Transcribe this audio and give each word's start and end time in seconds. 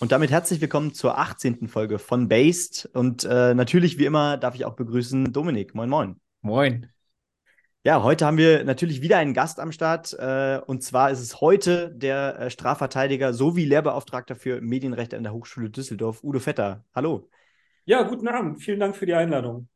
Und 0.00 0.12
damit 0.12 0.30
herzlich 0.30 0.62
willkommen 0.62 0.94
zur 0.94 1.18
18. 1.18 1.68
Folge 1.68 1.98
von 1.98 2.26
Based. 2.26 2.88
Und 2.94 3.24
äh, 3.24 3.52
natürlich, 3.52 3.98
wie 3.98 4.06
immer, 4.06 4.38
darf 4.38 4.54
ich 4.54 4.64
auch 4.64 4.72
begrüßen 4.72 5.30
Dominik. 5.30 5.74
Moin, 5.74 5.90
moin. 5.90 6.20
Moin. 6.40 6.88
Ja, 7.84 8.02
heute 8.02 8.24
haben 8.24 8.38
wir 8.38 8.64
natürlich 8.64 9.02
wieder 9.02 9.18
einen 9.18 9.34
Gast 9.34 9.60
am 9.60 9.72
Start. 9.72 10.14
Äh, 10.14 10.58
und 10.64 10.82
zwar 10.82 11.10
ist 11.10 11.20
es 11.20 11.42
heute 11.42 11.90
der 11.94 12.40
äh, 12.40 12.50
Strafverteidiger 12.50 13.34
sowie 13.34 13.66
Lehrbeauftragter 13.66 14.36
für 14.36 14.62
Medienrechte 14.62 15.18
an 15.18 15.22
der 15.22 15.34
Hochschule 15.34 15.68
Düsseldorf, 15.68 16.24
Udo 16.24 16.38
Vetter. 16.38 16.82
Hallo. 16.94 17.28
Ja, 17.84 18.02
guten 18.04 18.26
Abend. 18.26 18.62
Vielen 18.62 18.80
Dank 18.80 18.96
für 18.96 19.04
die 19.04 19.12
Einladung. 19.12 19.68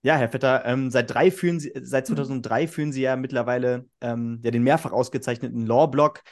Ja, 0.00 0.16
Herr 0.16 0.30
Vetter, 0.30 0.64
ähm, 0.64 0.90
seit, 0.90 1.12
drei 1.12 1.30
führen 1.30 1.60
Sie, 1.60 1.72
seit 1.82 2.06
2003 2.06 2.68
führen 2.68 2.92
Sie 2.92 3.02
ja 3.02 3.16
mittlerweile 3.16 3.84
ähm, 4.00 4.40
ja, 4.42 4.50
den 4.50 4.62
mehrfach 4.62 4.92
ausgezeichneten 4.92 5.66
Law-Blog 5.66 6.22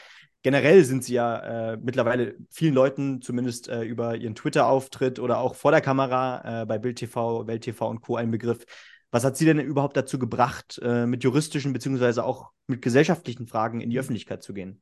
generell 0.47 0.85
sind 0.85 1.03
sie 1.03 1.15
ja 1.15 1.73
äh, 1.73 1.77
mittlerweile 1.77 2.37
vielen 2.51 2.73
Leuten 2.73 3.21
zumindest 3.21 3.69
äh, 3.69 3.83
über 3.83 4.15
ihren 4.15 4.37
Twitter-Auftritt 4.37 5.19
oder 5.19 5.39
auch 5.39 5.57
vor 5.57 5.73
der 5.73 5.81
Kamera 5.81 6.63
äh, 6.63 6.67
bei 6.67 6.79
Bild 6.79 6.99
TV, 6.99 7.49
Welt 7.49 7.65
TV 7.65 7.89
und 7.91 8.01
Co. 8.01 8.15
ein 8.15 8.31
Begriff. 8.31 8.65
Was 9.11 9.25
hat 9.25 9.37
Sie 9.37 9.45
denn 9.45 9.59
überhaupt 9.59 9.97
dazu 9.97 10.21
gebracht, 10.21 10.79
äh, 10.85 11.05
mit 11.05 11.25
juristischen 11.25 11.73
beziehungsweise 11.73 12.23
auch 12.23 12.53
mit 12.69 12.81
gesellschaftlichen 12.81 13.49
Fragen 13.49 13.81
in 13.81 13.91
die 13.91 13.99
Öffentlichkeit 13.99 14.45
zu 14.45 14.55
gehen? 14.55 14.81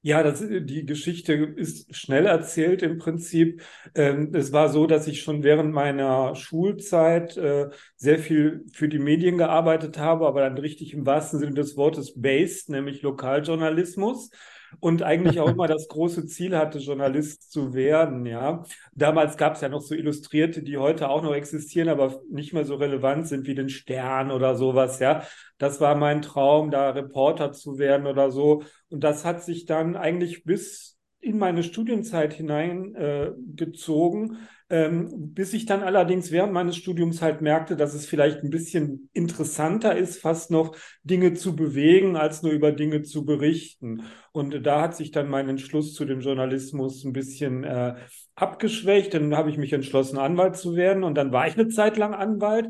Ja, 0.00 0.22
das, 0.22 0.42
die 0.42 0.86
Geschichte 0.86 1.34
ist 1.34 1.94
schnell 1.94 2.24
erzählt 2.24 2.80
im 2.80 2.96
Prinzip. 2.96 3.62
Ähm, 3.94 4.30
es 4.32 4.50
war 4.50 4.70
so, 4.70 4.86
dass 4.86 5.06
ich 5.06 5.20
schon 5.20 5.42
während 5.42 5.74
meiner 5.74 6.36
Schulzeit 6.36 7.36
äh, 7.36 7.68
sehr 7.96 8.18
viel 8.18 8.64
für 8.72 8.88
die 8.88 8.98
Medien 8.98 9.36
gearbeitet 9.36 9.98
habe, 9.98 10.26
aber 10.26 10.40
dann 10.40 10.56
richtig 10.56 10.94
im 10.94 11.04
wahrsten 11.04 11.38
Sinne 11.38 11.52
des 11.52 11.76
Wortes 11.76 12.18
based, 12.18 12.70
nämlich 12.70 13.02
Lokaljournalismus 13.02 14.30
und 14.80 15.02
eigentlich 15.02 15.40
auch 15.40 15.48
immer 15.52 15.66
das 15.66 15.88
große 15.88 16.26
Ziel 16.26 16.56
hatte, 16.56 16.78
Journalist 16.78 17.50
zu 17.52 17.74
werden. 17.74 18.26
Ja, 18.26 18.64
damals 18.94 19.36
gab 19.36 19.54
es 19.54 19.60
ja 19.60 19.68
noch 19.68 19.82
so 19.82 19.94
Illustrierte, 19.94 20.62
die 20.62 20.78
heute 20.78 21.08
auch 21.08 21.22
noch 21.22 21.34
existieren, 21.34 21.88
aber 21.88 22.20
nicht 22.30 22.52
mehr 22.52 22.64
so 22.64 22.74
relevant 22.76 23.28
sind 23.28 23.46
wie 23.46 23.54
den 23.54 23.68
Stern 23.68 24.30
oder 24.30 24.56
sowas. 24.56 24.98
Ja, 25.00 25.22
das 25.58 25.80
war 25.80 25.94
mein 25.94 26.22
Traum, 26.22 26.70
da 26.70 26.90
Reporter 26.90 27.52
zu 27.52 27.78
werden 27.78 28.06
oder 28.06 28.30
so. 28.30 28.62
Und 28.88 29.04
das 29.04 29.24
hat 29.24 29.42
sich 29.42 29.66
dann 29.66 29.96
eigentlich 29.96 30.44
bis 30.44 30.98
in 31.20 31.38
meine 31.38 31.62
Studienzeit 31.62 32.34
hineingezogen. 32.34 34.32
Äh, 34.32 34.36
ähm, 34.70 35.34
bis 35.34 35.52
ich 35.52 35.66
dann 35.66 35.82
allerdings 35.82 36.30
während 36.30 36.52
meines 36.52 36.76
Studiums 36.76 37.20
halt 37.20 37.42
merkte, 37.42 37.76
dass 37.76 37.92
es 37.92 38.06
vielleicht 38.06 38.42
ein 38.42 38.50
bisschen 38.50 39.10
interessanter 39.12 39.94
ist, 39.96 40.20
fast 40.20 40.50
noch 40.50 40.74
Dinge 41.02 41.34
zu 41.34 41.54
bewegen, 41.54 42.16
als 42.16 42.42
nur 42.42 42.52
über 42.52 42.72
Dinge 42.72 43.02
zu 43.02 43.26
berichten. 43.26 44.04
Und 44.32 44.64
da 44.64 44.80
hat 44.80 44.96
sich 44.96 45.10
dann 45.10 45.28
mein 45.28 45.50
Entschluss 45.50 45.92
zu 45.92 46.06
dem 46.06 46.20
Journalismus 46.20 47.04
ein 47.04 47.12
bisschen 47.12 47.62
äh, 47.62 47.94
abgeschwächt. 48.36 49.12
Dann 49.12 49.36
habe 49.36 49.50
ich 49.50 49.58
mich 49.58 49.72
entschlossen, 49.72 50.18
Anwalt 50.18 50.56
zu 50.56 50.74
werden. 50.76 51.04
Und 51.04 51.14
dann 51.16 51.30
war 51.30 51.46
ich 51.46 51.54
eine 51.54 51.68
Zeit 51.68 51.98
lang 51.98 52.14
Anwalt. 52.14 52.66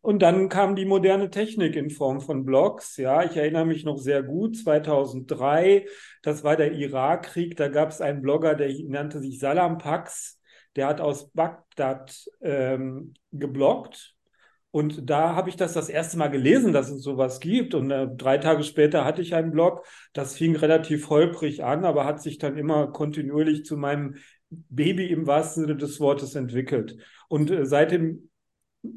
Und 0.00 0.22
dann 0.22 0.48
kam 0.48 0.74
die 0.74 0.84
moderne 0.84 1.30
Technik 1.30 1.76
in 1.76 1.90
Form 1.90 2.20
von 2.20 2.44
Blogs. 2.44 2.96
Ja, 2.96 3.22
ich 3.22 3.36
erinnere 3.36 3.66
mich 3.66 3.84
noch 3.84 3.98
sehr 3.98 4.24
gut. 4.24 4.58
2003, 4.58 5.86
das 6.22 6.42
war 6.42 6.56
der 6.56 6.72
Irakkrieg. 6.72 7.56
Da 7.56 7.68
gab 7.68 7.90
es 7.90 8.00
einen 8.00 8.20
Blogger, 8.20 8.56
der 8.56 8.70
nannte 8.88 9.20
sich 9.20 9.38
Salam 9.38 9.78
Pax 9.78 10.36
der 10.76 10.86
hat 10.86 11.00
aus 11.00 11.30
Bagdad 11.30 12.28
ähm, 12.40 13.14
geblockt. 13.32 14.14
Und 14.70 15.08
da 15.08 15.34
habe 15.34 15.48
ich 15.48 15.56
das 15.56 15.72
das 15.72 15.88
erste 15.88 16.18
Mal 16.18 16.28
gelesen, 16.28 16.74
dass 16.74 16.90
es 16.90 17.02
sowas 17.02 17.40
gibt. 17.40 17.74
Und 17.74 17.90
äh, 17.90 18.08
drei 18.14 18.36
Tage 18.36 18.62
später 18.62 19.06
hatte 19.06 19.22
ich 19.22 19.34
einen 19.34 19.50
Blog. 19.50 19.86
Das 20.12 20.36
fing 20.36 20.54
relativ 20.54 21.08
holprig 21.08 21.64
an, 21.64 21.86
aber 21.86 22.04
hat 22.04 22.20
sich 22.20 22.36
dann 22.36 22.58
immer 22.58 22.92
kontinuierlich 22.92 23.64
zu 23.64 23.78
meinem 23.78 24.16
Baby 24.50 25.06
im 25.06 25.26
wahrsten 25.26 25.62
Sinne 25.64 25.76
des 25.76 25.98
Wortes 25.98 26.34
entwickelt. 26.34 26.98
Und 27.28 27.50
äh, 27.50 27.64
seitdem 27.64 28.28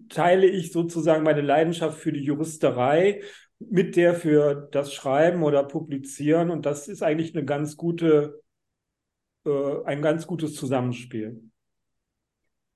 teile 0.09 0.47
ich 0.47 0.71
sozusagen 0.73 1.23
meine 1.23 1.41
Leidenschaft 1.41 1.97
für 1.97 2.11
die 2.11 2.23
Juristerei 2.23 3.21
mit 3.59 3.95
der 3.95 4.15
für 4.15 4.67
das 4.71 4.93
Schreiben 4.93 5.43
oder 5.43 5.63
Publizieren. 5.63 6.49
Und 6.49 6.65
das 6.65 6.87
ist 6.87 7.03
eigentlich 7.03 7.35
eine 7.35 7.45
ganz 7.45 7.77
gute, 7.77 8.41
äh, 9.45 9.83
ein 9.85 10.01
ganz 10.01 10.27
gutes 10.27 10.55
Zusammenspiel. 10.55 11.48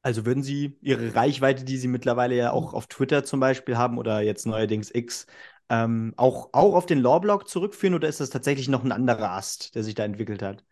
Also 0.03 0.25
würden 0.25 0.43
Sie 0.43 0.77
Ihre 0.81 1.15
Reichweite, 1.15 1.63
die 1.65 1.77
Sie 1.77 1.87
mittlerweile 1.87 2.35
ja 2.35 2.51
auch 2.51 2.73
auf 2.73 2.87
Twitter 2.87 3.23
zum 3.23 3.39
Beispiel 3.39 3.77
haben 3.77 3.97
oder 3.97 4.21
jetzt 4.21 4.45
neuerdings 4.45 4.91
X, 4.93 5.27
ähm, 5.69 6.13
auch, 6.17 6.49
auch 6.53 6.75
auf 6.75 6.85
den 6.85 6.99
Lawblog 6.99 7.47
zurückführen 7.47 7.95
oder 7.95 8.09
ist 8.09 8.19
das 8.19 8.29
tatsächlich 8.29 8.67
noch 8.69 8.83
ein 8.83 8.91
anderer 8.91 9.31
Ast, 9.31 9.75
der 9.75 9.83
sich 9.83 9.95
da 9.95 10.03
entwickelt 10.05 10.41
hat? 10.43 10.63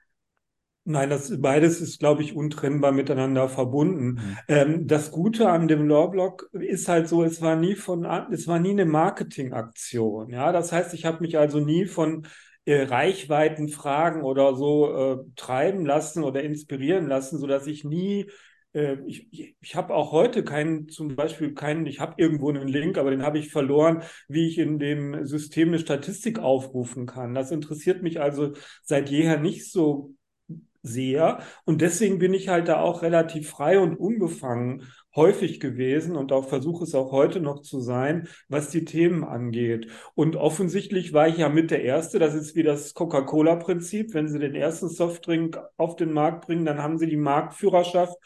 Nein, 0.83 1.11
das 1.11 1.39
beides 1.39 1.79
ist, 1.79 1.99
glaube 1.99 2.23
ich, 2.23 2.35
untrennbar 2.35 2.91
miteinander 2.91 3.47
verbunden. 3.49 4.19
Mhm. 4.19 4.37
Ähm, 4.47 4.87
das 4.87 5.11
Gute 5.11 5.47
an 5.49 5.67
dem 5.67 5.87
Lawblog 5.87 6.49
ist 6.53 6.87
halt 6.87 7.07
so, 7.07 7.23
es 7.23 7.39
war 7.39 7.55
nie 7.55 7.75
von, 7.75 8.03
es 8.31 8.47
war 8.47 8.57
nie 8.59 8.71
eine 8.71 8.85
Marketingaktion. 8.85 10.29
Ja, 10.31 10.51
das 10.51 10.71
heißt, 10.71 10.95
ich 10.95 11.05
habe 11.05 11.21
mich 11.21 11.37
also 11.37 11.59
nie 11.59 11.85
von 11.85 12.25
äh, 12.65 12.81
Reichweitenfragen 12.81 14.23
oder 14.23 14.55
so 14.55 14.91
äh, 14.95 15.17
treiben 15.35 15.85
lassen 15.85 16.23
oder 16.23 16.41
inspirieren 16.41 17.07
lassen, 17.07 17.37
so 17.37 17.45
dass 17.45 17.67
ich 17.67 17.83
nie 17.83 18.31
äh, 18.73 18.97
ich, 19.05 19.55
ich 19.59 19.75
habe 19.75 19.93
auch 19.93 20.11
heute 20.11 20.43
keinen, 20.43 20.89
zum 20.89 21.15
Beispiel 21.15 21.53
keinen, 21.53 21.85
ich 21.85 21.99
habe 21.99 22.15
irgendwo 22.17 22.49
einen 22.49 22.67
Link, 22.67 22.97
aber 22.97 23.11
den 23.11 23.23
habe 23.23 23.39
ich 23.39 23.51
verloren, 23.51 24.03
wie 24.27 24.47
ich 24.47 24.57
in 24.57 24.79
dem 24.79 25.25
System 25.25 25.69
eine 25.69 25.79
Statistik 25.79 26.39
aufrufen 26.39 27.05
kann. 27.05 27.33
Das 27.33 27.51
interessiert 27.51 28.03
mich 28.03 28.21
also 28.21 28.53
seit 28.83 29.09
jeher 29.09 29.39
nicht 29.39 29.71
so 29.71 30.15
sehr. 30.83 31.39
Und 31.65 31.81
deswegen 31.81 32.19
bin 32.19 32.33
ich 32.33 32.49
halt 32.49 32.67
da 32.67 32.81
auch 32.81 33.01
relativ 33.03 33.49
frei 33.49 33.79
und 33.79 33.95
unbefangen 33.95 34.83
häufig 35.15 35.59
gewesen 35.59 36.15
und 36.15 36.31
auch 36.31 36.47
versuche 36.47 36.85
es 36.85 36.95
auch 36.95 37.11
heute 37.11 37.39
noch 37.39 37.61
zu 37.61 37.81
sein, 37.81 38.27
was 38.47 38.69
die 38.69 38.85
Themen 38.85 39.23
angeht. 39.23 39.87
Und 40.15 40.35
offensichtlich 40.37 41.13
war 41.13 41.27
ich 41.27 41.37
ja 41.37 41.49
mit 41.49 41.69
der 41.69 41.83
Erste, 41.83 42.17
das 42.17 42.33
ist 42.33 42.55
wie 42.55 42.63
das 42.63 42.93
Coca-Cola-Prinzip. 42.93 44.13
Wenn 44.13 44.29
Sie 44.29 44.39
den 44.39 44.55
ersten 44.55 44.89
Softdrink 44.89 45.59
auf 45.77 45.97
den 45.97 46.13
Markt 46.13 46.45
bringen, 46.47 46.65
dann 46.65 46.81
haben 46.81 46.97
Sie 46.97 47.07
die 47.07 47.17
Marktführerschaft 47.17 48.17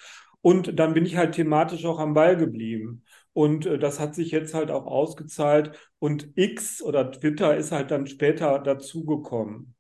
und 0.45 0.77
dann 0.77 0.93
bin 0.93 1.07
ich 1.07 1.17
halt 1.17 1.33
thematisch 1.33 1.85
auch 1.85 1.97
am 1.97 2.13
Ball 2.13 2.37
geblieben. 2.37 3.01
Und 3.33 3.65
äh, 3.65 3.79
das 3.79 3.99
hat 3.99 4.13
sich 4.13 4.29
jetzt 4.29 4.53
halt 4.53 4.69
auch 4.69 4.85
ausgezahlt. 4.85 5.71
Und 5.97 6.29
X 6.35 6.83
oder 6.83 7.11
Twitter 7.11 7.57
ist 7.57 7.71
halt 7.71 7.89
dann 7.89 8.05
später 8.05 8.59
dazugekommen. 8.59 9.73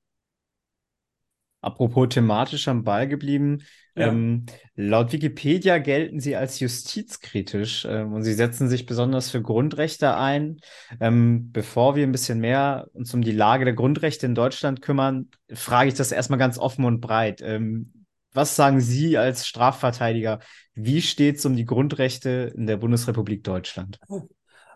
Apropos 1.61 2.09
thematisch 2.09 2.67
am 2.67 2.83
Ball 2.83 3.07
geblieben. 3.07 3.61
Ja. 3.95 4.07
Ähm, 4.07 4.47
laut 4.75 5.13
Wikipedia 5.13 5.77
gelten 5.77 6.19
Sie 6.19 6.35
als 6.35 6.59
justizkritisch 6.59 7.85
ähm, 7.87 8.13
und 8.13 8.23
Sie 8.23 8.33
setzen 8.33 8.67
sich 8.67 8.87
besonders 8.87 9.29
für 9.29 9.43
Grundrechte 9.43 10.17
ein. 10.17 10.57
Ähm, 10.99 11.51
bevor 11.51 11.95
wir 11.95 12.07
ein 12.07 12.11
bisschen 12.11 12.39
mehr 12.39 12.87
uns 12.93 13.13
um 13.13 13.21
die 13.21 13.31
Lage 13.31 13.65
der 13.65 13.75
Grundrechte 13.75 14.25
in 14.25 14.33
Deutschland 14.33 14.81
kümmern, 14.81 15.29
frage 15.53 15.89
ich 15.89 15.93
das 15.93 16.11
erstmal 16.11 16.39
ganz 16.39 16.57
offen 16.57 16.85
und 16.85 17.01
breit. 17.01 17.43
Ähm, 17.43 18.04
was 18.35 18.55
sagen 18.55 18.79
Sie 18.79 19.17
als 19.17 19.47
Strafverteidiger? 19.47 20.39
Wie 20.73 21.01
steht 21.01 21.37
es 21.37 21.45
um 21.45 21.55
die 21.55 21.65
Grundrechte 21.65 22.53
in 22.55 22.67
der 22.67 22.77
Bundesrepublik 22.77 23.43
Deutschland? 23.43 23.99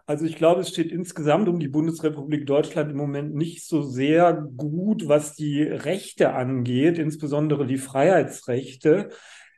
Also 0.06 0.26
ich 0.26 0.38
glaube, 0.38 0.62
es 0.62 0.70
steht 0.70 0.92
insgesamt 0.92 1.48
um 1.48 1.60
die 1.60 1.68
Bundesrepublik 1.68 2.48
Deutschland 2.48 2.90
im 2.92 2.98
Moment 2.98 3.36
nicht 3.36 3.68
so 3.68 3.84
sehr 3.84 4.34
gut, 4.34 5.08
was 5.08 5.36
die 5.36 5.62
Rechte 5.62 6.34
angeht, 6.34 6.98
insbesondere 6.98 7.68
die 7.68 7.78
Freiheitsrechte 7.78 9.10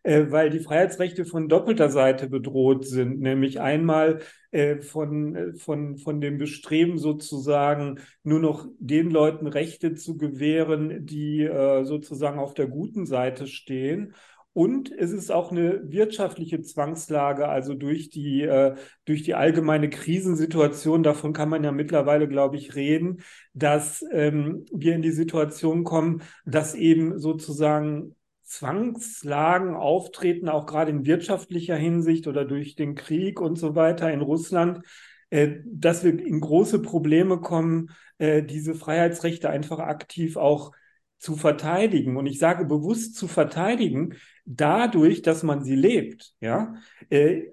äh, 0.03 0.31
weil 0.31 0.49
die 0.49 0.59
Freiheitsrechte 0.59 1.25
von 1.25 1.47
doppelter 1.47 1.89
Seite 1.89 2.27
bedroht 2.27 2.87
sind, 2.87 3.19
nämlich 3.19 3.59
einmal 3.59 4.19
äh, 4.51 4.81
von, 4.81 5.35
äh, 5.35 5.53
von, 5.53 5.97
von 5.97 6.21
dem 6.21 6.37
Bestreben 6.37 6.97
sozusagen 6.97 7.99
nur 8.23 8.39
noch 8.39 8.67
den 8.79 9.09
Leuten 9.09 9.47
Rechte 9.47 9.95
zu 9.95 10.17
gewähren, 10.17 11.05
die 11.05 11.43
äh, 11.43 11.83
sozusagen 11.85 12.39
auf 12.39 12.53
der 12.53 12.67
guten 12.67 13.05
Seite 13.05 13.47
stehen. 13.47 14.13
Und 14.53 14.91
es 14.91 15.11
ist 15.11 15.31
auch 15.31 15.51
eine 15.51 15.89
wirtschaftliche 15.89 16.61
Zwangslage, 16.61 17.47
also 17.47 17.73
durch 17.73 18.09
die, 18.09 18.41
äh, 18.41 18.75
durch 19.05 19.23
die 19.23 19.33
allgemeine 19.33 19.89
Krisensituation, 19.89 21.03
davon 21.03 21.31
kann 21.31 21.47
man 21.47 21.63
ja 21.63 21.71
mittlerweile, 21.71 22.27
glaube 22.27 22.57
ich, 22.57 22.75
reden, 22.75 23.21
dass 23.53 24.03
ähm, 24.11 24.65
wir 24.73 24.93
in 24.95 25.01
die 25.01 25.11
Situation 25.11 25.85
kommen, 25.85 26.21
dass 26.45 26.75
eben 26.75 27.17
sozusagen 27.17 28.15
Zwangslagen 28.51 29.75
auftreten, 29.75 30.49
auch 30.49 30.65
gerade 30.65 30.91
in 30.91 31.05
wirtschaftlicher 31.05 31.77
Hinsicht 31.77 32.27
oder 32.27 32.43
durch 32.43 32.75
den 32.75 32.95
Krieg 32.95 33.39
und 33.39 33.55
so 33.55 33.75
weiter 33.75 34.11
in 34.11 34.19
Russland, 34.19 34.85
äh, 35.29 35.59
dass 35.65 36.03
wir 36.03 36.19
in 36.19 36.41
große 36.41 36.81
Probleme 36.81 37.39
kommen, 37.39 37.91
äh, 38.17 38.43
diese 38.43 38.75
Freiheitsrechte 38.75 39.49
einfach 39.49 39.79
aktiv 39.79 40.35
auch 40.35 40.73
zu 41.17 41.37
verteidigen. 41.37 42.17
Und 42.17 42.25
ich 42.25 42.39
sage 42.39 42.65
bewusst 42.65 43.15
zu 43.15 43.29
verteidigen, 43.29 44.15
dadurch, 44.43 45.21
dass 45.21 45.43
man 45.43 45.63
sie 45.63 45.75
lebt. 45.75 46.33
Ja, 46.41 46.75
äh, 47.09 47.43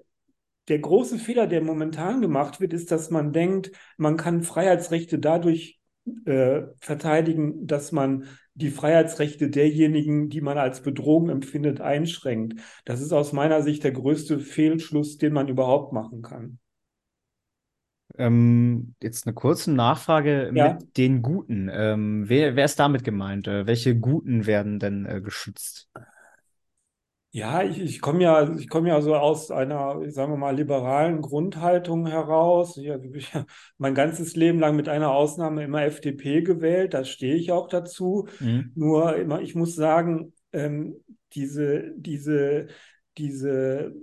der 0.67 0.79
große 0.79 1.17
Fehler, 1.17 1.47
der 1.47 1.61
momentan 1.61 2.19
gemacht 2.19 2.59
wird, 2.59 2.73
ist, 2.73 2.91
dass 2.91 3.09
man 3.09 3.31
denkt, 3.31 3.71
man 3.95 4.17
kann 4.17 4.43
Freiheitsrechte 4.43 5.17
dadurch 5.17 5.79
äh, 6.25 6.63
verteidigen, 6.81 7.65
dass 7.67 7.93
man 7.93 8.25
die 8.59 8.71
Freiheitsrechte 8.71 9.49
derjenigen, 9.49 10.29
die 10.29 10.41
man 10.41 10.57
als 10.57 10.81
Bedrohung 10.81 11.29
empfindet, 11.29 11.81
einschränkt. 11.81 12.59
Das 12.85 13.01
ist 13.01 13.13
aus 13.13 13.33
meiner 13.33 13.61
Sicht 13.61 13.83
der 13.83 13.91
größte 13.91 14.39
Fehlschluss, 14.39 15.17
den 15.17 15.33
man 15.33 15.47
überhaupt 15.47 15.93
machen 15.93 16.21
kann. 16.21 16.59
Ähm, 18.17 18.95
jetzt 19.01 19.25
eine 19.25 19.33
kurze 19.33 19.71
Nachfrage 19.71 20.51
ja. 20.53 20.73
mit 20.73 20.97
den 20.97 21.21
Guten. 21.21 21.69
Ähm, 21.71 22.27
wer, 22.27 22.55
wer 22.55 22.65
ist 22.65 22.79
damit 22.79 23.03
gemeint? 23.03 23.47
Äh, 23.47 23.65
welche 23.65 23.95
Guten 23.95 24.45
werden 24.45 24.79
denn 24.79 25.05
äh, 25.05 25.21
geschützt? 25.21 25.89
Ja, 27.31 27.61
ich, 27.61 27.79
ich 27.79 28.01
komme 28.01 28.23
ja, 28.23 28.55
ich 28.55 28.69
komme 28.69 28.89
ja 28.89 29.01
so 29.01 29.15
aus 29.15 29.51
einer, 29.51 29.99
sagen 30.09 30.33
wir 30.33 30.37
mal, 30.37 30.55
liberalen 30.55 31.21
Grundhaltung 31.21 32.07
heraus. 32.07 32.75
Ich 32.77 32.89
habe 32.89 33.07
mein 33.77 33.93
ganzes 33.93 34.35
Leben 34.35 34.59
lang 34.59 34.75
mit 34.75 34.89
einer 34.89 35.11
Ausnahme 35.11 35.63
immer 35.63 35.83
FDP 35.83 36.41
gewählt. 36.41 36.95
Da 36.95 37.03
stehe 37.03 37.35
ich 37.35 37.51
auch 37.51 37.67
dazu. 37.67 38.27
Mhm. 38.39 38.71
Nur 38.73 39.15
immer, 39.15 39.41
ich 39.41 39.53
muss 39.53 39.75
sagen, 39.75 40.33
ähm, 40.53 41.03
diese, 41.33 41.91
diese, 41.97 42.67
diese 43.17 43.93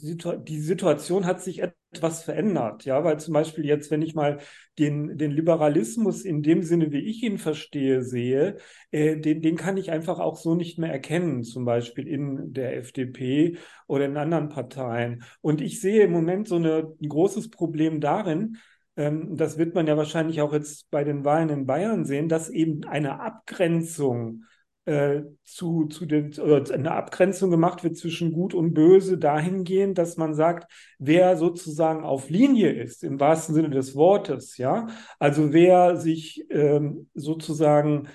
die 0.00 0.60
Situation 0.60 1.26
hat 1.26 1.42
sich 1.42 1.60
etwas 1.60 2.22
verändert, 2.22 2.84
ja, 2.84 3.02
weil 3.02 3.18
zum 3.18 3.34
Beispiel 3.34 3.64
jetzt, 3.64 3.90
wenn 3.90 4.02
ich 4.02 4.14
mal 4.14 4.38
den, 4.78 5.18
den 5.18 5.32
Liberalismus 5.32 6.24
in 6.24 6.42
dem 6.42 6.62
Sinne, 6.62 6.92
wie 6.92 7.00
ich 7.00 7.22
ihn 7.24 7.38
verstehe, 7.38 8.02
sehe, 8.02 8.58
äh, 8.92 9.16
den, 9.16 9.42
den 9.42 9.56
kann 9.56 9.76
ich 9.76 9.90
einfach 9.90 10.20
auch 10.20 10.36
so 10.36 10.54
nicht 10.54 10.78
mehr 10.78 10.92
erkennen, 10.92 11.42
zum 11.42 11.64
Beispiel 11.64 12.06
in 12.06 12.52
der 12.52 12.76
FDP 12.76 13.56
oder 13.88 14.04
in 14.04 14.16
anderen 14.16 14.48
Parteien. 14.50 15.24
Und 15.40 15.60
ich 15.60 15.80
sehe 15.80 16.04
im 16.04 16.12
Moment 16.12 16.46
so 16.46 16.56
eine, 16.56 16.94
ein 17.00 17.08
großes 17.08 17.50
Problem 17.50 18.00
darin, 18.00 18.58
ähm, 18.96 19.36
das 19.36 19.58
wird 19.58 19.74
man 19.74 19.88
ja 19.88 19.96
wahrscheinlich 19.96 20.40
auch 20.42 20.52
jetzt 20.52 20.90
bei 20.90 21.02
den 21.02 21.24
Wahlen 21.24 21.48
in 21.48 21.66
Bayern 21.66 22.04
sehen, 22.04 22.28
dass 22.28 22.50
eben 22.50 22.84
eine 22.84 23.20
Abgrenzung 23.20 24.44
äh, 24.88 25.24
zu, 25.44 25.84
zu 25.84 26.06
den, 26.06 26.32
oder 26.38 26.64
eine 26.72 26.92
Abgrenzung 26.92 27.50
gemacht 27.50 27.84
wird 27.84 27.98
zwischen 27.98 28.32
Gut 28.32 28.54
und 28.54 28.72
Böse 28.72 29.18
dahingehend, 29.18 29.98
dass 29.98 30.16
man 30.16 30.32
sagt, 30.32 30.72
wer 30.98 31.36
sozusagen 31.36 32.04
auf 32.04 32.30
Linie 32.30 32.72
ist, 32.72 33.04
im 33.04 33.20
wahrsten 33.20 33.54
Sinne 33.54 33.68
des 33.68 33.94
Wortes, 33.94 34.56
ja, 34.56 34.86
also 35.18 35.52
wer 35.52 35.96
sich 35.96 36.46
ähm, 36.48 37.10
sozusagen 37.12 38.08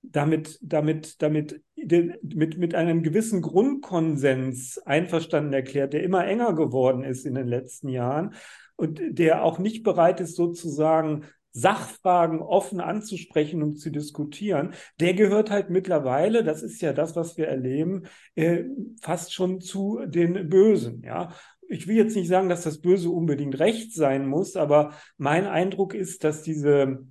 damit, 0.00 0.58
damit, 0.62 1.20
damit, 1.20 1.62
mit, 1.76 2.56
mit 2.56 2.74
einem 2.74 3.02
gewissen 3.02 3.42
Grundkonsens 3.42 4.78
einverstanden 4.78 5.52
erklärt, 5.52 5.92
der 5.92 6.04
immer 6.04 6.26
enger 6.26 6.54
geworden 6.54 7.04
ist 7.04 7.26
in 7.26 7.34
den 7.34 7.48
letzten 7.48 7.88
Jahren 7.88 8.34
und 8.76 8.98
der 9.10 9.44
auch 9.44 9.58
nicht 9.58 9.82
bereit 9.82 10.20
ist, 10.20 10.36
sozusagen 10.36 11.26
Sachfragen 11.52 12.40
offen 12.40 12.80
anzusprechen 12.80 13.62
und 13.62 13.76
zu 13.76 13.90
diskutieren, 13.90 14.74
der 15.00 15.14
gehört 15.14 15.50
halt 15.50 15.70
mittlerweile, 15.70 16.44
das 16.44 16.62
ist 16.62 16.80
ja 16.80 16.92
das, 16.92 17.14
was 17.14 17.36
wir 17.36 17.48
erleben, 17.48 18.04
äh, 18.34 18.64
fast 19.00 19.34
schon 19.34 19.60
zu 19.60 20.00
den 20.06 20.48
Bösen. 20.48 21.02
Ja, 21.02 21.34
ich 21.68 21.86
will 21.86 21.96
jetzt 21.96 22.16
nicht 22.16 22.28
sagen, 22.28 22.48
dass 22.48 22.62
das 22.62 22.80
Böse 22.80 23.10
unbedingt 23.10 23.58
recht 23.58 23.94
sein 23.94 24.26
muss, 24.26 24.56
aber 24.56 24.94
mein 25.16 25.46
Eindruck 25.46 25.94
ist, 25.94 26.24
dass 26.24 26.42
diese, 26.42 27.06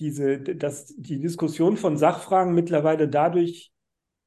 diese, 0.00 0.38
dass 0.38 0.94
die 0.96 1.20
Diskussion 1.20 1.76
von 1.76 1.96
Sachfragen 1.96 2.54
mittlerweile 2.54 3.08
dadurch 3.08 3.72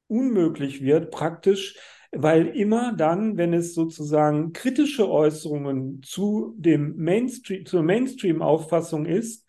unmöglich 0.08 0.82
wird, 0.82 1.10
praktisch, 1.10 1.78
weil 2.12 2.48
immer 2.48 2.92
dann, 2.92 3.38
wenn 3.38 3.54
es 3.54 3.74
sozusagen 3.74 4.52
kritische 4.52 5.10
Äußerungen 5.10 6.02
zu 6.02 6.54
dem 6.58 6.96
Mainstream, 6.96 7.64
zur 7.64 7.82
Mainstream-Auffassung 7.82 9.06
ist, 9.06 9.48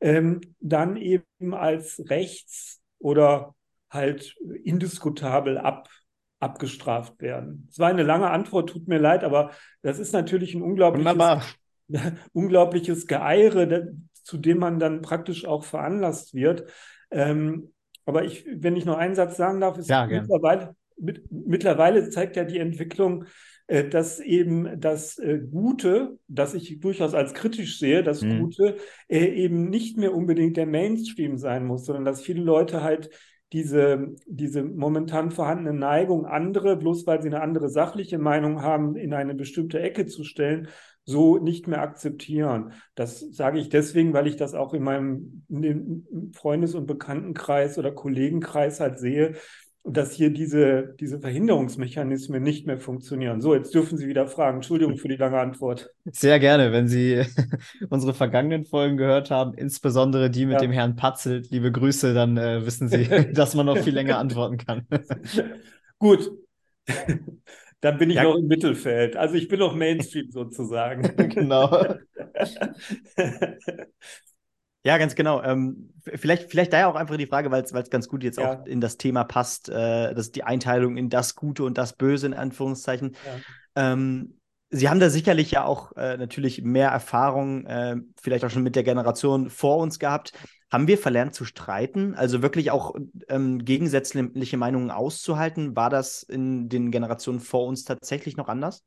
ähm, 0.00 0.40
dann 0.60 0.96
eben 0.96 1.54
als 1.54 2.02
rechts 2.08 2.80
oder 2.98 3.54
halt 3.90 4.36
indiskutabel 4.62 5.58
ab, 5.58 5.88
abgestraft 6.38 7.20
werden. 7.20 7.66
Es 7.70 7.78
war 7.78 7.88
eine 7.88 8.02
lange 8.04 8.30
Antwort, 8.30 8.70
tut 8.70 8.86
mir 8.86 8.98
leid, 8.98 9.24
aber 9.24 9.50
das 9.82 9.98
ist 9.98 10.12
natürlich 10.12 10.54
ein 10.54 10.62
unglaubliches, 10.62 11.56
unglaubliches 12.32 13.06
Geeire, 13.08 13.92
zu 14.12 14.38
dem 14.38 14.58
man 14.58 14.78
dann 14.78 15.02
praktisch 15.02 15.46
auch 15.46 15.64
veranlasst 15.64 16.34
wird. 16.34 16.70
Ähm, 17.10 17.72
aber 18.06 18.24
ich, 18.24 18.46
wenn 18.46 18.76
ich 18.76 18.84
noch 18.84 18.98
einen 18.98 19.14
Satz 19.14 19.36
sagen 19.36 19.60
darf, 19.60 19.78
ist 19.78 19.88
ja, 19.88 20.06
mittlerweile, 20.06 20.76
mit, 20.96 21.30
mittlerweile 21.30 22.08
zeigt 22.10 22.36
ja 22.36 22.44
die 22.44 22.58
Entwicklung, 22.58 23.24
äh, 23.66 23.88
dass 23.88 24.20
eben 24.20 24.80
das 24.80 25.18
äh, 25.18 25.38
Gute, 25.38 26.18
das 26.28 26.54
ich 26.54 26.80
durchaus 26.80 27.14
als 27.14 27.34
kritisch 27.34 27.78
sehe, 27.78 28.02
das 28.02 28.22
mhm. 28.22 28.40
Gute 28.40 28.76
äh, 29.08 29.24
eben 29.24 29.70
nicht 29.70 29.96
mehr 29.96 30.14
unbedingt 30.14 30.56
der 30.56 30.66
Mainstream 30.66 31.38
sein 31.38 31.64
muss, 31.66 31.86
sondern 31.86 32.04
dass 32.04 32.22
viele 32.22 32.42
Leute 32.42 32.82
halt 32.82 33.10
diese, 33.54 34.14
diese 34.26 34.64
momentan 34.64 35.30
vorhandene 35.30 35.72
Neigung, 35.72 36.26
andere, 36.26 36.76
bloß 36.76 37.06
weil 37.06 37.22
sie 37.22 37.28
eine 37.28 37.40
andere 37.40 37.68
sachliche 37.68 38.18
Meinung 38.18 38.62
haben, 38.62 38.96
in 38.96 39.14
eine 39.14 39.34
bestimmte 39.34 39.80
Ecke 39.80 40.06
zu 40.06 40.24
stellen, 40.24 40.68
so 41.04 41.38
nicht 41.38 41.68
mehr 41.68 41.80
akzeptieren. 41.80 42.72
Das 42.94 43.20
sage 43.20 43.60
ich 43.60 43.68
deswegen, 43.68 44.12
weil 44.12 44.26
ich 44.26 44.36
das 44.36 44.54
auch 44.54 44.74
in 44.74 44.82
meinem 44.82 45.44
in 45.48 46.32
Freundes- 46.34 46.74
und 46.74 46.86
Bekanntenkreis 46.86 47.78
oder 47.78 47.92
Kollegenkreis 47.92 48.80
halt 48.80 48.98
sehe, 48.98 49.34
dass 49.86 50.12
hier 50.12 50.30
diese, 50.30 50.94
diese 50.98 51.20
Verhinderungsmechanismen 51.20 52.42
nicht 52.42 52.66
mehr 52.66 52.78
funktionieren. 52.78 53.42
So, 53.42 53.54
jetzt 53.54 53.74
dürfen 53.74 53.98
Sie 53.98 54.06
wieder 54.08 54.26
fragen. 54.26 54.56
Entschuldigung 54.56 54.96
für 54.96 55.08
die 55.08 55.16
lange 55.16 55.38
Antwort. 55.38 55.90
Sehr 56.06 56.40
gerne, 56.40 56.72
wenn 56.72 56.88
Sie 56.88 57.22
unsere 57.90 58.14
vergangenen 58.14 58.64
Folgen 58.64 58.96
gehört 58.96 59.30
haben, 59.30 59.52
insbesondere 59.52 60.30
die 60.30 60.46
mit 60.46 60.54
ja. 60.54 60.60
dem 60.60 60.72
Herrn 60.72 60.96
Patzelt. 60.96 61.50
Liebe 61.50 61.70
Grüße, 61.70 62.14
dann 62.14 62.38
äh, 62.38 62.64
wissen 62.64 62.88
Sie, 62.88 63.06
dass 63.34 63.54
man 63.54 63.66
noch 63.66 63.76
viel 63.76 63.92
länger 63.92 64.18
antworten 64.18 64.56
kann. 64.56 64.86
Gut. 65.98 66.30
Dann 67.82 67.98
bin 67.98 68.08
ich 68.08 68.16
ja. 68.16 68.24
noch 68.24 68.36
im 68.36 68.46
Mittelfeld. 68.46 69.16
Also 69.16 69.34
ich 69.34 69.48
bin 69.48 69.58
noch 69.58 69.74
Mainstream 69.74 70.30
sozusagen. 70.30 71.14
genau. 71.28 71.96
Ja, 74.84 74.98
ganz 74.98 75.14
genau. 75.14 75.42
Ähm, 75.42 75.94
vielleicht, 76.02 76.50
vielleicht 76.50 76.72
daher 76.72 76.88
auch 76.88 76.94
einfach 76.94 77.16
die 77.16 77.26
Frage, 77.26 77.50
weil 77.50 77.62
es 77.62 77.90
ganz 77.90 78.08
gut 78.08 78.22
jetzt 78.22 78.38
ja. 78.38 78.52
auch 78.52 78.66
in 78.66 78.82
das 78.82 78.98
Thema 78.98 79.24
passt, 79.24 79.70
äh, 79.70 80.14
dass 80.14 80.30
die 80.30 80.44
Einteilung 80.44 80.98
in 80.98 81.08
das 81.08 81.34
Gute 81.34 81.64
und 81.64 81.78
das 81.78 81.94
Böse 81.94 82.26
in 82.26 82.34
Anführungszeichen. 82.34 83.16
Ja. 83.74 83.92
Ähm, 83.92 84.38
Sie 84.70 84.88
haben 84.88 84.98
da 84.98 85.08
sicherlich 85.08 85.52
ja 85.52 85.64
auch 85.64 85.92
äh, 85.96 86.16
natürlich 86.16 86.62
mehr 86.62 86.88
Erfahrung, 86.88 87.64
äh, 87.66 87.96
vielleicht 88.20 88.44
auch 88.44 88.50
schon 88.50 88.64
mit 88.64 88.74
der 88.74 88.82
Generation 88.82 89.48
vor 89.48 89.78
uns 89.78 90.00
gehabt. 90.00 90.32
Haben 90.70 90.88
wir 90.88 90.98
verlernt 90.98 91.34
zu 91.34 91.44
streiten? 91.44 92.14
Also 92.14 92.42
wirklich 92.42 92.72
auch 92.72 92.96
ähm, 93.28 93.64
gegensätzliche 93.64 94.56
Meinungen 94.56 94.90
auszuhalten? 94.90 95.76
War 95.76 95.90
das 95.90 96.24
in 96.24 96.68
den 96.68 96.90
Generationen 96.90 97.38
vor 97.38 97.66
uns 97.66 97.84
tatsächlich 97.84 98.36
noch 98.36 98.48
anders? 98.48 98.82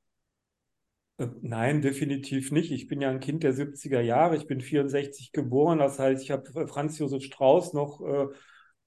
Äh, 1.18 1.28
nein, 1.42 1.82
definitiv 1.82 2.52
nicht. 2.52 2.72
Ich 2.72 2.88
bin 2.88 3.02
ja 3.02 3.10
ein 3.10 3.20
Kind 3.20 3.44
der 3.44 3.54
70er 3.54 4.02
Jahre. 4.02 4.36
Ich 4.36 4.48
bin 4.48 4.62
64 4.62 5.32
geboren. 5.32 5.80
Das 5.80 6.00
heißt, 6.00 6.24
ich 6.24 6.32
habe 6.32 6.68
Franz 6.68 6.98
Josef 7.00 7.24
Strauß 7.24 7.74
noch 7.74 8.02
äh, 8.02 8.28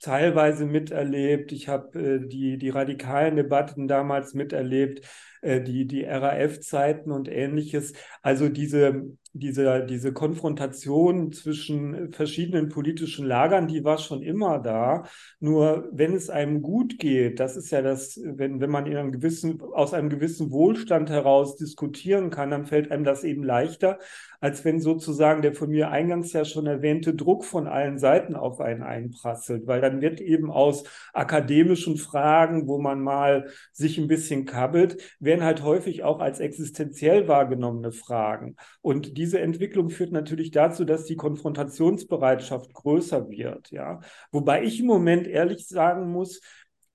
teilweise 0.00 0.66
miterlebt. 0.66 1.52
Ich 1.52 1.68
habe 1.68 1.98
äh, 1.98 2.28
die, 2.28 2.58
die 2.58 2.70
radikalen 2.70 3.36
Debatten 3.36 3.88
damals 3.88 4.34
miterlebt, 4.34 5.06
äh, 5.42 5.60
die, 5.60 5.86
die 5.86 6.04
RAF-Zeiten 6.04 7.10
und 7.10 7.28
ähnliches. 7.28 7.92
Also 8.22 8.48
diese, 8.48 9.16
diese, 9.32 9.86
diese 9.86 10.12
Konfrontation 10.12 11.32
zwischen 11.32 12.12
verschiedenen 12.12 12.68
politischen 12.68 13.26
Lagern, 13.26 13.68
die 13.68 13.84
war 13.84 13.98
schon 13.98 14.22
immer 14.22 14.58
da. 14.58 15.04
Nur 15.38 15.88
wenn 15.92 16.14
es 16.14 16.30
einem 16.30 16.62
gut 16.62 16.98
geht, 16.98 17.38
das 17.38 17.56
ist 17.56 17.70
ja 17.70 17.80
das, 17.80 18.20
wenn, 18.24 18.60
wenn 18.60 18.70
man 18.70 18.86
in 18.86 18.96
einem 18.96 19.12
gewissen, 19.12 19.60
aus 19.60 19.94
einem 19.94 20.08
gewissen 20.08 20.50
Wohlstand 20.50 21.10
heraus 21.10 21.56
diskutieren 21.56 22.30
kann, 22.30 22.50
dann 22.50 22.66
fällt 22.66 22.90
einem 22.90 23.04
das 23.04 23.22
eben 23.22 23.44
leichter, 23.44 23.98
als 24.40 24.64
wenn 24.64 24.80
sozusagen 24.80 25.42
der 25.42 25.54
von 25.54 25.70
mir 25.70 25.90
eingangs 25.90 26.32
ja 26.32 26.44
schon 26.44 26.66
erwähnte 26.66 27.14
Druck 27.14 27.44
von 27.44 27.68
allen 27.68 27.98
Seiten 27.98 28.34
auf 28.34 28.60
einen 28.60 28.82
einprasselt, 28.82 29.66
weil 29.66 29.80
dann 29.80 30.00
wird 30.00 30.20
eben 30.20 30.50
aus 30.50 30.84
akademischen 31.12 31.96
Fragen, 31.98 32.66
wo 32.66 32.78
man 32.78 33.00
mal 33.00 33.48
sich 33.72 33.98
ein 33.98 34.08
bisschen 34.08 34.46
kabbelt, 34.46 34.96
werden 35.20 35.44
halt 35.44 35.62
häufig 35.62 36.02
auch 36.02 36.20
als 36.20 36.40
existenziell 36.40 37.28
wahrgenommene 37.28 37.92
Fragen. 37.92 38.56
Und 38.80 39.16
diese 39.20 39.38
Entwicklung 39.38 39.90
führt 39.90 40.12
natürlich 40.12 40.50
dazu, 40.50 40.86
dass 40.86 41.04
die 41.04 41.14
Konfrontationsbereitschaft 41.14 42.72
größer 42.72 43.28
wird. 43.28 43.70
Ja, 43.70 44.00
wobei 44.32 44.62
ich 44.62 44.80
im 44.80 44.86
Moment 44.86 45.26
ehrlich 45.26 45.68
sagen 45.68 46.10
muss, 46.10 46.40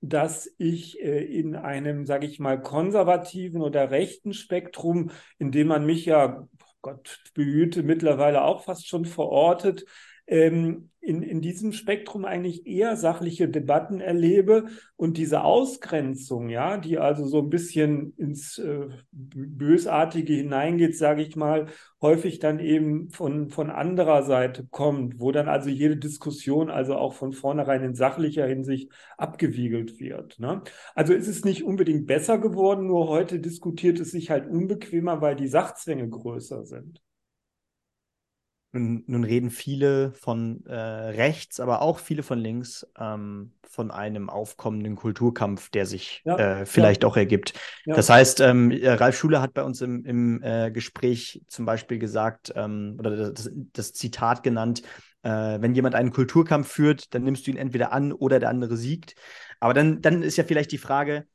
dass 0.00 0.52
ich 0.58 1.00
äh, 1.00 1.24
in 1.24 1.54
einem, 1.54 2.04
sage 2.04 2.26
ich 2.26 2.40
mal, 2.40 2.60
konservativen 2.60 3.62
oder 3.62 3.92
rechten 3.92 4.32
Spektrum, 4.32 5.12
in 5.38 5.52
dem 5.52 5.68
man 5.68 5.86
mich 5.86 6.04
ja, 6.04 6.48
Gott 6.82 7.20
behüte, 7.34 7.84
mittlerweile 7.84 8.42
auch 8.42 8.64
fast 8.64 8.88
schon 8.88 9.04
verortet, 9.04 9.84
ähm, 10.26 10.90
in, 11.06 11.22
in 11.22 11.40
diesem 11.40 11.72
Spektrum 11.72 12.24
eigentlich 12.24 12.66
eher 12.66 12.96
sachliche 12.96 13.48
Debatten 13.48 14.00
erlebe 14.00 14.66
und 14.96 15.18
diese 15.18 15.44
Ausgrenzung, 15.44 16.48
ja, 16.48 16.78
die 16.78 16.98
also 16.98 17.26
so 17.26 17.38
ein 17.38 17.48
bisschen 17.48 18.12
ins 18.16 18.58
äh, 18.58 18.88
Bösartige 19.12 20.32
hineingeht, 20.32 20.98
sage 20.98 21.22
ich 21.22 21.36
mal, 21.36 21.66
häufig 22.02 22.40
dann 22.40 22.58
eben 22.58 23.10
von, 23.10 23.50
von 23.50 23.70
anderer 23.70 24.24
Seite 24.24 24.66
kommt, 24.68 25.20
wo 25.20 25.30
dann 25.30 25.48
also 25.48 25.70
jede 25.70 25.96
Diskussion 25.96 26.70
also 26.70 26.96
auch 26.96 27.14
von 27.14 27.32
vornherein 27.32 27.84
in 27.84 27.94
sachlicher 27.94 28.46
Hinsicht 28.46 28.90
abgewiegelt 29.16 30.00
wird. 30.00 30.40
Ne? 30.40 30.62
Also 30.96 31.12
ist 31.12 31.28
es 31.28 31.44
nicht 31.44 31.62
unbedingt 31.62 32.06
besser 32.06 32.38
geworden, 32.38 32.88
nur 32.88 33.06
heute 33.06 33.38
diskutiert 33.38 34.00
es 34.00 34.10
sich 34.10 34.30
halt 34.30 34.48
unbequemer, 34.48 35.20
weil 35.20 35.36
die 35.36 35.48
Sachzwänge 35.48 36.08
größer 36.08 36.64
sind. 36.64 37.00
Nun, 38.76 39.04
nun, 39.06 39.24
reden 39.24 39.50
viele 39.50 40.12
von 40.12 40.64
äh, 40.66 40.74
rechts, 40.74 41.60
aber 41.60 41.80
auch 41.80 41.98
viele 41.98 42.22
von 42.22 42.38
links 42.38 42.86
ähm, 42.98 43.52
von 43.62 43.90
einem 43.90 44.30
aufkommenden 44.30 44.96
Kulturkampf, 44.96 45.70
der 45.70 45.86
sich 45.86 46.22
ja, 46.24 46.36
äh, 46.36 46.66
vielleicht 46.66 47.02
ja. 47.02 47.08
auch 47.08 47.16
ergibt. 47.16 47.54
Ja. 47.84 47.94
Das 47.96 48.10
heißt, 48.10 48.40
ähm, 48.40 48.70
äh, 48.70 48.90
Ralf 48.90 49.16
Schuler 49.16 49.40
hat 49.40 49.54
bei 49.54 49.62
uns 49.62 49.80
im, 49.80 50.04
im 50.04 50.42
äh, 50.42 50.70
Gespräch 50.70 51.42
zum 51.48 51.64
Beispiel 51.64 51.98
gesagt 51.98 52.52
ähm, 52.54 52.96
oder 52.98 53.32
das, 53.32 53.50
das, 53.72 53.92
Zitat 53.92 54.42
genannt, 54.42 54.82
äh, 55.22 55.30
wenn 55.30 55.74
jemand 55.74 55.94
einen 55.94 56.12
Kulturkampf 56.12 56.68
führt, 56.68 57.14
dann 57.14 57.24
nimmst 57.24 57.46
du 57.46 57.50
ihn 57.50 57.56
entweder 57.56 57.92
an 57.92 58.12
oder 58.12 58.38
der 58.40 58.50
andere 58.50 58.76
siegt. 58.76 59.14
Aber 59.58 59.74
dann, 59.74 60.02
dann 60.02 60.22
ist 60.22 60.36
ja 60.36 60.44
vielleicht 60.44 60.72
die 60.72 60.78
Frage, 60.78 61.26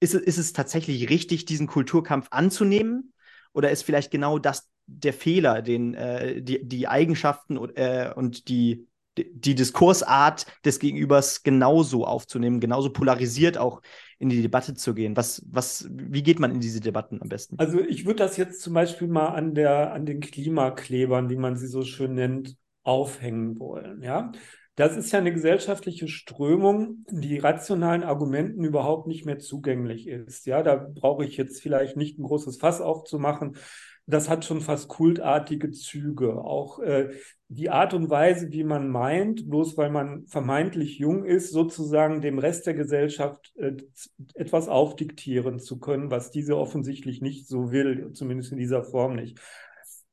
ist, 0.00 0.14
ist 0.14 0.38
es 0.38 0.52
tatsächlich 0.52 1.08
richtig, 1.10 1.44
diesen 1.44 1.66
Kulturkampf 1.66 2.28
anzunehmen? 2.30 3.12
Oder 3.52 3.70
ist 3.70 3.82
vielleicht 3.82 4.10
genau 4.10 4.38
das 4.38 4.68
der 4.86 5.12
Fehler, 5.12 5.62
den, 5.62 5.94
äh, 5.94 6.42
die, 6.42 6.66
die 6.66 6.88
Eigenschaften 6.88 7.56
äh, 7.74 8.12
und 8.14 8.48
die, 8.48 8.86
die 9.16 9.54
Diskursart 9.54 10.46
des 10.64 10.78
Gegenübers 10.78 11.42
genauso 11.42 12.04
aufzunehmen, 12.04 12.60
genauso 12.60 12.90
polarisiert 12.90 13.58
auch 13.58 13.80
in 14.18 14.28
die 14.28 14.42
Debatte 14.42 14.74
zu 14.74 14.94
gehen? 14.94 15.16
Was, 15.16 15.42
was, 15.50 15.88
wie 15.90 16.22
geht 16.22 16.38
man 16.38 16.52
in 16.52 16.60
diese 16.60 16.80
Debatten 16.80 17.20
am 17.20 17.28
besten? 17.28 17.58
Also 17.58 17.80
ich 17.80 18.04
würde 18.06 18.18
das 18.18 18.36
jetzt 18.36 18.60
zum 18.60 18.74
Beispiel 18.74 19.08
mal 19.08 19.28
an, 19.28 19.54
der, 19.54 19.92
an 19.92 20.06
den 20.06 20.20
Klimaklebern, 20.20 21.30
wie 21.30 21.36
man 21.36 21.56
sie 21.56 21.66
so 21.66 21.82
schön 21.82 22.14
nennt, 22.14 22.56
aufhängen 22.82 23.58
wollen. 23.58 24.02
Ja? 24.02 24.32
Das 24.76 24.96
ist 24.96 25.10
ja 25.10 25.18
eine 25.18 25.32
gesellschaftliche 25.32 26.06
Strömung, 26.06 27.04
die 27.08 27.38
rationalen 27.38 28.02
Argumenten 28.02 28.62
überhaupt 28.62 29.06
nicht 29.06 29.24
mehr 29.24 29.38
zugänglich 29.38 30.06
ist. 30.06 30.44
Ja, 30.46 30.62
da 30.62 30.76
brauche 30.76 31.24
ich 31.24 31.38
jetzt 31.38 31.62
vielleicht 31.62 31.96
nicht 31.96 32.18
ein 32.18 32.24
großes 32.24 32.58
Fass 32.58 32.82
aufzumachen 32.82 33.56
das 34.06 34.28
hat 34.28 34.44
schon 34.44 34.60
fast 34.60 34.88
kultartige 34.88 35.72
Züge. 35.72 36.38
Auch 36.44 36.78
äh, 36.78 37.10
die 37.48 37.70
Art 37.70 37.92
und 37.92 38.08
Weise, 38.08 38.52
wie 38.52 38.62
man 38.62 38.88
meint, 38.88 39.48
bloß 39.48 39.76
weil 39.76 39.90
man 39.90 40.26
vermeintlich 40.26 40.98
jung 40.98 41.24
ist, 41.24 41.50
sozusagen 41.50 42.20
dem 42.20 42.38
Rest 42.38 42.66
der 42.66 42.74
Gesellschaft 42.74 43.52
äh, 43.56 43.76
etwas 44.34 44.68
aufdiktieren 44.68 45.58
zu 45.58 45.80
können, 45.80 46.10
was 46.10 46.30
diese 46.30 46.56
offensichtlich 46.56 47.20
nicht 47.20 47.48
so 47.48 47.72
will, 47.72 48.12
zumindest 48.12 48.52
in 48.52 48.58
dieser 48.58 48.84
Form 48.84 49.16
nicht. 49.16 49.40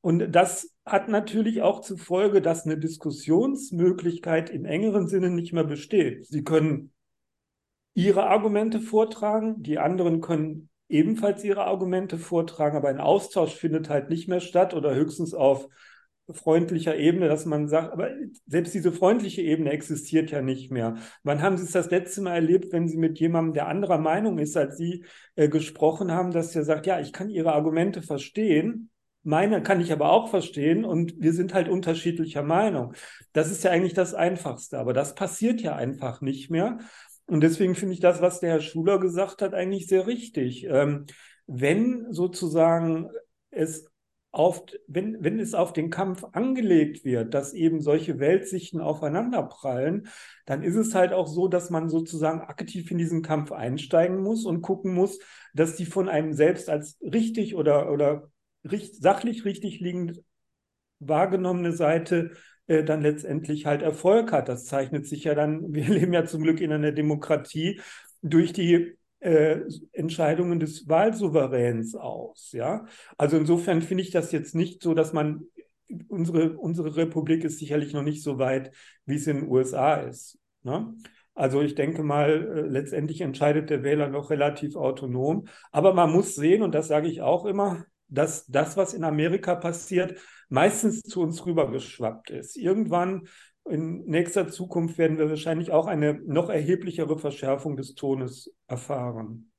Und 0.01 0.31
das 0.31 0.73
hat 0.85 1.07
natürlich 1.07 1.62
auch 1.62 1.79
zur 1.79 1.97
Folge, 1.97 2.41
dass 2.41 2.65
eine 2.65 2.77
Diskussionsmöglichkeit 2.77 4.50
im 4.50 4.65
engeren 4.65 5.07
Sinne 5.07 5.29
nicht 5.29 5.53
mehr 5.53 5.63
besteht. 5.63 6.25
Sie 6.25 6.43
können 6.43 6.91
ihre 7.93 8.25
Argumente 8.25 8.81
vortragen, 8.81 9.62
die 9.62 9.77
anderen 9.77 10.19
können 10.19 10.69
ebenfalls 10.93 11.43
ihre 11.43 11.65
Argumente 11.65 12.17
vortragen, 12.17 12.77
aber 12.77 12.89
ein 12.89 13.00
Austausch 13.00 13.53
findet 13.55 13.89
halt 13.89 14.09
nicht 14.09 14.27
mehr 14.27 14.39
statt 14.39 14.73
oder 14.73 14.95
höchstens 14.95 15.33
auf 15.33 15.67
freundlicher 16.31 16.95
Ebene, 16.95 17.27
dass 17.27 17.45
man 17.45 17.67
sagt, 17.67 17.91
aber 17.91 18.12
selbst 18.47 18.73
diese 18.73 18.93
freundliche 18.93 19.41
Ebene 19.41 19.71
existiert 19.71 20.31
ja 20.31 20.41
nicht 20.41 20.71
mehr. 20.71 20.95
Wann 21.23 21.41
haben 21.41 21.57
Sie 21.57 21.65
es 21.65 21.71
das 21.71 21.91
letzte 21.91 22.21
Mal 22.21 22.35
erlebt, 22.35 22.71
wenn 22.71 22.88
Sie 22.88 22.97
mit 22.97 23.19
jemandem, 23.19 23.53
der 23.53 23.67
anderer 23.67 23.97
Meinung 23.97 24.38
ist 24.38 24.55
als 24.55 24.77
Sie, 24.77 25.03
äh, 25.35 25.50
gesprochen 25.50 26.12
haben, 26.12 26.31
dass 26.31 26.51
der 26.51 26.63
sagt, 26.63 26.85
ja, 26.85 27.00
ich 27.01 27.12
kann 27.12 27.29
Ihre 27.29 27.53
Argumente 27.53 28.01
verstehen, 28.01 28.89
meine 29.23 29.63
kann 29.63 29.81
ich 29.81 29.91
aber 29.91 30.12
auch 30.12 30.29
verstehen 30.29 30.85
und 30.85 31.15
wir 31.19 31.33
sind 31.33 31.53
halt 31.53 31.69
unterschiedlicher 31.69 32.43
Meinung. 32.43 32.93
Das 33.31 33.51
ist 33.51 33.63
ja 33.63 33.71
eigentlich 33.71 33.93
das 33.93 34.13
Einfachste, 34.13 34.77
aber 34.77 34.93
das 34.93 35.15
passiert 35.15 35.62
ja 35.62 35.75
einfach 35.75 36.21
nicht 36.21 36.50
mehr. 36.50 36.79
Und 37.25 37.42
deswegen 37.42 37.75
finde 37.75 37.94
ich 37.94 38.00
das, 38.00 38.22
was 38.22 38.39
der 38.39 38.51
Herr 38.51 38.62
Schuler 38.62 39.00
gesagt 39.00 39.42
hat, 39.42 39.53
eigentlich 39.53 39.88
sehr 39.88 40.08
richtig. 40.08 40.65
Ähm, 40.65 41.06
wenn 41.48 42.12
sozusagen 42.12 43.10
es 43.50 43.86
auf, 44.32 44.63
wenn, 44.88 45.24
wenn 45.24 45.39
es 45.39 45.53
auf 45.53 45.74
den 45.74 45.92
Kampf 45.92 46.25
angelegt 46.32 47.06
wird, 47.06 47.36
dass 47.36 47.53
eben 47.53 47.82
solche 47.82 48.20
Weltsichten 48.20 48.82
aufeinanderprallen, 48.82 50.08
dann 50.46 50.63
ist 50.63 50.75
es 50.75 50.96
halt 50.96 51.13
auch 51.13 51.27
so, 51.27 51.48
dass 51.48 51.70
man 51.70 51.88
sozusagen 51.88 52.42
aktiv 52.42 52.89
in 52.89 52.98
diesen 52.98 53.22
Kampf 53.22 53.51
einsteigen 53.51 54.22
muss 54.24 54.46
und 54.46 54.63
gucken 54.63 54.94
muss, 54.94 55.20
dass 55.53 55.75
die 55.75 55.86
von 55.86 56.10
einem 56.10 56.34
selbst 56.34 56.68
als 56.68 56.98
richtig 57.01 57.56
oder, 57.56 57.92
oder 57.92 58.32
richt, 58.63 58.96
sachlich 58.96 59.46
richtig 59.46 59.80
liegend 59.80 60.24
wahrgenommene 61.00 61.74
Seite 61.74 62.32
äh, 62.67 62.84
dann 62.84 63.01
letztendlich 63.01 63.65
halt 63.65 63.82
Erfolg 63.82 64.32
hat. 64.32 64.50
Das 64.50 64.65
zeichnet 64.65 65.08
sich 65.08 65.25
ja 65.25 65.36
dann, 65.36 65.74
wir 65.74 65.88
leben 65.88 66.13
ja 66.13 66.25
zum 66.25 66.43
Glück 66.43 66.62
in 66.62 66.72
einer 66.72 66.91
Demokratie, 66.91 67.82
durch 68.22 68.53
die 68.53 68.96
äh, 69.20 69.62
Entscheidungen 69.91 70.60
des 70.60 70.88
Wahlsouveräns 70.88 71.96
aus. 71.96 72.51
Ja? 72.51 72.86
Also 73.17 73.38
insofern 73.38 73.82
finde 73.82 74.03
ich 74.03 74.12
das 74.12 74.32
jetzt 74.32 74.55
nicht 74.55 74.82
so, 74.82 74.93
dass 74.93 75.13
man, 75.13 75.46
unsere, 76.08 76.58
unsere 76.58 76.96
Republik 76.96 77.43
ist 77.43 77.60
sicherlich 77.60 77.93
noch 77.93 78.03
nicht 78.03 78.24
so 78.24 78.39
weit, 78.39 78.72
wie 79.05 79.15
es 79.15 79.27
in 79.27 79.41
den 79.41 79.50
USA 79.50 79.96
ist. 79.96 80.39
Ne? 80.63 80.93
Also 81.36 81.62
ich 81.62 81.75
denke 81.75 82.03
mal, 82.03 82.29
äh, 82.29 82.62
letztendlich 82.62 83.22
entscheidet 83.22 83.70
der 83.70 83.84
Wähler 83.84 84.08
noch 84.08 84.29
relativ 84.29 84.75
autonom. 84.75 85.48
Aber 85.72 85.93
man 85.93 86.12
muss 86.12 86.36
sehen, 86.36 86.62
und 86.62 86.75
das 86.75 86.88
sage 86.88 87.08
ich 87.08 87.22
auch 87.22 87.46
immer, 87.46 87.86
dass 88.07 88.45
das, 88.48 88.77
was 88.77 88.93
in 88.93 89.03
Amerika 89.03 89.55
passiert, 89.55 90.19
meistens 90.50 91.01
zu 91.01 91.22
uns 91.22 91.45
rübergeschwappt 91.45 92.29
ist. 92.29 92.57
Irgendwann 92.57 93.27
in 93.69 94.05
nächster 94.05 94.50
Zukunft 94.50 94.98
werden 94.98 95.17
wir 95.17 95.29
wahrscheinlich 95.29 95.72
auch 95.72 95.88
eine 95.88 96.13
noch 96.25 96.50
erheblichere 96.50 97.17
Verschärfung 97.17 97.77
des 97.77 97.95
Tones 97.95 98.53
erfahren. 98.67 99.51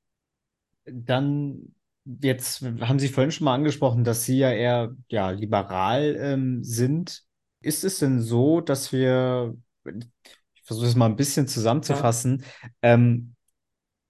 Dann 0.85 1.73
jetzt 2.21 2.61
haben 2.61 2.99
Sie 2.99 3.07
vorhin 3.07 3.31
schon 3.31 3.45
mal 3.45 3.55
angesprochen, 3.55 4.03
dass 4.03 4.25
Sie 4.25 4.37
ja 4.37 4.51
eher 4.51 4.95
ja, 5.09 5.31
liberal 5.31 6.15
ähm, 6.19 6.63
sind. 6.63 7.23
Ist 7.61 7.83
es 7.83 7.99
denn 7.99 8.21
so, 8.21 8.61
dass 8.61 8.91
wir, 8.91 9.55
ich 9.85 10.61
versuche 10.63 10.87
es 10.87 10.95
mal 10.95 11.07
ein 11.07 11.15
bisschen 11.15 11.47
zusammenzufassen, 11.47 12.43
ja. 12.61 12.69
ähm, 12.83 13.35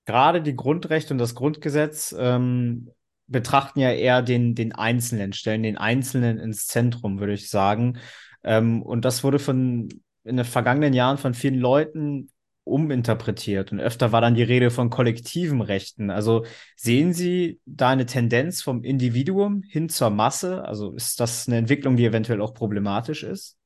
gerade 0.06 0.42
die 0.42 0.56
Grundrechte 0.56 1.14
und 1.14 1.20
das 1.20 1.36
Grundgesetz 1.36 2.14
ähm, 2.18 2.92
betrachten 3.28 3.80
ja 3.80 3.92
eher 3.92 4.22
den, 4.22 4.56
den 4.56 4.74
Einzelnen, 4.74 5.34
stellen 5.34 5.64
den 5.64 5.78
Einzelnen 5.78 6.38
ins 6.38 6.68
Zentrum, 6.68 7.20
würde 7.20 7.34
ich 7.34 7.50
sagen. 7.50 7.98
Ähm, 8.44 8.82
und 8.82 9.06
das 9.06 9.24
wurde 9.24 9.40
von 9.40 9.90
in 10.24 10.38
den 10.38 10.46
vergangenen 10.46 10.94
Jahren 10.94 11.18
von 11.18 11.34
vielen 11.34 11.60
Leuten 11.60 12.32
uminterpretiert 12.64 13.72
und 13.72 13.80
öfter 13.80 14.12
war 14.12 14.22
dann 14.22 14.34
die 14.34 14.44
Rede 14.44 14.72
von 14.72 14.90
kollektiven 14.90 15.62
Rechten. 15.62 16.10
Also 16.10 16.46
sehen 16.76 17.14
Sie 17.14 17.60
da 17.66 17.90
eine 17.90 18.08
Tendenz 18.08 18.64
vom 18.64 18.84
Individuum 18.84 19.62
hin 19.62 19.88
zur 19.88 20.10
Masse? 20.10 20.66
Also 20.66 20.94
ist 20.94 21.20
das 21.20 21.48
eine 21.48 21.58
Entwicklung, 21.58 21.96
die 21.96 22.06
eventuell 22.06 22.42
auch 22.42 22.56
problematisch 22.56 23.24
ist? 23.24 23.58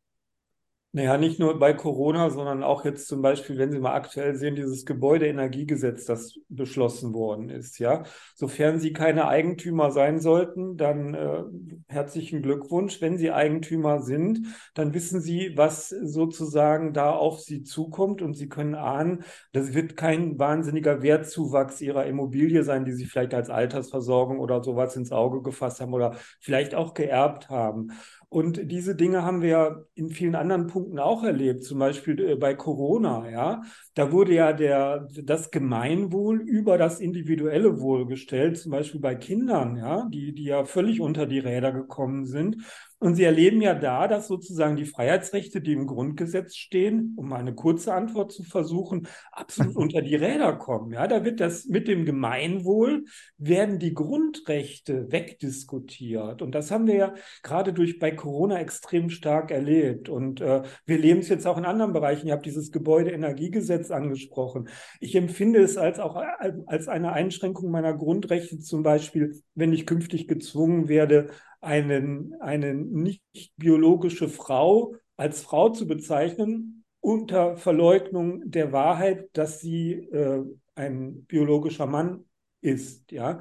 Naja, 0.91 1.17
nicht 1.19 1.39
nur 1.39 1.59
bei 1.59 1.73
Corona, 1.73 2.31
sondern 2.31 2.63
auch 2.63 2.83
jetzt 2.83 3.07
zum 3.07 3.21
Beispiel, 3.21 3.59
wenn 3.59 3.71
Sie 3.71 3.77
mal 3.77 3.93
aktuell 3.93 4.33
sehen, 4.33 4.55
dieses 4.55 4.87
Gebäudeenergiegesetz, 4.87 6.05
das 6.05 6.39
beschlossen 6.49 7.13
worden 7.13 7.49
ist, 7.49 7.77
ja. 7.77 8.05
Sofern 8.33 8.79
Sie 8.79 8.91
keine 8.91 9.27
Eigentümer 9.27 9.91
sein 9.91 10.19
sollten, 10.19 10.77
dann 10.77 11.13
äh, 11.13 11.43
herzlichen 11.87 12.41
Glückwunsch. 12.41 13.01
Wenn 13.01 13.19
Sie 13.19 13.31
Eigentümer 13.31 14.01
sind, 14.01 14.47
dann 14.73 14.95
wissen 14.95 15.21
Sie, 15.21 15.53
was 15.55 15.89
sozusagen 15.89 16.91
da 16.91 17.11
auf 17.11 17.39
Sie 17.39 17.61
zukommt 17.61 18.23
und 18.23 18.33
Sie 18.33 18.49
können 18.49 18.73
ahnen, 18.73 19.23
das 19.51 19.75
wird 19.75 19.95
kein 19.95 20.39
wahnsinniger 20.39 21.03
Wertzuwachs 21.03 21.81
Ihrer 21.81 22.07
Immobilie 22.07 22.63
sein, 22.63 22.83
die 22.83 22.93
Sie 22.93 23.05
vielleicht 23.05 23.35
als 23.35 23.51
Altersversorgung 23.51 24.39
oder 24.39 24.63
sowas 24.63 24.95
ins 24.95 25.11
Auge 25.11 25.43
gefasst 25.43 25.81
haben 25.81 25.93
oder 25.93 26.15
vielleicht 26.39 26.73
auch 26.73 26.95
geerbt 26.95 27.49
haben. 27.49 27.91
Und 28.31 28.71
diese 28.71 28.95
Dinge 28.95 29.23
haben 29.23 29.41
wir 29.41 29.87
in 29.95 30.11
vielen 30.11 30.35
anderen 30.35 30.67
Punkten 30.67 30.99
auch 30.99 31.23
erlebt, 31.23 31.63
zum 31.63 31.79
Beispiel 31.79 32.19
äh, 32.19 32.35
bei 32.35 32.53
Corona, 32.53 33.27
ja. 33.27 33.63
Da 33.95 34.11
wurde 34.11 34.35
ja 34.35 34.53
der, 34.53 35.07
das 35.23 35.49
Gemeinwohl 35.49 36.39
über 36.39 36.77
das 36.77 36.99
individuelle 36.99 37.79
Wohl 37.79 38.05
gestellt, 38.05 38.59
zum 38.59 38.71
Beispiel 38.71 39.01
bei 39.01 39.15
Kindern, 39.15 39.77
ja, 39.77 40.07
die, 40.11 40.33
die 40.35 40.43
ja 40.43 40.63
völlig 40.65 41.01
unter 41.01 41.25
die 41.25 41.39
Räder 41.39 41.71
gekommen 41.71 42.27
sind. 42.27 42.57
Und 43.01 43.15
Sie 43.15 43.23
erleben 43.23 43.61
ja 43.61 43.73
da, 43.73 44.09
dass 44.09 44.27
sozusagen 44.27 44.75
die 44.75 44.85
Freiheitsrechte, 44.85 45.61
die 45.61 45.71
im 45.71 45.87
Grundgesetz 45.87 46.55
stehen, 46.57 47.13
um 47.15 47.31
eine 47.31 47.55
kurze 47.55 47.93
Antwort 47.93 48.33
zu 48.33 48.43
versuchen, 48.43 49.07
absolut 49.31 49.75
unter 49.77 50.01
die 50.01 50.15
Räder 50.15 50.57
kommen. 50.57 50.91
Ja, 50.91 51.07
da 51.07 51.23
wird 51.23 51.39
das 51.39 51.65
mit 51.65 51.87
dem 51.87 52.03
Gemeinwohl 52.03 53.05
werden 53.37 53.79
die 53.79 53.93
Grundrechte 53.93 55.09
wegdiskutiert. 55.11 56.41
Und 56.41 56.53
das 56.53 56.71
haben 56.71 56.87
wir 56.87 56.95
ja 56.95 57.13
gerade 57.41 57.71
durch 57.71 57.99
bei 57.99 58.11
Corona 58.11 58.59
extrem 58.59 59.09
stark 59.09 59.51
erlebt. 59.51 60.09
Und 60.09 60.41
äh, 60.41 60.63
wir 60.85 60.97
leben 60.97 61.21
es 61.21 61.29
jetzt 61.29 61.47
auch 61.47 61.57
in 61.57 61.65
anderen 61.65 61.93
Bereichen. 61.93 62.27
Ihr 62.27 62.33
habt 62.33 62.45
dieses 62.45 62.69
Gebäudeenergiegesetz 62.73 63.91
angesprochen. 63.91 64.67
Ich 64.99 65.15
empfinde 65.15 65.61
es 65.61 65.77
als 65.77 65.99
auch 65.99 66.17
als 66.65 66.89
eine 66.89 67.13
Einschränkung 67.13 67.71
meiner 67.71 67.93
Grundrechte, 67.93 68.59
zum 68.59 68.83
Beispiel, 68.83 69.41
wenn 69.55 69.71
ich 69.71 69.85
künftig 69.85 70.27
gezwungen 70.27 70.89
werde, 70.89 71.29
einen, 71.61 72.35
eine 72.41 72.73
nicht 72.73 73.23
biologische 73.57 74.29
Frau 74.29 74.95
als 75.17 75.41
Frau 75.41 75.69
zu 75.69 75.87
bezeichnen, 75.87 76.85
unter 77.01 77.57
Verleugnung 77.57 78.49
der 78.49 78.71
Wahrheit, 78.71 79.29
dass 79.33 79.59
sie 79.59 79.93
äh, 79.93 80.43
ein 80.75 81.25
biologischer 81.25 81.87
Mann 81.87 82.25
ist. 82.61 83.11
Ja, 83.11 83.39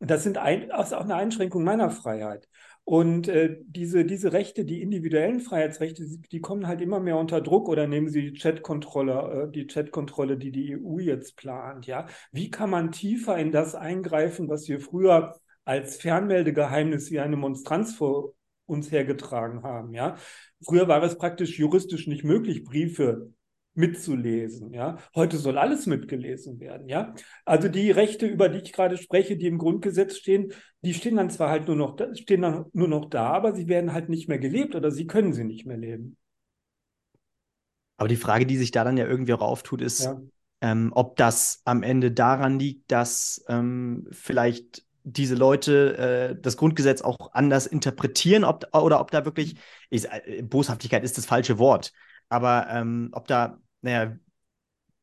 das 0.00 0.22
sind 0.22 0.38
ein, 0.38 0.70
ist 0.70 0.94
auch 0.94 1.04
eine 1.04 1.16
Einschränkung 1.16 1.64
meiner 1.64 1.90
Freiheit. 1.90 2.48
Und 2.84 3.28
äh, 3.28 3.58
diese, 3.66 4.06
diese 4.06 4.32
Rechte, 4.32 4.64
die 4.64 4.80
individuellen 4.80 5.40
Freiheitsrechte, 5.40 6.06
die 6.32 6.40
kommen 6.40 6.66
halt 6.66 6.80
immer 6.80 7.00
mehr 7.00 7.18
unter 7.18 7.42
Druck 7.42 7.68
oder 7.68 7.86
nehmen 7.86 8.08
Sie 8.08 8.30
die 8.30 8.38
Chatkontrolle, 8.38 9.48
äh, 9.48 9.52
die 9.52 9.66
Chatkontrolle, 9.66 10.38
die 10.38 10.50
die 10.52 10.74
EU 10.74 10.98
jetzt 10.98 11.36
plant. 11.36 11.86
Ja, 11.86 12.06
wie 12.32 12.50
kann 12.50 12.70
man 12.70 12.90
tiefer 12.90 13.36
in 13.36 13.52
das 13.52 13.74
eingreifen, 13.74 14.48
was 14.48 14.68
wir 14.68 14.80
früher 14.80 15.34
als 15.68 15.98
Fernmeldegeheimnis 15.98 17.10
wie 17.10 17.20
eine 17.20 17.36
Monstranz 17.36 17.94
vor 17.94 18.32
uns 18.64 18.90
hergetragen 18.90 19.62
haben? 19.62 19.92
Ja, 19.92 20.16
früher 20.64 20.88
war 20.88 21.02
es 21.02 21.18
praktisch 21.18 21.58
juristisch 21.58 22.06
nicht 22.06 22.24
möglich, 22.24 22.64
Briefe 22.64 23.30
mitzulesen. 23.74 24.72
Ja, 24.72 24.96
heute 25.14 25.36
soll 25.36 25.58
alles 25.58 25.84
mitgelesen 25.84 26.58
werden. 26.58 26.88
Ja, 26.88 27.14
also 27.44 27.68
die 27.68 27.90
Rechte, 27.90 28.26
über 28.26 28.48
die 28.48 28.60
ich 28.60 28.72
gerade 28.72 28.96
spreche, 28.96 29.36
die 29.36 29.46
im 29.46 29.58
Grundgesetz 29.58 30.16
stehen, 30.16 30.54
die 30.82 30.94
stehen 30.94 31.16
dann 31.16 31.28
zwar 31.28 31.50
halt 31.50 31.66
nur 31.66 31.76
noch, 31.76 31.96
da, 31.96 32.14
stehen 32.14 32.42
dann 32.42 32.64
nur 32.72 32.88
noch 32.88 33.10
da, 33.10 33.30
aber 33.30 33.54
sie 33.54 33.68
werden 33.68 33.92
halt 33.92 34.08
nicht 34.08 34.26
mehr 34.26 34.38
gelebt 34.38 34.74
oder 34.74 34.90
sie 34.90 35.06
können 35.06 35.34
sie 35.34 35.44
nicht 35.44 35.66
mehr 35.66 35.76
leben. 35.76 36.16
Aber 37.98 38.08
die 38.08 38.16
Frage, 38.16 38.46
die 38.46 38.56
sich 38.56 38.70
da 38.70 38.84
dann 38.84 38.96
ja 38.96 39.06
irgendwie 39.06 39.34
auch 39.34 39.42
auftut, 39.42 39.82
ist, 39.82 40.04
ja. 40.04 40.18
ähm, 40.62 40.92
ob 40.94 41.16
das 41.16 41.60
am 41.66 41.82
Ende 41.82 42.10
daran 42.10 42.58
liegt, 42.58 42.90
dass 42.90 43.44
ähm, 43.48 44.08
vielleicht 44.12 44.87
diese 45.12 45.34
Leute 45.34 45.96
äh, 46.36 46.40
das 46.40 46.56
Grundgesetz 46.56 47.02
auch 47.02 47.32
anders 47.32 47.66
interpretieren, 47.66 48.44
ob, 48.44 48.64
oder 48.74 49.00
ob 49.00 49.10
da 49.10 49.24
wirklich, 49.24 49.56
ich, 49.90 50.06
äh, 50.06 50.42
Boshaftigkeit 50.42 51.04
ist 51.04 51.18
das 51.18 51.26
falsche 51.26 51.58
Wort, 51.58 51.92
aber 52.28 52.68
ähm, 52.70 53.10
ob 53.12 53.26
da 53.26 53.58
naja, 53.80 54.16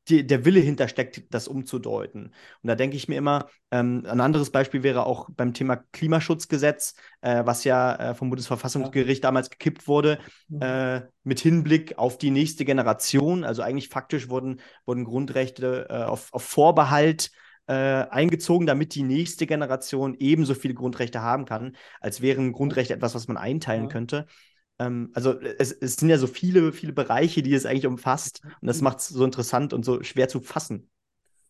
die, 0.07 0.25
der 0.25 0.45
Wille 0.45 0.59
hintersteckt, 0.59 1.23
das 1.33 1.47
umzudeuten. 1.47 2.25
Und 2.61 2.67
da 2.67 2.75
denke 2.75 2.95
ich 2.95 3.07
mir 3.07 3.17
immer, 3.17 3.47
ähm, 3.71 4.05
ein 4.07 4.21
anderes 4.21 4.51
Beispiel 4.51 4.83
wäre 4.83 5.05
auch 5.05 5.29
beim 5.35 5.53
Thema 5.53 5.77
Klimaschutzgesetz, 5.77 6.95
äh, 7.21 7.43
was 7.45 7.63
ja 7.63 7.95
äh, 7.95 8.13
vom 8.15 8.29
Bundesverfassungsgericht 8.29 9.23
ja. 9.23 9.27
damals 9.29 9.49
gekippt 9.49 9.87
wurde, 9.87 10.19
mhm. 10.47 10.61
äh, 10.61 11.01
mit 11.23 11.39
Hinblick 11.39 11.97
auf 11.97 12.17
die 12.17 12.29
nächste 12.29 12.65
Generation. 12.65 13.43
Also 13.43 13.63
eigentlich 13.63 13.89
faktisch 13.89 14.29
wurden, 14.29 14.61
wurden 14.85 15.05
Grundrechte 15.05 15.87
äh, 15.89 16.03
auf, 16.03 16.31
auf 16.33 16.43
Vorbehalt 16.43 17.31
äh, 17.67 17.73
eingezogen, 17.73 18.67
damit 18.67 18.95
die 18.95 19.03
nächste 19.03 19.47
Generation 19.47 20.15
ebenso 20.19 20.53
viele 20.53 20.73
Grundrechte 20.73 21.21
haben 21.21 21.45
kann, 21.45 21.75
als 21.99 22.21
wären 22.21 22.51
Grundrechte 22.51 22.93
etwas, 22.93 23.15
was 23.15 23.27
man 23.27 23.37
einteilen 23.37 23.85
ja. 23.85 23.89
könnte. 23.89 24.25
Ähm, 24.79 25.11
also 25.13 25.39
es, 25.39 25.71
es, 25.71 25.95
sind 25.95 26.09
ja 26.09 26.17
so 26.17 26.27
viele, 26.27 26.73
viele 26.73 26.93
Bereiche, 26.93 27.41
die 27.41 27.53
es 27.53 27.65
eigentlich 27.65 27.87
umfasst. 27.87 28.41
Und 28.61 28.67
das 28.67 28.81
macht 28.81 28.99
es 28.99 29.07
so 29.07 29.23
interessant 29.23 29.73
und 29.73 29.83
so 29.83 30.03
schwer 30.03 30.27
zu 30.27 30.41
fassen. 30.41 30.89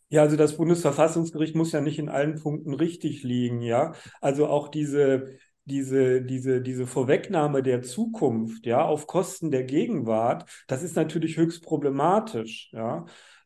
Ja, 0.10 0.22
also 0.22 0.38
das 0.38 0.58
Bundesverfassungsgericht 0.58 1.56
muss 1.56 1.72
ja 1.72 1.82
nicht 1.82 1.98
in 1.98 2.10
allen 2.10 2.40
Punkten 2.40 2.74
richtig 2.74 3.24
liegen, 3.24 3.62
ja. 3.62 3.94
Also 4.22 4.48
auch 4.48 4.68
diese, 4.68 5.38
diese, 5.66 6.22
diese, 6.22 6.62
diese 6.62 6.86
Vorwegnahme 6.86 7.64
der 7.64 7.82
Zukunft, 7.82 8.68
ja, 8.68 8.86
auf 8.86 9.08
Kosten 9.08 9.50
der 9.50 9.64
Gegenwart, 9.64 10.48
das 10.68 10.84
ist 10.84 10.96
natürlich 10.96 11.38
höchst 11.38 11.64
problematisch, 11.64 12.70
ja. 12.72 13.06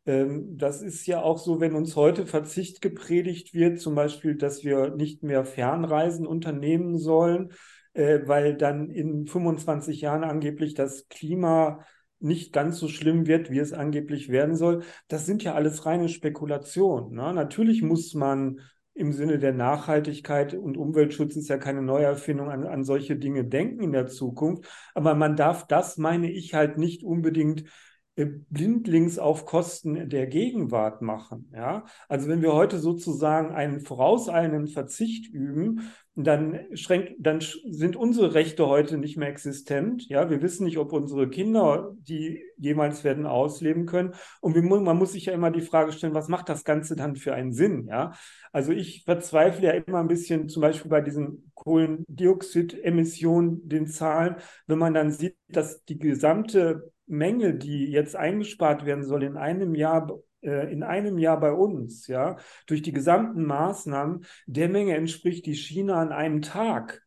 Ähm, 0.09 0.57
das 0.57 0.81
ist 0.81 1.05
ja 1.05 1.21
auch 1.21 1.37
so, 1.37 1.59
wenn 1.59 1.75
uns 1.75 1.95
heute 1.95 2.25
Verzicht 2.25 2.81
gepredigt 2.81 3.53
wird, 3.53 3.79
zum 3.79 3.93
Beispiel, 3.93 4.35
dass 4.35 4.63
wir 4.63 4.89
nicht 4.95 5.21
mehr 5.21 5.45
Fernreisen 5.45 6.25
unternehmen 6.25 6.97
sollen, 6.97 7.51
äh, 7.93 8.21
weil 8.25 8.57
dann 8.57 8.89
in 8.89 9.27
25 9.27 10.01
Jahren 10.01 10.23
angeblich 10.23 10.73
das 10.73 11.07
Klima 11.09 11.85
nicht 12.19 12.53
ganz 12.53 12.79
so 12.79 12.87
schlimm 12.87 13.27
wird, 13.27 13.51
wie 13.51 13.59
es 13.59 13.71
angeblich 13.71 14.29
werden 14.29 14.55
soll. 14.55 14.81
Das 15.09 15.27
sind 15.27 15.43
ja 15.43 15.53
alles 15.53 15.85
reine 15.85 16.09
Spekulationen. 16.09 17.13
Ne? 17.13 17.31
Natürlich 17.33 17.83
muss 17.83 18.15
man 18.15 18.61
im 18.95 19.13
Sinne 19.13 19.37
der 19.37 19.53
Nachhaltigkeit 19.53 20.55
und 20.55 20.75
Umweltschutz 20.75 21.35
ist 21.35 21.49
ja 21.49 21.57
keine 21.57 21.83
Neuerfindung 21.83 22.49
an, 22.49 22.65
an 22.65 22.83
solche 22.83 23.15
Dinge 23.15 23.45
denken 23.45 23.83
in 23.83 23.91
der 23.91 24.07
Zukunft. 24.07 24.65
Aber 24.95 25.13
man 25.13 25.35
darf 25.35 25.67
das, 25.67 25.97
meine 25.97 26.31
ich, 26.31 26.55
halt 26.55 26.79
nicht 26.79 27.03
unbedingt 27.03 27.65
blindlings 28.25 29.19
auf 29.19 29.45
Kosten 29.45 30.09
der 30.09 30.27
Gegenwart 30.27 31.01
machen. 31.01 31.51
Ja? 31.53 31.85
Also 32.07 32.27
wenn 32.27 32.41
wir 32.41 32.53
heute 32.53 32.79
sozusagen 32.79 33.51
einen 33.51 33.81
vorauseilenden 33.81 34.67
Verzicht 34.67 35.33
üben, 35.33 35.91
dann, 36.23 36.59
schränkt, 36.73 37.13
dann 37.19 37.39
sind 37.39 37.95
unsere 37.95 38.33
Rechte 38.33 38.67
heute 38.67 38.97
nicht 38.97 39.15
mehr 39.15 39.29
existent. 39.29 40.09
Ja, 40.09 40.29
wir 40.29 40.41
wissen 40.41 40.65
nicht, 40.65 40.77
ob 40.77 40.91
unsere 40.91 41.29
Kinder 41.29 41.95
die 41.99 42.43
jemals 42.57 43.05
werden 43.05 43.25
ausleben 43.25 43.85
können. 43.85 44.13
Und 44.41 44.53
wir, 44.53 44.61
man 44.61 44.97
muss 44.97 45.13
sich 45.13 45.23
ja 45.25 45.33
immer 45.33 45.51
die 45.51 45.61
Frage 45.61 45.93
stellen, 45.93 46.13
was 46.13 46.27
macht 46.27 46.49
das 46.49 46.65
Ganze 46.65 46.97
dann 46.97 47.15
für 47.15 47.33
einen 47.33 47.53
Sinn? 47.53 47.87
Ja, 47.87 48.11
also 48.51 48.73
ich 48.73 49.03
verzweifle 49.05 49.67
ja 49.67 49.73
immer 49.73 49.99
ein 49.99 50.09
bisschen, 50.09 50.49
zum 50.49 50.61
Beispiel 50.61 50.89
bei 50.89 51.01
diesen 51.01 51.51
Kohlendioxidemissionen, 51.53 53.69
den 53.69 53.87
Zahlen, 53.87 54.35
wenn 54.67 54.77
man 54.77 54.93
dann 54.93 55.11
sieht, 55.11 55.37
dass 55.47 55.85
die 55.85 55.99
gesamte 55.99 56.91
Menge, 57.09 57.55
die 57.55 57.91
jetzt 57.91 58.15
eingespart 58.15 58.85
werden 58.85 59.03
soll, 59.03 59.23
in 59.23 59.35
einem 59.35 59.75
Jahr 59.75 60.07
äh, 60.41 60.71
in 60.71 60.83
einem 60.83 61.17
Jahr 61.17 61.39
bei 61.39 61.51
uns, 61.51 62.07
ja, 62.07 62.37
durch 62.65 62.81
die 62.81 62.93
gesamten 62.93 63.43
Maßnahmen 63.43 64.25
der 64.47 64.69
Menge 64.69 64.95
entspricht, 64.95 65.45
die 65.45 65.55
China 65.55 65.95
an 65.95 66.11
einem 66.11 66.41
Tag 66.41 67.01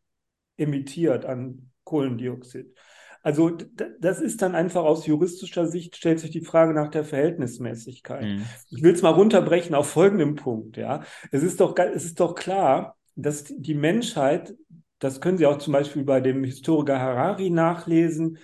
emittiert 0.57 1.25
an 1.25 1.71
Kohlendioxid. 1.83 2.75
Also 3.23 3.51
das 3.99 4.19
ist 4.19 4.41
dann 4.41 4.53
einfach 4.53 4.83
aus 4.83 5.07
juristischer 5.07 5.65
Sicht 5.65 5.95
stellt 5.95 6.19
sich 6.19 6.31
die 6.31 6.43
Frage 6.43 6.73
nach 6.73 6.89
der 6.89 7.05
Verhältnismäßigkeit. 7.05 8.25
Mhm. 8.25 8.45
Ich 8.69 8.83
will 8.83 8.93
es 8.93 9.01
mal 9.01 9.11
runterbrechen 9.11 9.75
auf 9.75 9.89
folgendem 9.89 10.35
Punkt, 10.35 10.75
ja. 10.75 11.03
Es 11.31 11.41
ist 11.41 11.61
doch, 11.61 11.73
es 11.77 12.03
ist 12.03 12.19
doch 12.19 12.35
klar, 12.35 12.97
dass 13.15 13.45
die 13.45 13.75
Menschheit, 13.75 14.53
das 14.99 15.21
können 15.21 15.37
Sie 15.37 15.45
auch 15.45 15.57
zum 15.57 15.71
Beispiel 15.71 16.03
bei 16.03 16.19
dem 16.19 16.43
Historiker 16.43 16.99
Harari 16.99 17.49
nachlesen, 17.49 18.39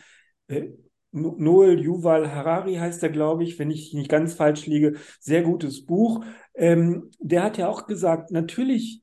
äh, 0.48 0.70
Noel 1.12 1.80
Yuval 1.80 2.34
Harari 2.34 2.76
heißt 2.76 3.02
er, 3.04 3.10
glaube 3.10 3.44
ich, 3.44 3.58
wenn 3.58 3.72
ich 3.72 3.94
nicht 3.94 4.10
ganz 4.10 4.34
falsch 4.34 4.68
liege. 4.68 4.96
Sehr 5.20 5.42
gutes 5.42 5.86
Buch. 5.86 6.24
Ähm, 6.54 7.10
der 7.20 7.44
hat 7.44 7.58
ja 7.58 7.68
auch 7.68 7.88
gesagt, 7.88 8.32
natürlich, 8.32 9.02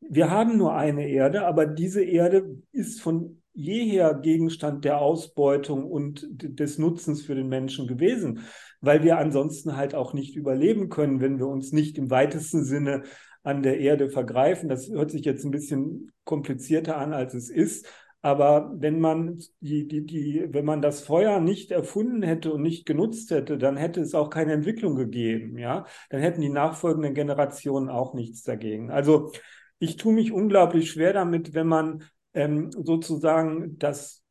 wir 0.00 0.30
haben 0.30 0.56
nur 0.56 0.74
eine 0.74 1.08
Erde, 1.08 1.46
aber 1.46 1.66
diese 1.66 2.02
Erde 2.02 2.62
ist 2.72 3.00
von 3.00 3.42
jeher 3.52 4.14
Gegenstand 4.14 4.84
der 4.84 5.00
Ausbeutung 5.00 5.90
und 5.90 6.28
des 6.30 6.78
Nutzens 6.78 7.22
für 7.22 7.34
den 7.34 7.48
Menschen 7.48 7.88
gewesen, 7.88 8.44
weil 8.80 9.02
wir 9.02 9.18
ansonsten 9.18 9.76
halt 9.76 9.96
auch 9.96 10.14
nicht 10.14 10.36
überleben 10.36 10.88
können, 10.88 11.20
wenn 11.20 11.40
wir 11.40 11.48
uns 11.48 11.72
nicht 11.72 11.98
im 11.98 12.10
weitesten 12.10 12.64
Sinne 12.64 13.02
an 13.42 13.64
der 13.64 13.80
Erde 13.80 14.10
vergreifen. 14.10 14.68
Das 14.68 14.88
hört 14.88 15.10
sich 15.10 15.24
jetzt 15.24 15.44
ein 15.44 15.50
bisschen 15.50 16.12
komplizierter 16.24 16.98
an, 16.98 17.12
als 17.12 17.34
es 17.34 17.50
ist. 17.50 17.86
Aber 18.20 18.72
wenn 18.74 19.00
man 19.00 19.38
die, 19.60 19.86
die, 19.86 20.04
die, 20.04 20.46
wenn 20.50 20.64
man 20.64 20.82
das 20.82 21.02
Feuer 21.02 21.38
nicht 21.40 21.70
erfunden 21.70 22.22
hätte 22.22 22.52
und 22.52 22.62
nicht 22.62 22.84
genutzt 22.84 23.30
hätte, 23.30 23.58
dann 23.58 23.76
hätte 23.76 24.00
es 24.00 24.14
auch 24.14 24.28
keine 24.28 24.52
Entwicklung 24.54 24.96
gegeben, 24.96 25.56
ja. 25.56 25.86
Dann 26.10 26.20
hätten 26.20 26.40
die 26.40 26.48
nachfolgenden 26.48 27.14
Generationen 27.14 27.88
auch 27.88 28.14
nichts 28.14 28.42
dagegen. 28.42 28.90
Also 28.90 29.30
ich 29.78 29.96
tue 29.96 30.12
mich 30.12 30.32
unglaublich 30.32 30.90
schwer 30.90 31.12
damit, 31.12 31.54
wenn 31.54 31.68
man 31.68 32.04
ähm, 32.34 32.72
sozusagen 32.72 33.78
das 33.78 34.24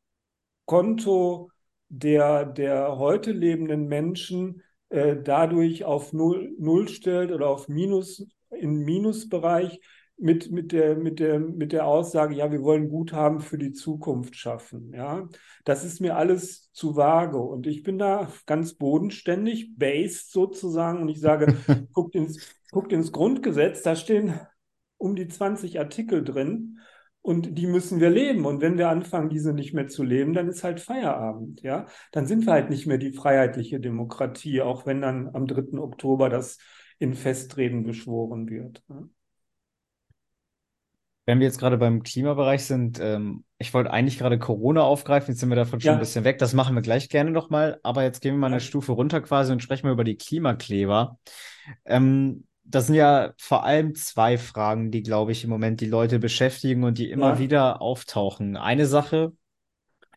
Konto 0.66 1.50
der, 1.88 2.44
der 2.44 2.98
heute 2.98 3.32
lebenden 3.32 3.86
Menschen 3.86 4.62
äh, 4.90 5.16
dadurch 5.16 5.84
auf 5.84 6.12
Null, 6.12 6.54
Null 6.58 6.88
stellt 6.88 7.32
oder 7.32 7.48
auf 7.48 7.68
Minus, 7.68 8.26
im 8.50 8.84
Minusbereich 8.84 9.80
mit, 10.18 10.50
mit, 10.50 10.72
der, 10.72 10.96
mit, 10.96 11.20
der, 11.20 11.38
mit 11.38 11.72
der 11.72 11.86
Aussage, 11.86 12.34
ja, 12.34 12.50
wir 12.50 12.62
wollen 12.62 12.88
Guthaben 12.88 13.40
für 13.40 13.56
die 13.56 13.72
Zukunft 13.72 14.36
schaffen. 14.36 14.92
Ja, 14.92 15.28
das 15.64 15.84
ist 15.84 16.00
mir 16.00 16.16
alles 16.16 16.70
zu 16.72 16.96
vage 16.96 17.38
und 17.38 17.66
ich 17.66 17.82
bin 17.82 17.98
da 17.98 18.30
ganz 18.46 18.74
bodenständig, 18.74 19.76
based 19.76 20.32
sozusagen 20.32 21.00
und 21.02 21.08
ich 21.08 21.20
sage, 21.20 21.56
guckt 21.92 22.14
ins, 22.14 22.54
guckt 22.70 22.92
ins 22.92 23.12
Grundgesetz, 23.12 23.82
da 23.82 23.94
stehen 23.94 24.38
um 24.96 25.14
die 25.14 25.28
20 25.28 25.78
Artikel 25.78 26.24
drin 26.24 26.80
und 27.22 27.56
die 27.58 27.66
müssen 27.66 28.00
wir 28.00 28.10
leben. 28.10 28.46
Und 28.46 28.60
wenn 28.60 28.78
wir 28.78 28.88
anfangen, 28.88 29.28
diese 29.28 29.52
nicht 29.52 29.74
mehr 29.74 29.86
zu 29.86 30.02
leben, 30.02 30.32
dann 30.32 30.48
ist 30.48 30.64
halt 30.64 30.80
Feierabend. 30.80 31.62
Ja, 31.62 31.86
dann 32.10 32.26
sind 32.26 32.46
wir 32.46 32.52
halt 32.54 32.70
nicht 32.70 32.86
mehr 32.86 32.98
die 32.98 33.12
freiheitliche 33.12 33.80
Demokratie, 33.80 34.62
auch 34.62 34.86
wenn 34.86 35.00
dann 35.00 35.28
am 35.34 35.46
3. 35.46 35.78
Oktober 35.78 36.28
das 36.28 36.58
in 36.98 37.14
Festreden 37.14 37.84
beschworen 37.84 38.48
wird. 38.48 38.82
Ja? 38.88 39.08
Wenn 41.28 41.40
wir 41.40 41.46
jetzt 41.46 41.58
gerade 41.58 41.76
beim 41.76 42.02
Klimabereich 42.02 42.64
sind, 42.64 42.98
ähm, 43.02 43.44
ich 43.58 43.74
wollte 43.74 43.90
eigentlich 43.90 44.18
gerade 44.18 44.38
Corona 44.38 44.80
aufgreifen, 44.80 45.32
jetzt 45.32 45.40
sind 45.40 45.50
wir 45.50 45.56
davon 45.56 45.78
schon 45.78 45.88
Ja. 45.88 45.92
ein 45.92 45.98
bisschen 45.98 46.24
weg. 46.24 46.38
Das 46.38 46.54
machen 46.54 46.74
wir 46.74 46.80
gleich 46.80 47.10
gerne 47.10 47.30
nochmal, 47.30 47.78
aber 47.82 48.02
jetzt 48.02 48.22
gehen 48.22 48.32
wir 48.32 48.38
mal 48.38 48.46
eine 48.46 48.56
Ja. 48.56 48.60
Stufe 48.60 48.92
runter 48.92 49.20
quasi 49.20 49.52
und 49.52 49.62
sprechen 49.62 49.86
mal 49.86 49.92
über 49.92 50.04
die 50.04 50.16
Klimakleber. 50.16 51.18
Ähm, 51.84 52.46
das 52.64 52.86
sind 52.86 52.94
ja 52.94 53.34
vor 53.36 53.66
allem 53.66 53.94
zwei 53.94 54.38
Fragen, 54.38 54.90
die, 54.90 55.02
glaube 55.02 55.32
ich, 55.32 55.44
im 55.44 55.50
Moment 55.50 55.82
die 55.82 55.86
Leute 55.86 56.18
beschäftigen 56.18 56.82
und 56.82 56.96
die 56.96 57.10
immer 57.10 57.32
Ja. 57.34 57.38
wieder 57.38 57.82
auftauchen. 57.82 58.56
Eine 58.56 58.86
Sache, 58.86 59.34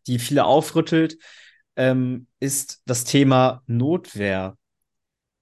die 0.07 0.17
viele 0.17 0.45
aufrüttelt, 0.45 1.17
ähm, 1.75 2.27
ist 2.39 2.83
das 2.85 3.03
Thema 3.03 3.63
Notwehr. 3.67 4.55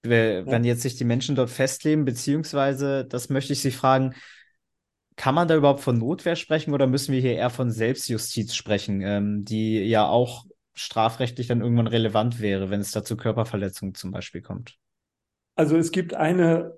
We- 0.01 0.45
Wenn 0.47 0.63
jetzt 0.63 0.81
sich 0.81 0.95
die 0.95 1.05
Menschen 1.05 1.35
dort 1.35 1.51
festleben, 1.51 2.05
beziehungsweise, 2.05 3.05
das 3.05 3.29
möchte 3.29 3.53
ich 3.53 3.61
Sie 3.61 3.69
fragen, 3.69 4.15
kann 5.19 5.35
man 5.35 5.49
da 5.49 5.57
überhaupt 5.57 5.81
von 5.81 5.97
Notwehr 5.97 6.37
sprechen 6.37 6.73
oder 6.73 6.87
müssen 6.87 7.11
wir 7.11 7.19
hier 7.19 7.33
eher 7.33 7.49
von 7.49 7.71
Selbstjustiz 7.71 8.55
sprechen, 8.55 9.01
ähm, 9.01 9.43
die 9.43 9.79
ja 9.79 10.07
auch 10.07 10.45
strafrechtlich 10.73 11.45
dann 11.47 11.59
irgendwann 11.59 11.87
relevant 11.87 12.39
wäre, 12.39 12.69
wenn 12.69 12.79
es 12.79 12.91
da 12.91 13.03
zu 13.03 13.17
Körperverletzungen 13.17 13.93
zum 13.93 14.11
Beispiel 14.11 14.41
kommt? 14.41 14.77
Also 15.57 15.75
es 15.75 15.91
gibt 15.91 16.13
eine 16.13 16.77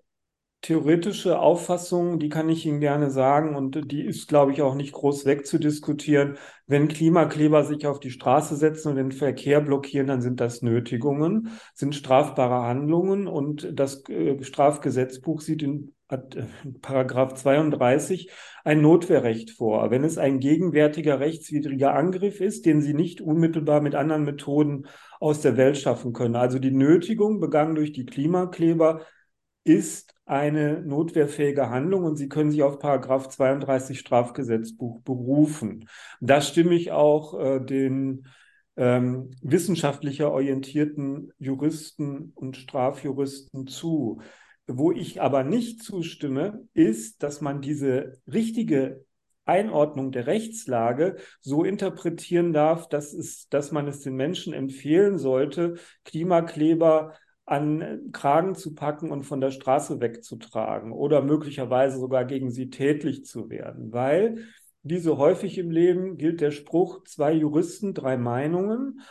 theoretische 0.61 1.37
Auffassung, 1.37 2.17
die 2.17 2.29
kann 2.29 2.49
ich 2.49 2.65
Ihnen 2.65 2.79
gerne 2.79 3.11
sagen 3.11 3.55
und 3.55 3.91
die 3.91 4.01
ist, 4.01 4.27
glaube 4.27 4.53
ich, 4.53 4.63
auch 4.63 4.73
nicht 4.73 4.93
groß 4.93 5.25
wegzudiskutieren. 5.25 6.39
Wenn 6.65 6.87
Klimakleber 6.87 7.63
sich 7.63 7.85
auf 7.85 7.99
die 7.99 8.09
Straße 8.09 8.55
setzen 8.55 8.89
und 8.89 8.95
den 8.95 9.11
Verkehr 9.11 9.61
blockieren, 9.61 10.07
dann 10.07 10.21
sind 10.21 10.39
das 10.39 10.63
Nötigungen, 10.63 11.49
sind 11.75 11.93
strafbare 11.93 12.63
Handlungen 12.63 13.27
und 13.27 13.69
das 13.71 14.03
äh, 14.09 14.43
Strafgesetzbuch 14.43 15.41
sieht 15.41 15.61
in 15.61 15.93
Paragraph 16.81 17.35
32 17.35 18.31
ein 18.63 18.81
Notwehrrecht 18.81 19.51
vor. 19.51 19.91
Wenn 19.91 20.03
es 20.03 20.17
ein 20.17 20.39
gegenwärtiger 20.39 21.19
rechtswidriger 21.19 21.93
Angriff 21.93 22.41
ist, 22.41 22.65
den 22.65 22.81
Sie 22.81 22.93
nicht 22.93 23.21
unmittelbar 23.21 23.81
mit 23.81 23.95
anderen 23.95 24.23
Methoden 24.23 24.87
aus 25.19 25.41
der 25.41 25.57
Welt 25.57 25.77
schaffen 25.77 26.13
können. 26.13 26.35
Also 26.35 26.59
die 26.59 26.71
Nötigung 26.71 27.39
begangen 27.39 27.75
durch 27.75 27.91
die 27.91 28.05
Klimakleber 28.05 29.01
ist 29.63 30.15
eine 30.25 30.81
notwehrfähige 30.81 31.69
Handlung 31.69 32.03
und 32.03 32.15
Sie 32.15 32.29
können 32.29 32.51
sich 32.51 32.63
auf 32.63 32.79
Paragraph 32.79 33.29
32 33.29 33.99
Strafgesetzbuch 33.99 35.01
berufen. 35.01 35.87
Da 36.19 36.41
stimme 36.41 36.73
ich 36.73 36.91
auch 36.91 37.39
äh, 37.39 37.59
den 37.59 38.27
ähm, 38.77 39.31
wissenschaftlicher 39.41 40.31
orientierten 40.31 41.33
Juristen 41.37 42.31
und 42.35 42.57
Strafjuristen 42.57 43.67
zu. 43.67 44.21
Wo 44.77 44.91
ich 44.91 45.21
aber 45.21 45.43
nicht 45.43 45.83
zustimme, 45.83 46.67
ist, 46.73 47.23
dass 47.23 47.41
man 47.41 47.61
diese 47.61 48.13
richtige 48.31 49.05
Einordnung 49.45 50.11
der 50.11 50.27
Rechtslage 50.27 51.17
so 51.39 51.63
interpretieren 51.63 52.53
darf, 52.53 52.87
dass, 52.87 53.13
es, 53.13 53.49
dass 53.49 53.71
man 53.71 53.87
es 53.87 54.01
den 54.01 54.15
Menschen 54.15 54.53
empfehlen 54.53 55.17
sollte, 55.17 55.75
Klimakleber 56.05 57.13
an 57.45 58.11
Kragen 58.11 58.55
zu 58.55 58.75
packen 58.75 59.11
und 59.11 59.23
von 59.23 59.41
der 59.41 59.51
Straße 59.51 59.99
wegzutragen 59.99 60.93
oder 60.93 61.21
möglicherweise 61.21 61.99
sogar 61.99 62.23
gegen 62.23 62.51
sie 62.51 62.69
tätlich 62.69 63.25
zu 63.25 63.49
werden. 63.49 63.91
Weil, 63.91 64.45
wie 64.83 64.99
so 64.99 65.17
häufig 65.17 65.57
im 65.57 65.69
Leben, 65.69 66.17
gilt 66.17 66.39
der 66.39 66.51
Spruch, 66.51 67.03
zwei 67.03 67.33
Juristen, 67.33 67.93
drei 67.93 68.15
Meinungen. 68.15 69.01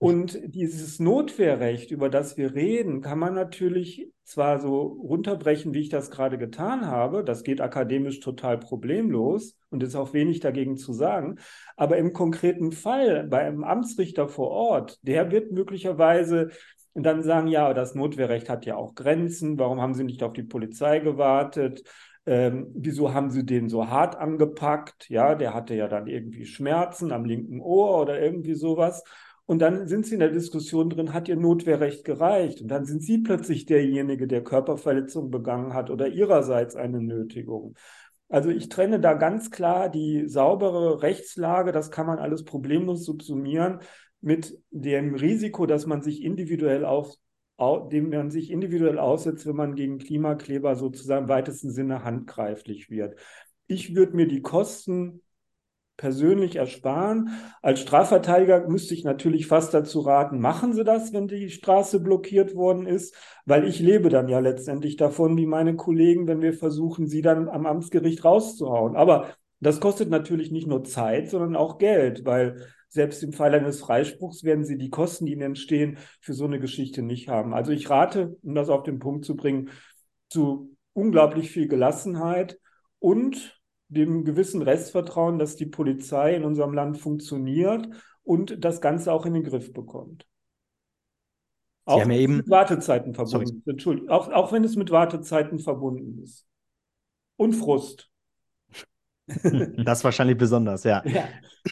Und 0.00 0.40
dieses 0.54 0.98
Notwehrrecht, 0.98 1.90
über 1.90 2.08
das 2.08 2.38
wir 2.38 2.54
reden, 2.54 3.02
kann 3.02 3.18
man 3.18 3.34
natürlich 3.34 4.10
zwar 4.24 4.58
so 4.58 4.80
runterbrechen, 4.80 5.74
wie 5.74 5.80
ich 5.80 5.90
das 5.90 6.10
gerade 6.10 6.38
getan 6.38 6.86
habe, 6.86 7.22
das 7.22 7.42
geht 7.42 7.60
akademisch 7.60 8.20
total 8.20 8.56
problemlos 8.56 9.58
und 9.68 9.82
ist 9.82 9.94
auch 9.96 10.14
wenig 10.14 10.40
dagegen 10.40 10.78
zu 10.78 10.94
sagen, 10.94 11.36
aber 11.76 11.98
im 11.98 12.14
konkreten 12.14 12.72
Fall 12.72 13.26
bei 13.28 13.40
einem 13.42 13.62
Amtsrichter 13.62 14.26
vor 14.26 14.48
Ort, 14.48 14.98
der 15.02 15.30
wird 15.30 15.52
möglicherweise 15.52 16.48
dann 16.94 17.22
sagen, 17.22 17.48
ja, 17.48 17.74
das 17.74 17.94
Notwehrrecht 17.94 18.48
hat 18.48 18.64
ja 18.64 18.76
auch 18.76 18.94
Grenzen, 18.94 19.58
warum 19.58 19.82
haben 19.82 19.92
Sie 19.92 20.04
nicht 20.04 20.22
auf 20.22 20.32
die 20.32 20.44
Polizei 20.44 21.00
gewartet? 21.00 21.82
Ähm, 22.24 22.70
wieso 22.74 23.12
haben 23.12 23.28
Sie 23.28 23.44
den 23.44 23.68
so 23.68 23.88
hart 23.88 24.16
angepackt? 24.16 25.10
Ja, 25.10 25.34
der 25.34 25.52
hatte 25.52 25.74
ja 25.74 25.88
dann 25.88 26.06
irgendwie 26.06 26.46
Schmerzen 26.46 27.12
am 27.12 27.26
linken 27.26 27.60
Ohr 27.60 28.00
oder 28.00 28.18
irgendwie 28.18 28.54
sowas. 28.54 29.04
Und 29.50 29.58
dann 29.58 29.88
sind 29.88 30.06
sie 30.06 30.14
in 30.14 30.20
der 30.20 30.30
Diskussion 30.30 30.90
drin, 30.90 31.12
hat 31.12 31.26
ihr 31.26 31.34
Notwehrrecht 31.34 32.04
gereicht? 32.04 32.60
Und 32.60 32.68
dann 32.68 32.84
sind 32.84 33.02
sie 33.02 33.18
plötzlich 33.18 33.66
derjenige, 33.66 34.28
der 34.28 34.44
Körperverletzung 34.44 35.32
begangen 35.32 35.74
hat 35.74 35.90
oder 35.90 36.06
ihrerseits 36.06 36.76
eine 36.76 37.00
Nötigung. 37.00 37.74
Also 38.28 38.50
ich 38.50 38.68
trenne 38.68 39.00
da 39.00 39.14
ganz 39.14 39.50
klar 39.50 39.88
die 39.88 40.28
saubere 40.28 41.02
Rechtslage, 41.02 41.72
das 41.72 41.90
kann 41.90 42.06
man 42.06 42.20
alles 42.20 42.44
problemlos 42.44 43.04
subsumieren, 43.04 43.80
mit 44.20 44.56
dem 44.70 45.16
Risiko, 45.16 45.66
dass 45.66 45.84
man 45.84 46.00
sich 46.00 46.22
individuell 46.22 46.84
auf, 46.84 47.12
dem 47.90 48.10
man 48.10 48.30
sich 48.30 48.52
individuell 48.52 49.00
aussetzt, 49.00 49.48
wenn 49.48 49.56
man 49.56 49.74
gegen 49.74 49.98
Klimakleber 49.98 50.76
sozusagen 50.76 51.24
im 51.24 51.28
weitesten 51.28 51.72
Sinne 51.72 52.04
handgreiflich 52.04 52.88
wird. 52.88 53.18
Ich 53.66 53.96
würde 53.96 54.14
mir 54.14 54.28
die 54.28 54.42
Kosten 54.42 55.22
persönlich 56.00 56.56
ersparen. 56.56 57.28
Als 57.60 57.80
Strafverteidiger 57.80 58.66
müsste 58.68 58.94
ich 58.94 59.04
natürlich 59.04 59.46
fast 59.46 59.74
dazu 59.74 60.00
raten, 60.00 60.40
machen 60.40 60.72
Sie 60.72 60.82
das, 60.82 61.12
wenn 61.12 61.28
die 61.28 61.50
Straße 61.50 62.00
blockiert 62.00 62.54
worden 62.54 62.86
ist, 62.86 63.14
weil 63.44 63.68
ich 63.68 63.80
lebe 63.80 64.08
dann 64.08 64.26
ja 64.28 64.38
letztendlich 64.38 64.96
davon, 64.96 65.36
wie 65.36 65.44
meine 65.44 65.76
Kollegen, 65.76 66.26
wenn 66.26 66.40
wir 66.40 66.54
versuchen, 66.54 67.06
sie 67.06 67.20
dann 67.20 67.50
am 67.50 67.66
Amtsgericht 67.66 68.24
rauszuhauen. 68.24 68.96
Aber 68.96 69.34
das 69.60 69.78
kostet 69.78 70.08
natürlich 70.08 70.50
nicht 70.50 70.66
nur 70.66 70.84
Zeit, 70.84 71.28
sondern 71.28 71.54
auch 71.54 71.76
Geld, 71.76 72.24
weil 72.24 72.66
selbst 72.88 73.22
im 73.22 73.34
Fall 73.34 73.54
eines 73.54 73.80
Freispruchs 73.80 74.42
werden 74.42 74.64
Sie 74.64 74.78
die 74.78 74.88
Kosten, 74.88 75.26
die 75.26 75.32
Ihnen 75.32 75.42
entstehen, 75.42 75.98
für 76.22 76.32
so 76.32 76.46
eine 76.46 76.58
Geschichte 76.58 77.02
nicht 77.02 77.28
haben. 77.28 77.52
Also 77.52 77.72
ich 77.72 77.90
rate, 77.90 78.38
um 78.42 78.54
das 78.54 78.70
auf 78.70 78.84
den 78.84 78.98
Punkt 78.98 79.26
zu 79.26 79.36
bringen, 79.36 79.68
zu 80.30 80.74
unglaublich 80.94 81.50
viel 81.50 81.68
Gelassenheit 81.68 82.58
und 83.00 83.59
dem 83.90 84.24
gewissen 84.24 84.62
Restvertrauen, 84.62 85.38
dass 85.38 85.56
die 85.56 85.66
Polizei 85.66 86.34
in 86.34 86.44
unserem 86.44 86.72
Land 86.72 86.98
funktioniert 86.98 87.88
und 88.22 88.64
das 88.64 88.80
Ganze 88.80 89.12
auch 89.12 89.26
in 89.26 89.34
den 89.34 89.44
Griff 89.44 89.72
bekommt. 89.72 90.26
Sie 91.86 91.92
auch 91.94 92.00
haben 92.00 92.10
ja 92.10 92.16
wenn 92.16 92.16
es 92.16 92.20
eben- 92.22 92.36
mit 92.38 92.50
Wartezeiten 92.50 93.14
verbunden 93.14 93.46
Sorry. 93.46 93.58
ist. 93.58 93.66
Entschuldigung, 93.68 94.10
auch, 94.10 94.28
auch 94.30 94.52
wenn 94.52 94.64
es 94.64 94.76
mit 94.76 94.90
Wartezeiten 94.90 95.58
verbunden 95.58 96.22
ist. 96.22 96.46
Und 97.36 97.54
Frust. 97.54 98.08
Das 99.84 100.02
wahrscheinlich 100.02 100.36
besonders, 100.36 100.82
ja. 100.84 101.02
Ja. 101.06 101.28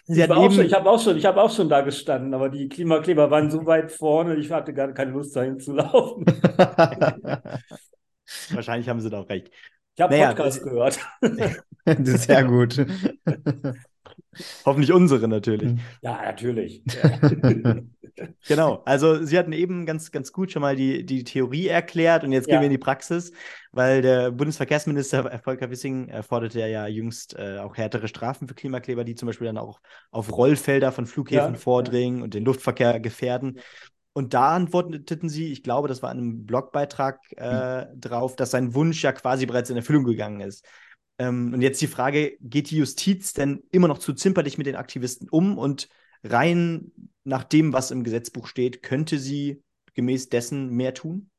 Ich, 0.07 0.28
war 0.28 0.37
auch 0.37 0.44
eben, 0.52 0.61
ich 0.62 0.72
habe 0.74 0.88
auch, 0.88 1.00
schon- 1.02 1.16
ich 1.16 1.24
hab 1.26 1.37
auch 1.37 1.50
schon 1.50 1.68
da 1.68 1.81
gestanden, 1.81 2.35
aber 2.35 2.50
die 2.50 2.68
Klimakleber 2.68 3.31
waren 3.33 3.50
so 3.50 3.64
weit 3.66 3.90
vorne, 3.90 4.37
ich 4.37 4.52
hatte 4.52 4.72
gar 4.74 4.92
keine 4.92 5.11
Lust, 5.12 5.35
dahin 5.35 5.59
zu 5.59 5.72
laufen. 5.72 6.24
wahrscheinlich 8.50 8.88
haben 8.88 9.00
Sie 9.00 9.11
da 9.11 9.20
auch 9.20 9.28
recht. 9.28 9.50
Ich 9.98 10.02
habe 10.02 10.14
Naja, 10.14 10.28
Podcast 10.28 10.58
das- 10.58 10.64
gehört. 10.64 10.98
Das 11.84 11.98
ist 11.98 12.22
sehr 12.28 12.44
gut. 12.44 12.87
Hoffentlich 14.64 14.92
unsere 14.92 15.26
natürlich. 15.26 15.80
Ja, 16.02 16.22
natürlich. 16.24 16.82
Genau, 18.48 18.82
also 18.84 19.24
Sie 19.24 19.38
hatten 19.38 19.52
eben 19.52 19.87
ganz, 19.87 20.11
ganz 20.11 20.32
gut 20.32 20.50
schon 20.50 20.61
mal 20.62 20.74
die, 20.74 21.06
die 21.06 21.22
Theorie 21.22 21.68
erklärt 21.68 22.24
und 22.24 22.32
jetzt 22.32 22.46
gehen 22.46 22.54
Ja. 22.56 22.61
wir 22.62 22.66
in 22.66 22.72
die 22.72 22.78
Praxis, 22.78 23.30
weil 23.70 24.02
der 24.02 24.32
Bundesverkehrsminister 24.32 25.38
Volker 25.44 25.70
Wissing 25.70 26.11
forderte 26.24 26.58
ja 26.66 26.88
jüngst 26.88 27.38
äh, 27.38 27.58
auch 27.58 27.76
härtere 27.76 28.08
Strafen 28.08 28.48
für 28.48 28.54
Klimakleber, 28.54 29.04
die 29.04 29.14
zum 29.14 29.26
Beispiel 29.26 29.46
dann 29.46 29.56
auch 29.58 29.80
auf 30.11 30.32
Rollfelder 30.37 30.90
von 30.90 31.06
Flughäfen 31.06 31.54
Ja, 31.54 31.61
vordringen 31.61 32.22
und 32.22 32.34
den 32.34 32.44
Luftverkehr 32.44 32.98
gefährden. 32.98 33.61
Und 34.18 34.35
da 34.35 34.57
antworteten 34.57 35.28
Sie, 35.28 35.52
ich 35.52 35.62
glaube, 35.62 35.87
das 35.87 36.02
war 36.02 36.11
in 36.11 36.18
einem 36.18 36.44
Blogbeitrag 36.44 37.20
äh, 37.37 37.87
drauf, 37.94 38.35
dass 38.35 38.50
sein 38.50 38.74
Wunsch 38.74 39.00
ja 39.04 39.12
quasi 39.12 39.46
bereits 39.46 39.70
in 39.70 39.76
Erfüllung 39.76 40.02
gegangen 40.02 40.40
ist. 40.40 40.66
Ähm, 41.20 41.54
und 41.54 41.62
jetzt 41.62 41.81
die 41.81 41.87
Frage, 41.87 42.37
geht 42.40 42.70
die 42.70 42.78
Justiz 42.78 43.33
denn 43.33 43.62
immer 43.70 43.87
noch 43.87 43.98
zu 43.98 44.12
zimperlich 44.12 44.59
mit 44.59 44.66
den 44.66 44.74
Aktivisten 44.74 45.28
um 45.28 45.57
und 45.57 45.88
rein 46.24 46.90
nach 47.22 47.44
dem, 47.44 47.72
was 47.72 47.92
im 47.92 48.02
Gesetzbuch 48.02 48.48
steht, 48.48 48.83
könnte 48.83 49.20
sie 49.20 49.62
gemäß 49.94 50.31
dessen 50.31 50.70
mehr 50.70 50.94
tun? 50.94 51.31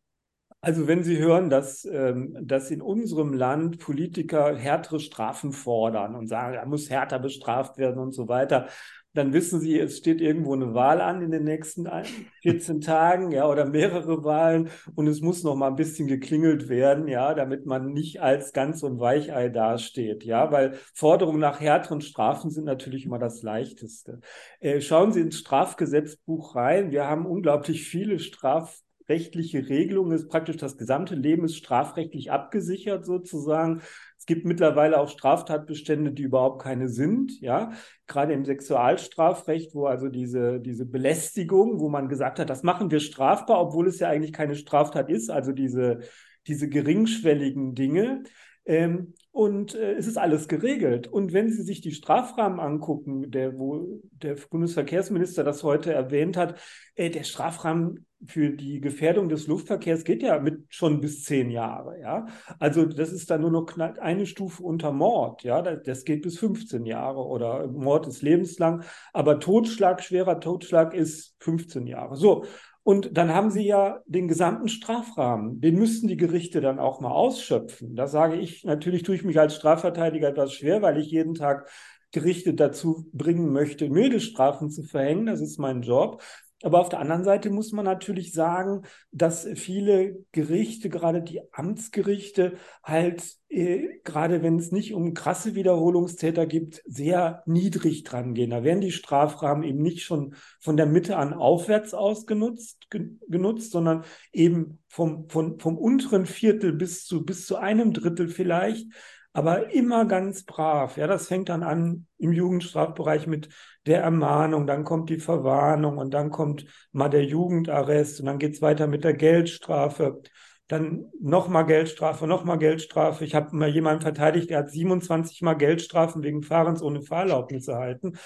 Also 0.61 0.87
wenn 0.87 1.03
Sie 1.03 1.17
hören, 1.17 1.49
dass, 1.49 1.85
ähm, 1.85 2.35
dass 2.41 2.69
in 2.69 2.81
unserem 2.81 3.33
Land 3.33 3.79
Politiker 3.79 4.55
härtere 4.57 4.99
Strafen 4.99 5.53
fordern 5.53 6.15
und 6.15 6.27
sagen, 6.27 6.55
er 6.55 6.65
muss 6.65 6.89
härter 6.89 7.17
bestraft 7.19 7.77
werden 7.77 7.97
und 7.99 8.11
so 8.11 8.27
weiter, 8.27 8.67
dann 9.13 9.31
wissen 9.33 9.59
Sie, 9.61 9.79
es 9.79 9.97
steht 9.97 10.19
irgendwo 10.21 10.53
eine 10.53 10.73
Wahl 10.73 10.99
an 11.01 11.21
in 11.21 11.31
den 11.31 11.43
nächsten 11.45 11.87
ein- 11.87 12.05
14 12.41 12.81
Tagen, 12.81 13.31
ja, 13.31 13.47
oder 13.47 13.65
mehrere 13.65 14.23
Wahlen 14.23 14.69
und 14.95 15.07
es 15.07 15.21
muss 15.21 15.43
noch 15.43 15.55
mal 15.55 15.67
ein 15.69 15.75
bisschen 15.77 16.07
geklingelt 16.07 16.67
werden, 16.69 17.07
ja, 17.07 17.33
damit 17.33 17.65
man 17.65 17.93
nicht 17.93 18.21
als 18.21 18.51
ganz 18.53 18.83
und 18.83 18.99
Weichei 18.99 19.47
dasteht, 19.49 20.25
ja, 20.25 20.51
weil 20.51 20.73
Forderungen 20.93 21.39
nach 21.39 21.59
härteren 21.61 22.01
Strafen 22.01 22.51
sind 22.51 22.65
natürlich 22.65 23.05
immer 23.05 23.17
das 23.17 23.41
Leichteste. 23.43 24.19
Äh, 24.59 24.81
schauen 24.81 25.13
Sie 25.13 25.21
ins 25.21 25.39
Strafgesetzbuch 25.39 26.55
rein. 26.55 26.91
Wir 26.91 27.07
haben 27.07 27.25
unglaublich 27.25 27.87
viele 27.87 28.19
Straf 28.19 28.79
strafrechtliche 29.09 29.67
Regelung 29.67 30.11
ist 30.11 30.29
praktisch 30.29 30.57
das 30.57 30.77
gesamte 30.77 31.15
Leben 31.15 31.45
ist 31.45 31.55
strafrechtlich 31.55 32.31
abgesichert 32.31 33.05
sozusagen. 33.05 33.81
Es 34.19 34.27
gibt 34.27 34.45
mittlerweile 34.45 34.99
auch 34.99 35.09
Straftatbestände, 35.09 36.11
die 36.11 36.21
überhaupt 36.21 36.61
keine 36.61 36.89
sind, 36.89 37.41
ja. 37.41 37.71
Gerade 38.05 38.33
im 38.33 38.45
Sexualstrafrecht, 38.45 39.73
wo 39.73 39.87
also 39.87 40.09
diese, 40.09 40.59
diese 40.59 40.85
Belästigung, 40.85 41.79
wo 41.79 41.89
man 41.89 42.07
gesagt 42.07 42.37
hat, 42.37 42.51
das 42.51 42.61
machen 42.61 42.91
wir 42.91 42.99
strafbar, 42.99 43.59
obwohl 43.59 43.87
es 43.87 43.99
ja 43.99 44.09
eigentlich 44.09 44.33
keine 44.33 44.55
Straftat 44.55 45.09
ist, 45.09 45.31
also 45.31 45.53
diese, 45.53 46.01
diese 46.45 46.69
geringschwelligen 46.69 47.73
Dinge. 47.73 48.21
Ähm, 48.65 49.15
und 49.39 49.73
äh, 49.73 49.93
es 49.93 50.05
ist 50.05 50.17
alles 50.17 50.49
geregelt. 50.49 51.07
Und 51.07 51.31
wenn 51.31 51.49
Sie 51.49 51.63
sich 51.63 51.79
die 51.79 51.93
Strafrahmen 51.93 52.59
angucken, 52.59 53.31
der, 53.31 53.57
wo 53.57 54.01
der 54.11 54.35
Bundesverkehrsminister 54.35 55.45
das 55.45 55.63
heute 55.63 55.93
erwähnt 55.93 56.35
hat, 56.35 56.59
äh, 56.95 57.09
der 57.09 57.23
Strafrahmen 57.23 58.05
für 58.25 58.49
die 58.49 58.81
Gefährdung 58.81 59.29
des 59.29 59.47
Luftverkehrs 59.47 60.03
geht 60.03 60.23
ja 60.23 60.41
mit 60.41 60.65
schon 60.67 60.99
bis 60.99 61.23
zehn 61.23 61.51
Jahre, 61.51 62.01
ja. 62.01 62.25
Also 62.59 62.83
das 62.83 63.13
ist 63.13 63.29
dann 63.31 63.39
nur 63.39 63.51
noch 63.51 63.77
eine 63.77 64.25
Stufe 64.25 64.61
unter 64.61 64.91
Mord, 64.91 65.43
ja. 65.43 65.61
Das 65.61 66.03
geht 66.03 66.23
bis 66.23 66.37
15 66.37 66.85
Jahre 66.85 67.25
oder 67.25 67.65
Mord 67.69 68.07
ist 68.07 68.21
lebenslang, 68.21 68.83
aber 69.13 69.39
Totschlag, 69.39 70.03
schwerer 70.03 70.41
Totschlag 70.41 70.93
ist 70.93 71.37
15 71.39 71.87
Jahre. 71.87 72.17
So. 72.17 72.43
Und 72.83 73.17
dann 73.17 73.33
haben 73.33 73.51
sie 73.51 73.65
ja 73.65 73.99
den 74.05 74.27
gesamten 74.27 74.67
Strafrahmen, 74.67 75.61
den 75.61 75.75
müssten 75.75 76.07
die 76.07 76.17
Gerichte 76.17 76.61
dann 76.61 76.79
auch 76.79 77.01
mal 77.01 77.11
ausschöpfen. 77.11 77.95
Da 77.95 78.07
sage 78.07 78.37
ich, 78.37 78.63
natürlich 78.63 79.03
tue 79.03 79.15
ich 79.15 79.23
mich 79.23 79.39
als 79.39 79.55
Strafverteidiger 79.55 80.29
etwas 80.29 80.53
schwer, 80.53 80.81
weil 80.81 80.97
ich 80.97 81.11
jeden 81.11 81.35
Tag 81.35 81.69
Gerichte 82.11 82.53
dazu 82.55 83.07
bringen 83.13 83.51
möchte, 83.51 83.89
milde 83.89 84.19
Strafen 84.19 84.71
zu 84.71 84.83
verhängen. 84.83 85.27
Das 85.27 85.41
ist 85.41 85.59
mein 85.59 85.81
Job. 85.81 86.23
Aber 86.61 86.79
auf 86.81 86.89
der 86.89 86.99
anderen 86.99 87.23
Seite 87.23 87.49
muss 87.49 87.71
man 87.71 87.85
natürlich 87.85 88.33
sagen, 88.33 88.83
dass 89.11 89.47
viele 89.55 90.25
Gerichte, 90.33 90.89
gerade 90.89 91.21
die 91.21 91.41
Amtsgerichte, 91.53 92.57
halt, 92.83 93.37
äh, 93.47 93.99
gerade 94.03 94.43
wenn 94.43 94.57
es 94.57 94.71
nicht 94.71 94.93
um 94.93 95.13
krasse 95.13 95.55
Wiederholungstäter 95.55 96.45
gibt, 96.45 96.81
sehr 96.85 97.43
niedrig 97.45 98.03
dran 98.03 98.33
gehen. 98.33 98.49
Da 98.49 98.63
werden 98.63 98.81
die 98.81 98.91
Strafrahmen 98.91 99.63
eben 99.63 99.81
nicht 99.81 100.03
schon 100.03 100.35
von 100.59 100.75
der 100.75 100.85
Mitte 100.85 101.15
an 101.15 101.33
aufwärts 101.33 101.93
ausgenutzt, 101.93 102.87
genutzt, 102.89 103.71
sondern 103.71 104.03
eben 104.33 104.79
vom, 104.87 105.29
vom, 105.29 105.59
vom 105.59 105.77
unteren 105.77 106.25
Viertel 106.25 106.73
bis 106.73 107.05
zu, 107.05 107.23
bis 107.23 107.45
zu 107.45 107.55
einem 107.55 107.93
Drittel 107.93 108.27
vielleicht 108.27 108.87
aber 109.33 109.71
immer 109.73 110.05
ganz 110.05 110.43
brav. 110.43 110.97
Ja, 110.97 111.07
das 111.07 111.27
fängt 111.27 111.49
dann 111.49 111.63
an 111.63 112.07
im 112.17 112.31
Jugendstrafbereich 112.31 113.27
mit 113.27 113.49
der 113.85 114.01
Ermahnung, 114.01 114.67
dann 114.67 114.83
kommt 114.83 115.09
die 115.09 115.19
Verwarnung 115.19 115.97
und 115.97 116.13
dann 116.13 116.31
kommt 116.31 116.65
mal 116.91 117.09
der 117.09 117.23
Jugendarrest 117.25 118.19
und 118.19 118.25
dann 118.25 118.39
geht 118.39 118.55
es 118.55 118.61
weiter 118.61 118.87
mit 118.87 119.03
der 119.03 119.13
Geldstrafe. 119.13 120.21
Dann 120.67 121.05
nochmal 121.19 121.65
Geldstrafe, 121.65 122.27
nochmal 122.27 122.59
Geldstrafe. 122.59 123.25
Ich 123.25 123.33
habe 123.33 123.55
mal 123.55 123.69
jemanden 123.69 124.01
verteidigt, 124.01 124.49
der 124.51 124.59
hat 124.59 124.69
27 124.69 125.41
Mal 125.41 125.55
Geldstrafen 125.55 126.21
wegen 126.21 126.43
Fahrens 126.43 126.83
ohne 126.83 127.01
Fahrerlaubnis 127.01 127.67
erhalten. 127.67 128.17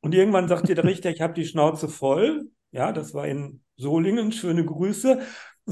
Und 0.00 0.14
irgendwann 0.14 0.48
sagt 0.48 0.68
dir 0.68 0.76
der 0.76 0.84
Richter, 0.84 1.10
ich 1.10 1.20
habe 1.20 1.34
die 1.34 1.44
Schnauze 1.44 1.88
voll. 1.88 2.50
Ja, 2.70 2.92
das 2.92 3.14
war 3.14 3.26
in 3.26 3.62
Solingen. 3.76 4.30
Schöne 4.30 4.64
Grüße 4.64 5.20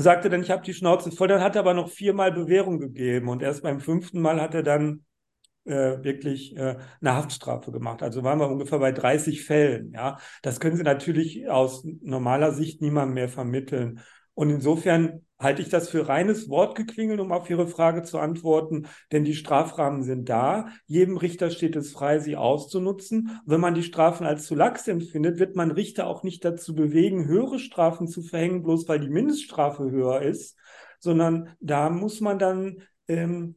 sagte 0.02 0.30
dann, 0.30 0.42
ich 0.42 0.50
habe 0.50 0.62
die 0.62 0.74
Schnauze 0.74 1.10
voll. 1.10 1.28
Dann 1.28 1.40
hat 1.42 1.56
er 1.56 1.60
aber 1.60 1.74
noch 1.74 1.90
viermal 1.90 2.32
Bewährung 2.32 2.78
gegeben 2.78 3.28
und 3.28 3.42
erst 3.42 3.62
beim 3.62 3.80
fünften 3.80 4.20
Mal 4.20 4.40
hat 4.40 4.54
er 4.54 4.62
dann 4.62 5.04
äh, 5.64 6.02
wirklich 6.04 6.56
äh, 6.56 6.76
eine 7.00 7.14
Haftstrafe 7.14 7.72
gemacht. 7.72 8.02
Also 8.02 8.22
waren 8.22 8.38
wir 8.38 8.48
ungefähr 8.48 8.78
bei 8.78 8.92
30 8.92 9.44
Fällen. 9.44 9.92
Ja, 9.92 10.18
das 10.42 10.60
können 10.60 10.76
Sie 10.76 10.82
natürlich 10.82 11.48
aus 11.48 11.84
normaler 12.02 12.52
Sicht 12.52 12.80
niemandem 12.80 13.14
mehr 13.14 13.28
vermitteln. 13.28 14.00
Und 14.36 14.50
insofern 14.50 15.22
halte 15.38 15.62
ich 15.62 15.70
das 15.70 15.88
für 15.88 16.08
reines 16.08 16.50
Wortgeklingel, 16.50 17.20
um 17.20 17.32
auf 17.32 17.48
Ihre 17.48 17.66
Frage 17.66 18.02
zu 18.02 18.18
antworten, 18.18 18.86
denn 19.10 19.24
die 19.24 19.34
Strafrahmen 19.34 20.02
sind 20.02 20.28
da. 20.28 20.68
Jedem 20.84 21.16
Richter 21.16 21.50
steht 21.50 21.74
es 21.74 21.90
frei, 21.90 22.18
sie 22.18 22.36
auszunutzen. 22.36 23.40
wenn 23.46 23.60
man 23.60 23.74
die 23.74 23.82
Strafen 23.82 24.26
als 24.26 24.44
zu 24.44 24.54
lax 24.54 24.86
empfindet, 24.88 25.38
wird 25.38 25.56
man 25.56 25.70
Richter 25.70 26.06
auch 26.06 26.22
nicht 26.22 26.44
dazu 26.44 26.74
bewegen, 26.74 27.26
höhere 27.26 27.58
Strafen 27.58 28.08
zu 28.08 28.22
verhängen, 28.22 28.62
bloß 28.62 28.86
weil 28.88 29.00
die 29.00 29.08
Mindeststrafe 29.08 29.90
höher 29.90 30.20
ist, 30.20 30.58
sondern 31.00 31.56
da 31.60 31.88
muss 31.88 32.20
man 32.20 32.38
dann 32.38 32.82
ähm, 33.08 33.56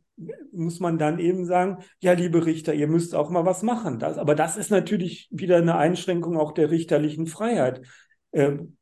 muss 0.51 0.79
man 0.79 0.97
dann 0.97 1.19
eben 1.19 1.45
sagen, 1.45 1.77
ja, 1.99 2.13
liebe 2.13 2.45
Richter, 2.45 2.73
ihr 2.73 2.87
müsst 2.87 3.15
auch 3.15 3.29
mal 3.29 3.45
was 3.45 3.63
machen. 3.63 3.99
Das, 3.99 4.17
aber 4.17 4.35
das 4.35 4.55
ist 4.57 4.71
natürlich 4.71 5.27
wieder 5.31 5.57
eine 5.57 5.75
Einschränkung 5.75 6.37
auch 6.37 6.53
der 6.53 6.71
richterlichen 6.71 7.25
Freiheit. 7.25 7.81
Ähm, 8.31 8.77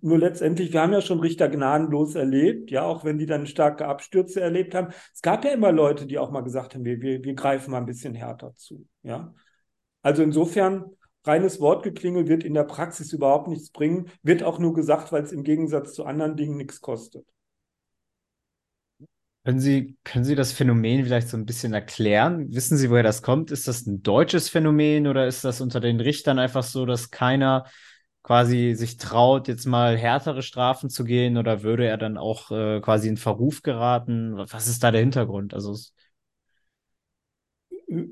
nur 0.00 0.18
letztendlich, 0.18 0.72
wir 0.72 0.82
haben 0.82 0.92
ja 0.92 1.00
schon 1.00 1.20
Richter 1.20 1.48
gnadenlos 1.48 2.14
erlebt, 2.14 2.70
ja, 2.70 2.82
auch 2.82 3.04
wenn 3.04 3.18
die 3.18 3.26
dann 3.26 3.46
starke 3.46 3.86
Abstürze 3.86 4.40
erlebt 4.40 4.74
haben. 4.74 4.92
Es 5.14 5.22
gab 5.22 5.44
ja 5.44 5.52
immer 5.52 5.72
Leute, 5.72 6.06
die 6.06 6.18
auch 6.18 6.30
mal 6.30 6.42
gesagt 6.42 6.74
haben, 6.74 6.84
wir, 6.84 7.00
wir, 7.00 7.22
wir 7.24 7.34
greifen 7.34 7.70
mal 7.70 7.78
ein 7.78 7.86
bisschen 7.86 8.14
härter 8.14 8.54
zu, 8.54 8.86
ja. 9.02 9.34
Also 10.02 10.22
insofern, 10.22 10.84
reines 11.24 11.60
Wortgeklingel 11.60 12.28
wird 12.28 12.44
in 12.44 12.54
der 12.54 12.64
Praxis 12.64 13.12
überhaupt 13.12 13.48
nichts 13.48 13.70
bringen, 13.70 14.10
wird 14.22 14.42
auch 14.42 14.58
nur 14.58 14.74
gesagt, 14.74 15.12
weil 15.12 15.22
es 15.22 15.32
im 15.32 15.42
Gegensatz 15.42 15.94
zu 15.94 16.04
anderen 16.04 16.36
Dingen 16.36 16.56
nichts 16.56 16.80
kostet. 16.80 17.26
Können 19.44 19.60
Sie, 19.60 19.96
können 20.02 20.24
Sie 20.24 20.34
das 20.34 20.52
Phänomen 20.52 21.04
vielleicht 21.04 21.28
so 21.28 21.36
ein 21.36 21.46
bisschen 21.46 21.72
erklären? 21.72 22.52
Wissen 22.52 22.76
Sie, 22.76 22.90
woher 22.90 23.04
das 23.04 23.22
kommt? 23.22 23.52
Ist 23.52 23.68
das 23.68 23.86
ein 23.86 24.02
deutsches 24.02 24.48
Phänomen 24.48 25.06
oder 25.06 25.28
ist 25.28 25.44
das 25.44 25.60
unter 25.60 25.78
den 25.78 26.00
Richtern 26.00 26.40
einfach 26.40 26.64
so, 26.64 26.84
dass 26.84 27.12
keiner 27.12 27.64
quasi 28.26 28.74
sich 28.76 28.98
traut, 28.98 29.48
jetzt 29.48 29.66
mal 29.66 29.96
härtere 29.96 30.42
Strafen 30.42 30.90
zu 30.90 31.04
gehen 31.04 31.38
oder 31.38 31.62
würde 31.62 31.86
er 31.86 31.96
dann 31.98 32.18
auch 32.18 32.50
äh, 32.50 32.80
quasi 32.82 33.08
in 33.08 33.16
Verruf 33.16 33.62
geraten? 33.62 34.36
Was 34.36 34.68
ist 34.68 34.82
da 34.84 34.90
der 34.90 35.00
Hintergrund? 35.02 35.54
Also 35.54 35.74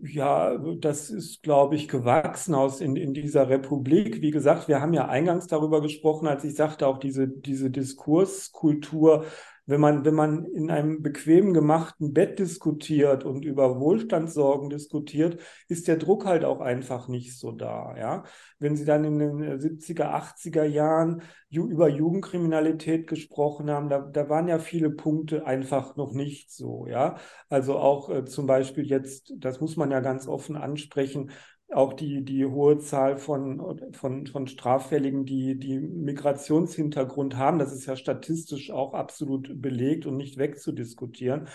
ja, 0.07 0.59
das 0.79 1.11
ist, 1.11 1.43
glaube 1.43 1.77
ich, 1.77 1.89
gewachsen 1.89 2.55
aus 2.55 2.81
in, 2.81 2.97
in 2.97 3.15
dieser 3.15 3.49
Republik. 3.49 4.21
Wie 4.21 4.31
gesagt, 4.31 4.69
wir 4.69 4.81
haben 4.81 4.93
ja 4.93 5.09
eingangs 5.09 5.47
darüber 5.47 5.81
gesprochen, 5.81 6.29
als 6.29 6.45
ich 6.45 6.55
sagte, 6.55 6.87
auch 6.87 6.99
diese, 6.99 7.29
diese 7.29 7.71
Diskurskultur 7.71 9.25
wenn 9.67 9.81
man, 9.81 10.05
wenn 10.05 10.15
man 10.15 10.45
in 10.45 10.71
einem 10.71 11.03
bequem 11.03 11.55
gemachten 11.55 12.13
Bett 12.13 12.39
diskutiert 12.39 13.25
und 13.25 13.45
über 13.45 13.81
Wohlstandssorgen 13.81 14.69
diskutiert, 14.69 15.41
ist 15.69 15.89
der 15.89 15.97
Druck 15.97 16.27
halt 16.27 16.45
auch 16.45 16.61
einfach 16.61 17.09
nicht 17.09 17.39
so 17.39 17.51
da. 17.51 17.97
Ja? 17.97 18.25
Wenn 18.59 18.77
Sie 18.77 18.85
dann 18.85 19.05
in 19.05 19.19
den 19.19 19.59
70er, 19.59 20.13
80er 20.13 20.65
Jahren 20.65 21.23
über 21.51 21.89
Jugendkriminalität 21.89 23.07
gesprochen 23.07 23.71
haben, 23.71 23.89
da, 23.89 24.01
da 24.01 24.29
waren 24.29 24.49
ja 24.49 24.59
viele 24.59 24.91
Punkte 24.91 25.47
einfach 25.47 25.97
noch 25.97 26.13
nicht 26.13 26.53
so. 26.53 26.87
Ja? 26.87 27.17
Also 27.49 27.79
auch 27.79 28.11
äh, 28.11 28.25
zum 28.27 28.47
Beispiel 28.47 28.85
jetzt, 28.85 29.33
das 29.39 29.61
muss 29.61 29.77
man 29.77 29.91
ja 29.91 29.94
ganz 30.01 30.29
offen 30.29 30.57
ansprechen, 30.57 31.31
auch 31.73 31.93
die, 31.93 32.25
die 32.25 32.45
hohe 32.47 32.79
Zahl 32.79 33.17
von, 33.17 33.81
von, 33.93 34.27
von 34.27 34.47
Straffälligen, 34.47 35.25
die, 35.25 35.59
die 35.59 35.79
Migrationshintergrund 35.79 37.37
haben. 37.37 37.59
Das 37.59 37.73
ist 37.73 37.87
ja 37.87 37.97
statistisch 37.97 38.71
auch 38.71 38.95
absolut 38.95 39.61
belegt 39.61 40.07
und 40.07 40.17
nicht 40.17 40.39
wegzudiskutieren. 40.39 41.49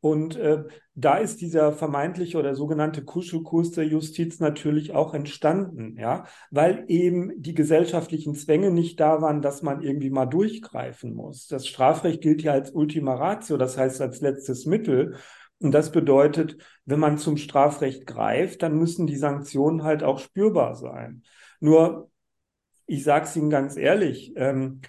Und 0.00 0.34
äh, 0.34 0.64
da 0.96 1.18
ist 1.18 1.40
dieser 1.40 1.72
vermeintliche 1.72 2.36
oder 2.36 2.56
sogenannte 2.56 3.04
Kuschelkurs 3.04 3.70
der 3.70 3.84
Justiz 3.86 4.40
natürlich 4.40 4.94
auch 4.94 5.14
entstanden, 5.14 5.96
ja, 5.96 6.24
weil 6.50 6.84
eben 6.88 7.40
die 7.40 7.54
gesellschaftlichen 7.54 8.34
Zwänge 8.34 8.72
nicht 8.72 8.98
da 8.98 9.22
waren, 9.22 9.42
dass 9.42 9.62
man 9.62 9.80
irgendwie 9.80 10.10
mal 10.10 10.26
durchgreifen 10.26 11.14
muss. 11.14 11.46
Das 11.46 11.68
Strafrecht 11.68 12.20
gilt 12.20 12.42
ja 12.42 12.50
als 12.50 12.72
Ultima 12.72 13.14
Ratio, 13.14 13.56
das 13.56 13.78
heißt 13.78 14.00
als 14.00 14.20
letztes 14.20 14.66
Mittel. 14.66 15.14
Und 15.62 15.72
das 15.72 15.92
bedeutet, 15.92 16.56
wenn 16.84 17.00
man 17.00 17.18
zum 17.18 17.36
Strafrecht 17.36 18.06
greift, 18.06 18.62
dann 18.62 18.76
müssen 18.76 19.06
die 19.06 19.16
Sanktionen 19.16 19.82
halt 19.84 20.02
auch 20.02 20.18
spürbar 20.18 20.74
sein. 20.74 21.22
Nur, 21.60 22.10
ich 22.86 23.04
sage 23.04 23.26
es 23.26 23.36
Ihnen 23.36 23.50
ganz 23.50 23.76
ehrlich, 23.76 24.32
ähm, 24.36 24.80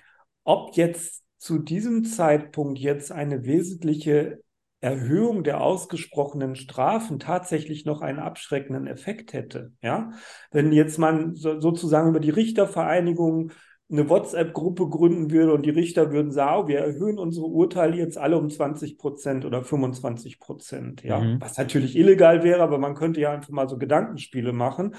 ob 0.44 0.76
jetzt 0.76 1.24
zu 1.38 1.60
diesem 1.60 2.06
Zeitpunkt 2.06 2.80
jetzt 2.80 3.12
eine 3.12 3.46
wesentliche 3.46 4.42
Erhöhung 4.84 5.44
der 5.44 5.62
ausgesprochenen 5.62 6.56
Strafen 6.56 7.18
tatsächlich 7.18 7.86
noch 7.86 8.02
einen 8.02 8.20
abschreckenden 8.20 8.88
Effekt 8.88 9.32
hätte. 9.32 9.72
Ja, 9.82 10.12
wenn 10.52 10.74
jetzt 10.74 10.98
man 10.98 11.36
so, 11.36 11.60
sozusagen 11.62 12.10
über 12.10 12.20
die 12.20 12.32
Richtervereinigung 12.32 13.52
eine 13.94 14.10
WhatsApp-Gruppe 14.10 14.90
gründen 14.90 15.30
würde 15.30 15.54
und 15.54 15.66
die 15.66 15.70
Richter 15.70 16.12
würden 16.12 16.32
sagen, 16.32 16.64
oh, 16.64 16.68
wir 16.68 16.80
erhöhen 16.80 17.20
unsere 17.20 17.46
Urteile 17.46 17.96
jetzt 17.96 18.18
alle 18.18 18.38
um 18.38 18.50
20 18.50 18.98
Prozent 18.98 19.46
oder 19.46 19.64
25 19.64 20.40
Prozent. 20.40 21.04
Ja, 21.04 21.20
mhm. 21.20 21.40
was 21.40 21.58
natürlich 21.58 21.96
illegal 21.96 22.44
wäre, 22.44 22.64
aber 22.64 22.80
man 22.80 22.96
könnte 22.96 23.22
ja 23.22 23.32
einfach 23.32 23.52
mal 23.52 23.70
so 23.70 23.78
Gedankenspiele 23.78 24.52
machen. 24.52 24.96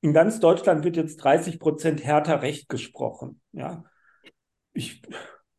In 0.00 0.12
ganz 0.12 0.40
Deutschland 0.40 0.82
wird 0.84 0.96
jetzt 0.96 1.18
30 1.18 1.60
Prozent 1.60 2.04
härter 2.04 2.42
Recht 2.42 2.68
gesprochen. 2.68 3.40
Ja, 3.52 3.84
ich 4.74 5.02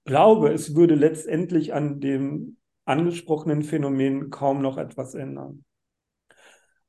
glaube, 0.04 0.52
es 0.52 0.76
würde 0.76 0.96
letztendlich 0.96 1.74
an 1.74 2.02
dem 2.02 2.58
angesprochenen 2.84 3.64
Phänomen 3.64 4.30
kaum 4.30 4.62
noch 4.62 4.78
etwas 4.78 5.16
ändern. 5.16 5.64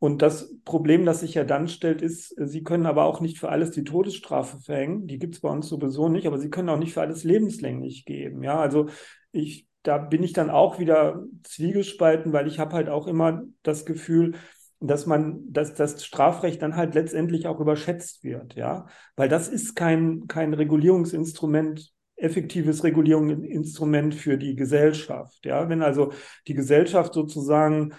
Und 0.05 0.21
das 0.21 0.55
Problem, 0.67 1.07
das 1.07 1.21
sich 1.21 1.33
ja 1.33 1.45
dann 1.45 1.67
stellt, 1.67 2.03
ist, 2.03 2.35
sie 2.37 2.63
können 2.63 2.85
aber 2.85 3.07
auch 3.07 3.23
nicht 3.23 3.39
für 3.39 3.49
alles 3.49 3.71
die 3.71 3.85
Todesstrafe 3.85 4.61
verhängen. 4.61 5.07
Die 5.07 5.19
gibt 5.19 5.37
es 5.37 5.41
bei 5.41 5.49
uns 5.49 5.67
sowieso 5.67 6.11
nicht, 6.11 6.27
aber 6.27 6.37
sie 6.39 6.51
können 6.51 6.69
auch 6.69 6.77
nicht 6.77 6.93
für 6.93 7.01
alles 7.01 7.25
lebenslänglich 7.25 8.05
geben. 8.05 8.43
Ja, 8.43 8.61
also 8.61 8.91
ich, 9.33 9.67
da 9.83 9.97
bin 9.97 10.23
ich 10.23 10.35
dann 10.35 10.51
auch 10.51 10.79
wieder 10.79 11.25
zwiegespalten, 11.43 12.35
weil 12.35 12.47
ich 12.49 12.59
habe 12.59 12.75
halt 12.75 12.91
auch 12.91 13.07
immer 13.07 13.45
das 13.63 13.87
Gefühl, 13.87 14.33
dass 14.79 15.07
man, 15.07 15.51
dass 15.51 15.73
das 15.73 16.05
Strafrecht 16.05 16.61
dann 16.61 16.77
halt 16.77 16.95
letztendlich 16.95 17.47
auch 17.47 17.59
überschätzt 17.59 18.25
wird, 18.25 18.57
ja, 18.57 18.85
weil 19.17 19.31
das 19.31 19.49
ist 19.49 19.75
kein, 19.75 20.27
kein 20.27 20.53
Regulierungsinstrument, 20.53 21.95
effektives 22.17 22.85
Regulierungsinstrument 22.85 24.15
für 24.15 24.37
die 24.37 24.55
Gesellschaft, 24.55 25.47
ja, 25.47 25.71
wenn 25.71 25.81
also 25.81 26.13
die 26.47 26.53
Gesellschaft 26.53 27.15
sozusagen 27.15 27.95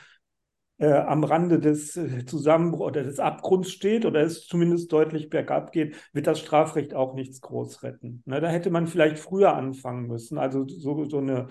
äh, 0.77 0.91
am 0.91 1.23
Rande 1.23 1.59
des 1.59 1.95
äh, 1.95 2.25
Zusammenbruchs 2.25 2.88
oder 2.88 3.03
des 3.03 3.19
Abgrunds 3.19 3.71
steht 3.71 4.05
oder 4.05 4.21
es 4.21 4.45
zumindest 4.47 4.91
deutlich 4.91 5.29
bergab 5.29 5.71
geht, 5.71 5.95
wird 6.13 6.27
das 6.27 6.39
Strafrecht 6.39 6.93
auch 6.93 7.13
nichts 7.13 7.41
groß 7.41 7.83
retten. 7.83 8.23
Ne, 8.25 8.41
da 8.41 8.49
hätte 8.49 8.69
man 8.69 8.88
vielleicht 8.88 9.19
früher 9.19 9.55
anfangen 9.55 10.07
müssen, 10.07 10.38
also 10.38 10.67
so, 10.67 11.05
so 11.05 11.17
eine 11.19 11.47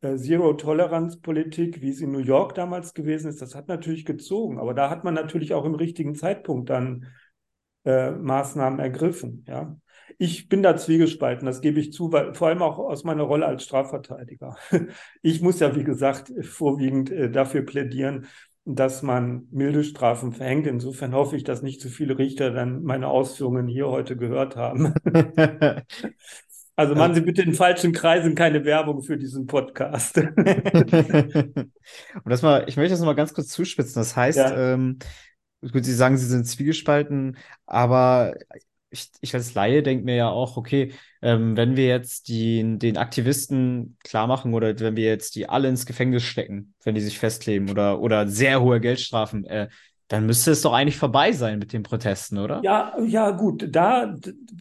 äh, 0.00 0.16
Zero-Toleranz-Politik, 0.16 1.80
wie 1.80 1.90
es 1.90 2.00
in 2.00 2.12
New 2.12 2.18
York 2.18 2.54
damals 2.54 2.94
gewesen 2.94 3.28
ist, 3.28 3.42
das 3.42 3.54
hat 3.54 3.68
natürlich 3.68 4.04
gezogen. 4.04 4.58
Aber 4.58 4.74
da 4.74 4.90
hat 4.90 5.04
man 5.04 5.14
natürlich 5.14 5.54
auch 5.54 5.64
im 5.64 5.74
richtigen 5.74 6.14
Zeitpunkt 6.14 6.70
dann 6.70 7.06
äh, 7.84 8.12
Maßnahmen 8.12 8.78
ergriffen. 8.78 9.44
Ja. 9.48 9.76
Ich 10.18 10.48
bin 10.48 10.62
da 10.62 10.76
zwiegespalten, 10.76 11.46
das 11.46 11.60
gebe 11.60 11.80
ich 11.80 11.92
zu, 11.92 12.12
weil, 12.12 12.34
vor 12.34 12.48
allem 12.48 12.62
auch 12.62 12.78
aus 12.78 13.04
meiner 13.04 13.22
Rolle 13.24 13.46
als 13.46 13.64
Strafverteidiger. 13.64 14.56
Ich 15.22 15.42
muss 15.42 15.60
ja, 15.60 15.74
wie 15.76 15.84
gesagt, 15.84 16.32
vorwiegend 16.42 17.10
äh, 17.10 17.30
dafür 17.30 17.62
plädieren, 17.62 18.26
dass 18.74 19.02
man 19.02 19.46
milde 19.50 19.82
Strafen 19.82 20.32
verhängt. 20.32 20.66
Insofern 20.66 21.14
hoffe 21.14 21.36
ich, 21.36 21.44
dass 21.44 21.62
nicht 21.62 21.80
zu 21.80 21.88
viele 21.88 22.18
Richter 22.18 22.50
dann 22.50 22.82
meine 22.82 23.08
Ausführungen 23.08 23.66
hier 23.66 23.88
heute 23.88 24.16
gehört 24.16 24.56
haben. 24.56 24.94
Also 26.76 26.94
machen 26.94 27.12
Sie 27.12 27.22
bitte 27.22 27.42
in 27.42 27.54
falschen 27.54 27.92
Kreisen 27.92 28.36
keine 28.36 28.64
Werbung 28.64 29.02
für 29.02 29.18
diesen 29.18 29.48
Podcast. 29.48 30.16
Und 30.18 30.30
das 32.24 32.42
mal, 32.42 32.66
ich 32.68 32.76
möchte 32.76 32.92
das 32.92 33.00
mal 33.00 33.16
ganz 33.16 33.34
kurz 33.34 33.48
zuspitzen. 33.48 33.96
Das 33.96 34.14
heißt, 34.14 34.38
ja. 34.38 34.74
ähm, 34.74 35.00
gut, 35.60 35.84
Sie 35.84 35.92
sagen, 35.92 36.16
Sie 36.16 36.26
sind 36.26 36.46
zwiegespalten, 36.46 37.36
aber 37.66 38.36
ich, 38.90 39.10
ich 39.20 39.34
als 39.34 39.54
Laie 39.54 39.82
denke 39.82 40.04
mir 40.04 40.16
ja 40.16 40.28
auch, 40.30 40.56
okay, 40.56 40.92
ähm, 41.22 41.56
wenn 41.56 41.76
wir 41.76 41.86
jetzt 41.86 42.28
die, 42.28 42.78
den 42.78 42.96
Aktivisten 42.96 43.96
klar 44.04 44.26
machen 44.26 44.54
oder 44.54 44.78
wenn 44.80 44.96
wir 44.96 45.04
jetzt 45.04 45.34
die 45.34 45.48
alle 45.48 45.68
ins 45.68 45.86
Gefängnis 45.86 46.22
stecken, 46.22 46.74
wenn 46.84 46.94
die 46.94 47.00
sich 47.00 47.18
festkleben 47.18 47.70
oder, 47.70 48.00
oder 48.00 48.28
sehr 48.28 48.60
hohe 48.62 48.80
Geldstrafen, 48.80 49.44
äh, 49.46 49.68
dann 50.08 50.24
müsste 50.24 50.52
es 50.52 50.62
doch 50.62 50.72
eigentlich 50.72 50.96
vorbei 50.96 51.32
sein 51.32 51.58
mit 51.58 51.74
den 51.74 51.82
Protesten, 51.82 52.38
oder? 52.38 52.62
Ja, 52.64 52.94
ja, 53.04 53.30
gut. 53.30 53.68
Da, 53.70 54.16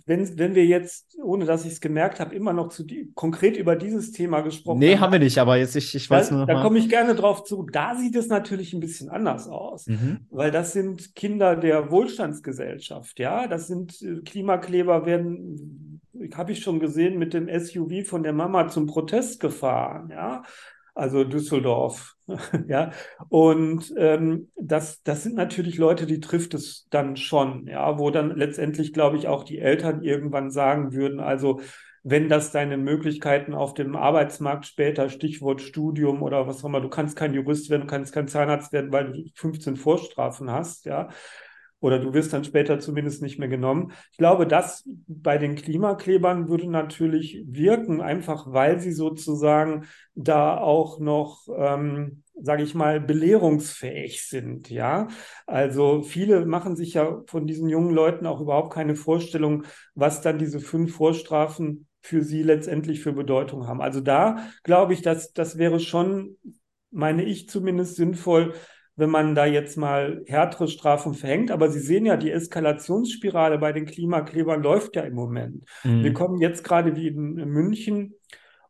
wenn, 0.05 0.37
wenn 0.37 0.55
wir 0.55 0.65
jetzt, 0.65 1.17
ohne 1.23 1.45
dass 1.45 1.63
ich 1.63 1.71
es 1.71 1.81
gemerkt 1.81 2.19
habe, 2.19 2.35
immer 2.35 2.51
noch 2.51 2.67
zu 2.67 2.83
die, 2.83 3.11
konkret 3.15 3.55
über 3.55 3.77
dieses 3.77 4.11
Thema 4.11 4.41
gesprochen 4.41 4.79
nee, 4.79 4.87
haben. 4.87 4.95
Nee, 4.95 4.99
haben 4.99 5.11
wir 5.13 5.19
nicht, 5.19 5.37
aber 5.37 5.55
jetzt, 5.55 5.77
ich, 5.77 5.95
ich 5.95 6.09
weiß 6.09 6.29
da, 6.29 6.35
nur. 6.35 6.45
Da 6.45 6.61
komme 6.61 6.79
ich 6.79 6.89
gerne 6.89 7.15
drauf 7.15 7.45
zu. 7.45 7.65
Da 7.71 7.95
sieht 7.95 8.17
es 8.17 8.27
natürlich 8.27 8.73
ein 8.73 8.81
bisschen 8.81 9.09
anders 9.09 9.47
aus, 9.47 9.87
mhm. 9.87 10.19
weil 10.29 10.51
das 10.51 10.73
sind 10.73 11.15
Kinder 11.15 11.55
der 11.55 11.91
Wohlstandsgesellschaft, 11.91 13.17
ja. 13.17 13.47
Das 13.47 13.67
sind 13.67 14.01
äh, 14.01 14.19
Klimakleber 14.25 15.05
werden, 15.05 16.01
habe 16.35 16.51
ich 16.51 16.59
schon 16.59 16.81
gesehen, 16.81 17.17
mit 17.17 17.33
dem 17.33 17.47
SUV 17.47 18.05
von 18.05 18.23
der 18.23 18.33
Mama 18.33 18.67
zum 18.67 18.85
Protest 18.85 19.39
gefahren, 19.39 20.09
ja 20.11 20.43
also 20.97 21.23
Düsseldorf. 21.23 22.15
ja, 22.67 22.91
und 23.29 23.93
ähm, 23.97 24.49
das, 24.55 25.01
das 25.03 25.23
sind 25.23 25.35
natürlich 25.35 25.77
Leute, 25.77 26.05
die 26.05 26.19
trifft 26.19 26.53
es 26.53 26.87
dann 26.89 27.15
schon, 27.15 27.67
ja, 27.67 27.97
wo 27.99 28.09
dann 28.09 28.35
letztendlich, 28.35 28.93
glaube 28.93 29.17
ich, 29.17 29.27
auch 29.27 29.43
die 29.43 29.59
Eltern 29.59 30.03
irgendwann 30.03 30.51
sagen 30.51 30.93
würden, 30.93 31.19
also 31.19 31.61
wenn 32.03 32.29
das 32.29 32.51
deine 32.51 32.77
Möglichkeiten 32.77 33.53
auf 33.53 33.73
dem 33.73 33.95
Arbeitsmarkt 33.95 34.65
später, 34.65 35.09
Stichwort 35.09 35.61
Studium 35.61 36.21
oder 36.23 36.47
was 36.47 36.63
auch 36.63 36.69
immer, 36.69 36.79
du 36.79 36.89
kannst 36.89 37.17
kein 37.17 37.33
Jurist 37.33 37.69
werden, 37.69 37.81
du 37.81 37.87
kannst 37.87 38.13
kein 38.13 38.27
Zahnarzt 38.29 38.71
werden, 38.71 38.91
weil 38.93 39.11
du 39.11 39.23
15 39.35 39.75
Vorstrafen 39.75 40.49
hast, 40.49 40.85
ja, 40.85 41.09
oder 41.79 41.99
du 41.99 42.13
wirst 42.13 42.33
dann 42.33 42.43
später 42.43 42.79
zumindest 42.79 43.21
nicht 43.21 43.37
mehr 43.37 43.47
genommen. 43.47 43.91
Ich 44.11 44.17
glaube, 44.17 44.47
das 44.47 44.83
bei 45.07 45.37
den 45.37 45.55
Klimaklebern 45.55 46.49
würde 46.49 46.69
natürlich 46.69 47.43
wirken, 47.47 48.01
einfach 48.01 48.51
weil 48.51 48.79
sie 48.79 48.91
sozusagen 48.91 49.85
da 50.15 50.57
auch 50.57 50.99
noch, 50.99 51.47
ähm, 51.55 52.23
sage 52.41 52.63
ich 52.63 52.73
mal, 52.73 52.99
belehrungsfähig 52.99 54.23
sind. 54.23 54.69
Ja, 54.69 55.07
also 55.45 56.01
viele 56.01 56.45
machen 56.45 56.75
sich 56.75 56.95
ja 56.95 57.21
von 57.27 57.45
diesen 57.45 57.69
jungen 57.69 57.93
Leuten 57.93 58.25
auch 58.25 58.41
überhaupt 58.41 58.73
keine 58.73 58.95
Vorstellung, 58.95 59.63
was 59.93 60.21
dann 60.21 60.39
diese 60.39 60.59
fünf 60.59 60.95
Vorstrafen 60.95 61.87
für 62.01 62.23
sie 62.23 62.41
letztendlich 62.41 63.01
für 63.01 63.13
Bedeutung 63.13 63.67
haben. 63.67 63.81
Also 63.81 64.01
da 64.01 64.37
glaube 64.63 64.93
ich, 64.93 65.01
dass 65.01 65.33
das 65.33 65.57
wäre 65.57 65.79
schon, 65.79 66.37
meine 66.89 67.23
ich 67.23 67.49
zumindest 67.49 67.97
sinnvoll, 67.97 68.53
wenn 68.97 69.11
man 69.11 69.35
da 69.35 69.45
jetzt 69.45 69.77
mal 69.77 70.23
härtere 70.25 70.67
Strafen 70.67 71.13
verhängt. 71.13 71.51
Aber 71.51 71.69
Sie 71.69 71.79
sehen 71.79 72.05
ja, 72.05 72.17
die 72.17 72.31
Eskalationsspirale 72.31 73.59
bei 73.59 73.71
den 73.71 73.85
Klimaklebern 73.85 74.61
läuft 74.61 74.95
ja 74.95 75.03
im 75.03 75.13
Moment. 75.13 75.63
Mhm. 75.83 76.03
Wir 76.03 76.13
kommen 76.13 76.41
jetzt 76.41 76.63
gerade 76.63 76.95
wie 76.95 77.07
in 77.07 77.35
München 77.35 78.15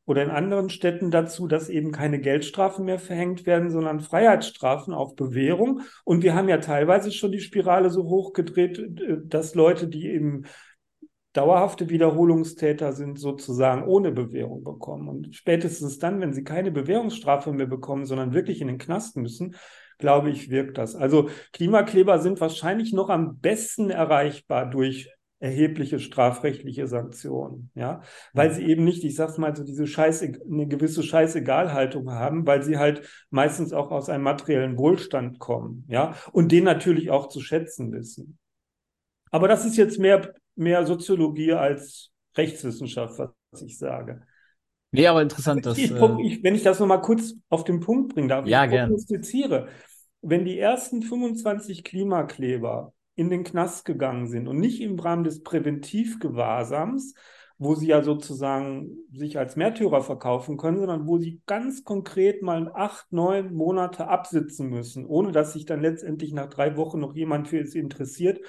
oder 0.05 0.23
in 0.23 0.29
anderen 0.29 0.69
Städten 0.69 1.11
dazu, 1.11 1.47
dass 1.47 1.69
eben 1.69 1.91
keine 1.91 2.19
Geldstrafen 2.19 2.85
mehr 2.85 2.99
verhängt 2.99 3.45
werden, 3.45 3.69
sondern 3.69 4.01
Freiheitsstrafen 4.01 4.93
auf 4.93 5.15
Bewährung. 5.15 5.81
Und 6.03 6.23
wir 6.23 6.35
haben 6.35 6.49
ja 6.49 6.57
teilweise 6.57 7.11
schon 7.11 7.31
die 7.31 7.39
Spirale 7.39 7.89
so 7.89 8.03
hochgedreht, 8.03 8.81
dass 9.25 9.55
Leute, 9.55 9.87
die 9.87 10.07
eben 10.09 10.43
dauerhafte 11.33 11.89
Wiederholungstäter 11.89 12.93
sind, 12.93 13.19
sozusagen 13.19 13.85
ohne 13.85 14.11
Bewährung 14.11 14.63
bekommen. 14.63 15.07
Und 15.07 15.35
spätestens 15.35 15.99
dann, 15.99 16.19
wenn 16.19 16.33
sie 16.33 16.43
keine 16.43 16.71
Bewährungsstrafe 16.71 17.51
mehr 17.53 17.67
bekommen, 17.67 18.05
sondern 18.05 18.33
wirklich 18.33 18.59
in 18.59 18.67
den 18.67 18.79
Knast 18.79 19.17
müssen, 19.17 19.55
glaube 19.97 20.29
ich, 20.29 20.49
wirkt 20.49 20.77
das. 20.77 20.95
Also 20.95 21.29
Klimakleber 21.53 22.19
sind 22.19 22.39
wahrscheinlich 22.41 22.93
noch 22.93 23.10
am 23.10 23.39
besten 23.39 23.89
erreichbar 23.89 24.69
durch 24.69 25.10
erhebliche 25.39 25.99
strafrechtliche 25.99 26.88
Sanktionen, 26.88 27.69
ja, 27.75 28.01
weil 28.33 28.51
sie 28.51 28.65
eben 28.65 28.83
nicht, 28.83 29.03
ich 29.03 29.15
sag's 29.15 29.38
mal, 29.38 29.55
so 29.55 29.63
diese 29.63 29.86
Scheiße, 29.86 30.31
eine 30.49 30.67
gewisse 30.67 31.03
Scheißegalhaltung 31.03 32.12
haben, 32.12 32.47
weil 32.47 32.63
sie 32.63 32.77
halt 32.77 33.07
meistens 33.29 33.71
auch 33.71 33.91
aus 33.91 34.10
einem 34.10 34.23
materiellen 34.23 34.77
Wohlstand 34.77 35.38
kommen, 35.38 35.86
ja, 35.89 36.15
und 36.31 36.51
den 36.51 36.63
natürlich 36.63 37.12
auch 37.12 37.27
zu 37.29 37.39
schätzen 37.39 37.91
wissen. 37.91 38.39
Aber 39.29 39.47
das 39.47 39.65
ist 39.65 39.77
jetzt 39.77 39.99
mehr, 39.99 40.33
mehr 40.55 40.86
Soziologie 40.86 41.53
als 41.53 42.12
Rechtswissenschaft, 42.36 43.19
was 43.51 43.62
ich 43.62 43.77
sage. 43.77 44.23
Nee, 44.91 45.08
aber 45.08 45.21
interessant, 45.21 45.65
dass. 45.65 45.78
Ich, 45.78 45.91
äh... 45.91 46.21
ich, 46.21 46.43
wenn 46.43 46.56
ich 46.56 46.63
das 46.63 46.80
nochmal 46.80 47.02
kurz 47.02 47.34
auf 47.50 47.63
den 47.63 47.80
Punkt 47.80 48.13
bringen 48.13 48.30
darf, 48.30 48.45
ja, 48.47 48.65
ich 48.65 48.71
prognostiziere 48.71 49.67
wenn 50.21 50.45
die 50.45 50.60
ersten 50.60 51.02
25 51.02 51.84
Klimakleber 51.84 52.93
in 53.15 53.30
den 53.30 53.43
Knast 53.43 53.86
gegangen 53.86 54.28
sind 54.28 54.47
und 54.47 54.60
nicht 54.60 54.82
im 54.82 55.00
Rahmen 55.00 55.23
des 55.23 55.43
Präventivgewahrsams, 55.43 57.13
wo 57.58 57.73
sie 57.73 57.88
ja 57.88 58.04
sozusagen 58.04 58.97
sich 59.12 59.39
als 59.39 59.56
Märtyrer 59.56 60.04
verkaufen 60.04 60.58
können, 60.58 60.78
sondern 60.78 61.08
wo 61.08 61.17
sie 61.17 61.41
ganz 61.47 61.84
konkret 61.84 62.43
mal 62.43 62.71
acht, 62.76 63.12
neun 63.12 63.54
Monate 63.54 64.08
absitzen 64.08 64.69
müssen, 64.69 65.06
ohne 65.06 65.32
dass 65.32 65.54
sich 65.54 65.65
dann 65.65 65.82
letztendlich 65.82 66.34
nach 66.34 66.47
drei 66.47 66.78
Wochen 66.78 67.00
noch 67.00 67.15
jemand 67.15 67.47
für 67.47 67.60
es 67.60 67.73
interessiert 67.73 68.39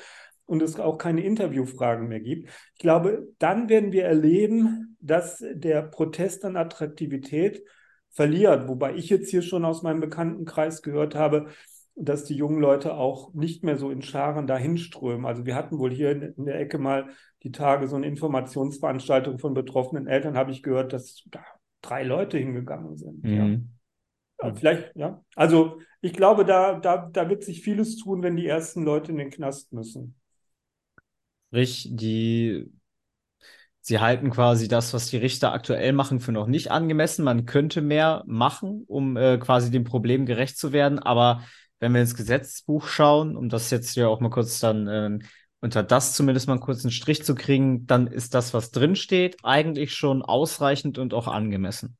und 0.48 0.62
es 0.62 0.80
auch 0.80 0.96
keine 0.96 1.22
Interviewfragen 1.22 2.08
mehr 2.08 2.20
gibt. 2.20 2.48
Ich 2.74 2.80
glaube, 2.80 3.28
dann 3.38 3.68
werden 3.68 3.92
wir 3.92 4.04
erleben, 4.04 4.96
dass 4.98 5.44
der 5.52 5.82
Protest 5.82 6.44
an 6.44 6.56
Attraktivität 6.56 7.62
verliert. 8.10 8.66
Wobei 8.66 8.94
ich 8.94 9.10
jetzt 9.10 9.30
hier 9.30 9.42
schon 9.42 9.66
aus 9.66 9.82
meinem 9.82 10.00
Bekanntenkreis 10.00 10.80
gehört 10.80 11.14
habe, 11.14 11.48
dass 11.94 12.24
die 12.24 12.34
jungen 12.34 12.60
Leute 12.60 12.94
auch 12.94 13.34
nicht 13.34 13.62
mehr 13.62 13.76
so 13.76 13.90
in 13.90 14.00
Scharen 14.00 14.46
dahinströmen. 14.46 15.26
Also 15.26 15.44
wir 15.44 15.54
hatten 15.54 15.78
wohl 15.78 15.92
hier 15.92 16.12
in, 16.12 16.46
der 16.46 16.58
Ecke 16.58 16.78
mal 16.78 17.10
die 17.42 17.52
Tage 17.52 17.86
so 17.86 17.96
eine 17.96 18.06
Informationsveranstaltung 18.06 19.38
von 19.38 19.52
betroffenen 19.52 20.06
Eltern, 20.06 20.36
habe 20.36 20.50
ich 20.50 20.62
gehört, 20.62 20.94
dass 20.94 21.24
da 21.30 21.44
drei 21.82 22.04
Leute 22.04 22.38
hingegangen 22.38 22.96
sind. 22.96 23.22
Mhm. 23.22 23.68
Ja. 24.40 24.54
vielleicht, 24.54 24.96
ja. 24.96 25.22
Also 25.36 25.78
ich 26.00 26.14
glaube, 26.14 26.46
da, 26.46 26.78
da, 26.78 27.08
da 27.12 27.28
wird 27.28 27.44
sich 27.44 27.60
vieles 27.60 27.96
tun, 27.96 28.22
wenn 28.22 28.36
die 28.36 28.46
ersten 28.46 28.82
Leute 28.84 29.12
in 29.12 29.18
den 29.18 29.30
Knast 29.30 29.72
müssen. 29.74 30.14
Sprich, 31.48 31.88
die 31.90 32.70
Sie 33.88 34.00
halten 34.00 34.30
quasi 34.30 34.68
das, 34.68 34.92
was 34.92 35.08
die 35.08 35.16
Richter 35.16 35.52
aktuell 35.54 35.94
machen, 35.94 36.20
für 36.20 36.30
noch 36.30 36.46
nicht 36.46 36.70
angemessen. 36.70 37.24
Man 37.24 37.46
könnte 37.46 37.80
mehr 37.80 38.22
machen, 38.26 38.84
um 38.86 39.16
äh, 39.16 39.38
quasi 39.38 39.70
dem 39.70 39.84
Problem 39.84 40.26
gerecht 40.26 40.58
zu 40.58 40.72
werden. 40.72 40.98
Aber 40.98 41.42
wenn 41.80 41.94
wir 41.94 42.02
ins 42.02 42.14
Gesetzbuch 42.14 42.86
schauen, 42.86 43.34
um 43.34 43.48
das 43.48 43.70
jetzt 43.70 43.96
ja 43.96 44.08
auch 44.08 44.20
mal 44.20 44.28
kurz 44.28 44.60
dann 44.60 44.86
äh, 44.88 45.18
unter 45.60 45.82
das 45.82 46.12
zumindest 46.12 46.48
mal 46.48 46.54
einen 46.54 46.60
kurzen 46.60 46.90
Strich 46.90 47.24
zu 47.24 47.34
kriegen, 47.34 47.86
dann 47.86 48.08
ist 48.08 48.34
das, 48.34 48.52
was 48.52 48.72
drin 48.72 48.94
steht, 48.94 49.38
eigentlich 49.42 49.94
schon 49.94 50.20
ausreichend 50.20 50.98
und 50.98 51.14
auch 51.14 51.26
angemessen. 51.26 51.96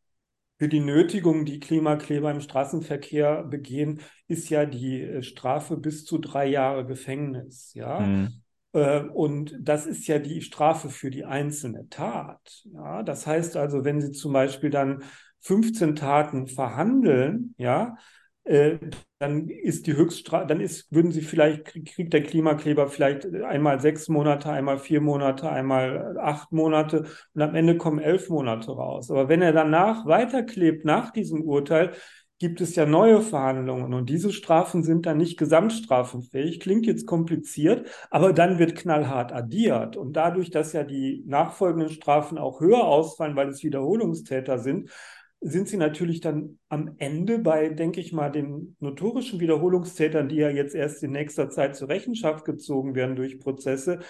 Für 0.59 0.68
die 0.68 0.81
Nötigung, 0.81 1.47
die 1.47 1.59
Klimakleber 1.59 2.31
im 2.31 2.43
Straßenverkehr 2.43 3.45
begehen, 3.45 4.03
ist 4.27 4.51
ja 4.51 4.66
die 4.66 5.01
äh, 5.01 5.23
Strafe 5.23 5.79
bis 5.79 6.05
zu 6.05 6.18
drei 6.18 6.49
Jahre 6.49 6.85
Gefängnis. 6.85 7.73
Ja. 7.73 8.01
Mhm. 8.01 8.43
Äh, 8.79 9.09
und 9.12 9.57
das 9.61 9.87
ist 9.87 10.07
ja 10.07 10.18
die 10.18 10.41
Strafe 10.43 10.89
für 10.91 11.11
die 11.11 11.24
einzelne 11.24 11.89
Tat. 11.89 12.62
Ja, 12.72 13.03
das 13.03 13.26
heißt 13.26 13.57
also, 13.57 13.85
wenn 13.85 14.01
Sie 14.01 14.12
zum 14.12 14.33
Beispiel 14.33 14.70
dann 14.70 15.03
15 15.41 15.97
Taten 15.97 16.47
verhandeln, 16.47 17.55
ja, 17.59 17.97
äh, 18.45 18.79
dann 19.18 19.49
ist 19.49 19.87
die 19.87 19.95
Höchststrafe, 19.95 20.47
dann 20.47 20.61
ist, 20.61 20.91
würden 20.93 21.11
Sie 21.12 21.22
vielleicht, 21.22 21.66
kriegt 21.66 22.12
der 22.12 22.22
Klimakleber 22.22 22.89
vielleicht 22.89 23.26
einmal 23.45 23.81
sechs 23.81 24.09
Monate, 24.09 24.51
einmal 24.51 24.79
vier 24.79 25.01
Monate, 25.01 25.51
einmal 25.51 26.16
acht 26.18 26.53
Monate 26.53 27.05
und 27.35 27.43
am 27.43 27.55
Ende 27.55 27.76
kommen 27.76 27.99
elf 27.99 28.29
Monate 28.31 28.70
raus. 28.70 29.11
Aber 29.11 29.29
wenn 29.29 29.43
er 29.43 29.53
danach 29.53 30.07
weiterklebt, 30.07 30.85
nach 30.85 31.11
diesem 31.11 31.43
Urteil, 31.43 31.93
gibt 32.39 32.61
es 32.61 32.76
ja 32.76 32.86
neue 32.86 33.20
Verhandlungen 33.20 33.95
und 33.95 34.09
diese 34.09 34.32
Strafen 34.32 34.84
sind 34.84 35.07
dann 35.07 35.16
nicht 35.16 35.39
gesamtstrafenfähig. 35.39 36.61
Klingt 36.61 36.86
jetzt 36.86 37.07
kompliziert, 37.07 37.89
aber 38.11 38.32
dann 38.32 38.59
wird 38.59 38.76
knallhart 38.76 39.32
addiert. 39.32 39.97
Und 39.97 40.12
dadurch, 40.14 40.51
dass 40.51 40.72
ja 40.72 40.84
die 40.84 41.24
nachfolgenden 41.26 41.91
Strafen 41.91 42.39
auch 42.39 42.61
höher 42.61 42.84
ausfallen, 42.84 43.34
weil 43.34 43.49
es 43.49 43.64
Wiederholungstäter 43.64 44.59
sind, 44.59 44.91
sind 45.41 45.68
sie 45.68 45.76
natürlich 45.76 46.20
dann 46.20 46.59
am 46.68 46.95
Ende 46.99 47.39
bei, 47.39 47.68
denke 47.68 48.01
ich 48.01 48.12
mal, 48.12 48.30
den 48.30 48.76
notorischen 48.80 49.39
Wiederholungstätern, 49.41 50.28
die 50.28 50.36
ja 50.36 50.51
jetzt 50.51 50.74
erst 50.74 51.03
in 51.03 51.12
nächster 51.12 51.49
Zeit 51.49 51.76
zur 51.76 51.89
Rechenschaft 51.89 52.45
gezogen 52.45 52.95
werden 52.95 53.14
durch 53.14 53.39
Prozesse, 53.39 54.01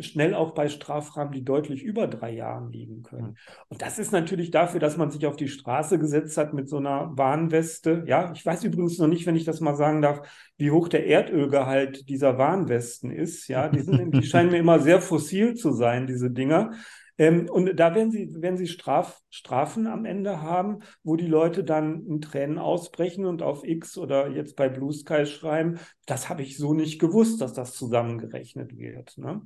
schnell 0.00 0.34
auch 0.34 0.52
bei 0.52 0.68
Strafrahmen, 0.68 1.32
die 1.32 1.44
deutlich 1.44 1.82
über 1.82 2.06
drei 2.06 2.32
Jahren 2.32 2.70
liegen 2.70 3.02
können. 3.02 3.36
Und 3.68 3.82
das 3.82 3.98
ist 3.98 4.12
natürlich 4.12 4.50
dafür, 4.50 4.80
dass 4.80 4.96
man 4.96 5.10
sich 5.10 5.26
auf 5.26 5.36
die 5.36 5.48
Straße 5.48 5.98
gesetzt 5.98 6.36
hat 6.36 6.54
mit 6.54 6.68
so 6.68 6.78
einer 6.78 7.16
Warnweste. 7.16 8.04
Ja, 8.06 8.32
ich 8.32 8.44
weiß 8.44 8.64
übrigens 8.64 8.98
noch 8.98 9.08
nicht, 9.08 9.26
wenn 9.26 9.36
ich 9.36 9.44
das 9.44 9.60
mal 9.60 9.76
sagen 9.76 10.02
darf, 10.02 10.20
wie 10.56 10.70
hoch 10.70 10.88
der 10.88 11.06
Erdölgehalt 11.06 12.08
dieser 12.08 12.38
Warnwesten 12.38 13.10
ist. 13.10 13.48
Ja, 13.48 13.68
die, 13.68 13.80
sind, 13.80 14.14
die 14.14 14.22
scheinen 14.26 14.50
mir 14.50 14.58
immer 14.58 14.80
sehr 14.80 15.00
fossil 15.00 15.54
zu 15.54 15.72
sein, 15.72 16.06
diese 16.06 16.30
Dinger. 16.30 16.72
Ähm, 17.18 17.48
und 17.50 17.78
da 17.78 17.94
werden 17.94 18.12
Sie, 18.12 18.30
werden 18.40 18.56
Sie 18.56 18.68
Straf, 18.68 19.20
Strafen 19.28 19.88
am 19.88 20.04
Ende 20.04 20.40
haben, 20.40 20.78
wo 21.02 21.16
die 21.16 21.26
Leute 21.26 21.64
dann 21.64 22.06
in 22.06 22.20
Tränen 22.20 22.58
ausbrechen 22.58 23.26
und 23.26 23.42
auf 23.42 23.64
X 23.64 23.98
oder 23.98 24.28
jetzt 24.28 24.54
bei 24.54 24.68
Blue 24.68 24.92
Sky 24.92 25.26
schreiben, 25.26 25.80
das 26.06 26.28
habe 26.28 26.42
ich 26.42 26.56
so 26.56 26.72
nicht 26.72 27.00
gewusst, 27.00 27.40
dass 27.40 27.52
das 27.52 27.74
zusammengerechnet 27.74 28.78
wird. 28.78 29.18
Ne? 29.18 29.42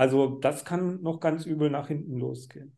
Also 0.00 0.38
das 0.40 0.64
kann 0.64 1.02
noch 1.02 1.20
ganz 1.20 1.44
übel 1.44 1.68
nach 1.68 1.88
hinten 1.88 2.16
losgehen. 2.18 2.74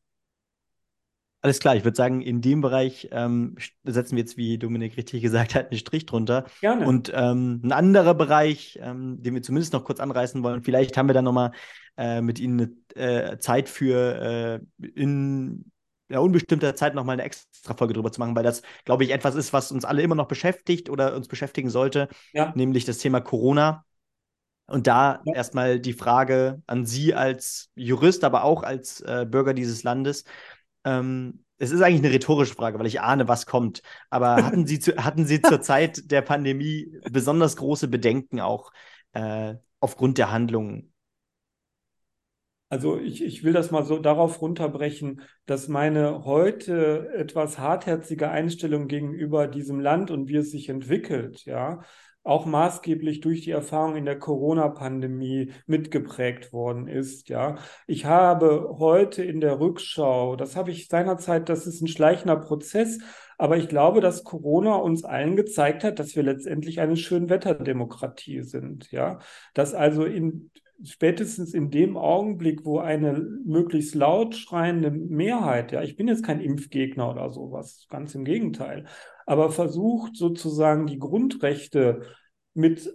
Alles 1.41 1.61
klar, 1.61 1.77
ich 1.77 1.85
würde 1.85 1.97
sagen, 1.97 2.21
in 2.21 2.41
dem 2.41 2.63
Bereich 2.63 3.11
ähm, 3.13 3.55
setzen 3.85 4.17
wir 4.17 4.25
jetzt, 4.25 4.37
wie 4.37 4.59
Dominik 4.59 4.97
richtig 4.97 5.23
gesagt 5.23 5.55
hat, 5.55 5.71
einen 5.71 5.79
Strich 5.79 6.05
drunter. 6.05 6.47
Gerne. 6.61 6.85
Und 6.85 7.13
ähm, 7.15 7.61
ein 7.63 7.71
anderer 7.71 8.15
Bereich, 8.15 8.77
ähm, 8.83 9.23
den 9.23 9.35
wir 9.35 9.43
zumindest 9.43 9.73
noch 9.73 9.85
kurz 9.85 10.01
anreißen 10.01 10.43
wollen, 10.43 10.65
vielleicht 10.65 10.97
haben 10.97 11.09
wir 11.09 11.15
dann 11.15 11.25
nochmal 11.25 11.53
äh, 11.97 12.21
mit 12.23 12.41
Ihnen 12.41 12.77
eine 12.97 13.33
äh, 13.33 13.39
Zeit 13.39 13.69
für 13.69 14.61
äh, 14.81 14.89
in 14.93 15.71
ja, 16.09 16.19
unbestimmter 16.19 16.75
Zeit 16.75 16.97
nochmal 16.97 17.15
eine 17.15 17.23
extra 17.23 17.75
Folge 17.75 17.95
drüber 17.95 18.11
zu 18.11 18.19
machen, 18.19 18.35
weil 18.35 18.43
das, 18.43 18.63
glaube 18.85 19.05
ich, 19.05 19.11
etwas 19.11 19.37
ist, 19.37 19.53
was 19.53 19.71
uns 19.71 19.85
alle 19.85 20.03
immer 20.03 20.17
noch 20.17 20.27
beschäftigt 20.27 20.91
oder 20.91 21.15
uns 21.15 21.29
beschäftigen 21.29 21.71
sollte, 21.71 22.09
ja. 22.33 22.53
nämlich 22.57 22.85
das 22.85 22.99
Thema 22.99 23.21
Corona. 23.21 23.85
Und 24.67 24.87
da 24.87 25.21
ja. 25.25 25.35
erstmal 25.35 25.81
die 25.81 25.93
Frage 25.93 26.63
an 26.67 26.87
Sie 26.87 27.15
als 27.15 27.71
Jurist, 27.75 28.25
aber 28.25 28.45
auch 28.45 28.63
als 28.63 29.01
äh, 29.01 29.27
Bürger 29.29 29.55
dieses 29.55 29.83
Landes. 29.83 30.25
Ähm, 30.85 31.45
es 31.59 31.71
ist 31.71 31.81
eigentlich 31.81 32.05
eine 32.05 32.13
rhetorische 32.13 32.55
Frage, 32.55 32.79
weil 32.79 32.87
ich 32.87 33.01
ahne, 33.01 33.29
was 33.29 33.47
kommt. 33.47 33.83
Aber 34.11 34.37
hatten 34.45 34.67
Sie, 34.67 34.81
zu, 34.81 34.97
hatten 35.05 35.27
Sie 35.27 35.41
zur 35.41 35.61
Zeit 35.61 36.11
der 36.11 36.23
Pandemie 36.23 36.93
besonders 37.11 37.57
große 37.57 37.89
Bedenken 37.89 38.41
auch 38.41 38.73
äh, 39.13 39.55
aufgrund 39.79 40.19
der 40.19 40.33
Handlungen? 40.33 40.93
Also 42.69 42.99
ich, 42.99 43.23
ich 43.23 43.45
will 43.45 43.53
das 43.53 43.71
mal 43.71 43.85
so 43.85 43.99
darauf 43.99 44.41
runterbrechen, 44.41 45.21
dass 45.45 45.69
meine 45.69 46.25
heute 46.25 47.11
etwas 47.15 47.59
hartherzige 47.59 48.31
Einstellung 48.31 48.89
gegenüber 48.89 49.47
diesem 49.47 49.79
Land 49.79 50.11
und 50.11 50.29
wie 50.29 50.37
es 50.37 50.51
sich 50.51 50.71
entwickelt, 50.71 51.45
ja, 51.45 51.83
auch 52.25 52.47
maßgeblich 52.47 53.21
durch 53.21 53.43
die 53.43 53.51
Erfahrung 53.51 53.97
in 53.97 54.05
der 54.05 54.19
Corona-Pandemie 54.19 55.53
mitgeprägt 55.67 56.53
worden 56.53 56.87
ist. 56.87 57.29
Ja, 57.29 57.57
ich 57.87 58.05
habe 58.05 58.77
heute 58.79 59.25
in 59.25 59.41
der 59.41 59.59
Rückschau, 59.61 60.37
das 60.37 60.57
habe 60.57 60.71
ich 60.71 60.89
seinerzeit, 60.89 61.49
das 61.49 61.67
ist 61.67 61.83
ein 61.83 61.89
schleichender 61.89 62.37
Prozess, 62.37 62.99
aber 63.39 63.57
ich 63.57 63.69
glaube, 63.69 64.01
dass 64.01 64.25
Corona 64.25 64.77
uns 64.77 65.05
allen 65.05 65.35
gezeigt 65.35 65.83
hat, 65.83 65.99
dass 65.99 66.15
wir 66.15 66.23
letztendlich 66.23 66.81
eine 66.81 66.97
Schönwetterdemokratie 66.97 68.43
sind. 68.43 68.93
Ja, 68.93 69.19
dass 69.55 69.75
also 69.75 70.05
in 70.05 70.51
spätestens 70.85 71.55
in 71.55 71.71
dem 71.71 71.97
Augenblick, 71.97 72.65
wo 72.65 72.79
eine 72.79 73.13
möglichst 73.45 73.95
laut 73.95 74.35
schreiende 74.35 74.91
Mehrheit, 74.91 75.73
ja, 75.73 75.83
ich 75.83 75.97
bin 75.97 76.09
jetzt 76.09 76.25
kein 76.25 76.41
Impfgegner 76.41 77.11
oder 77.11 77.31
sowas, 77.31 77.87
ganz 77.89 78.15
im 78.15 78.25
Gegenteil, 78.25 78.87
aber 79.27 79.51
versucht 79.51 80.17
sozusagen 80.17 80.87
die 80.87 80.99
Grundrechte 80.99 82.03
mit 82.55 82.93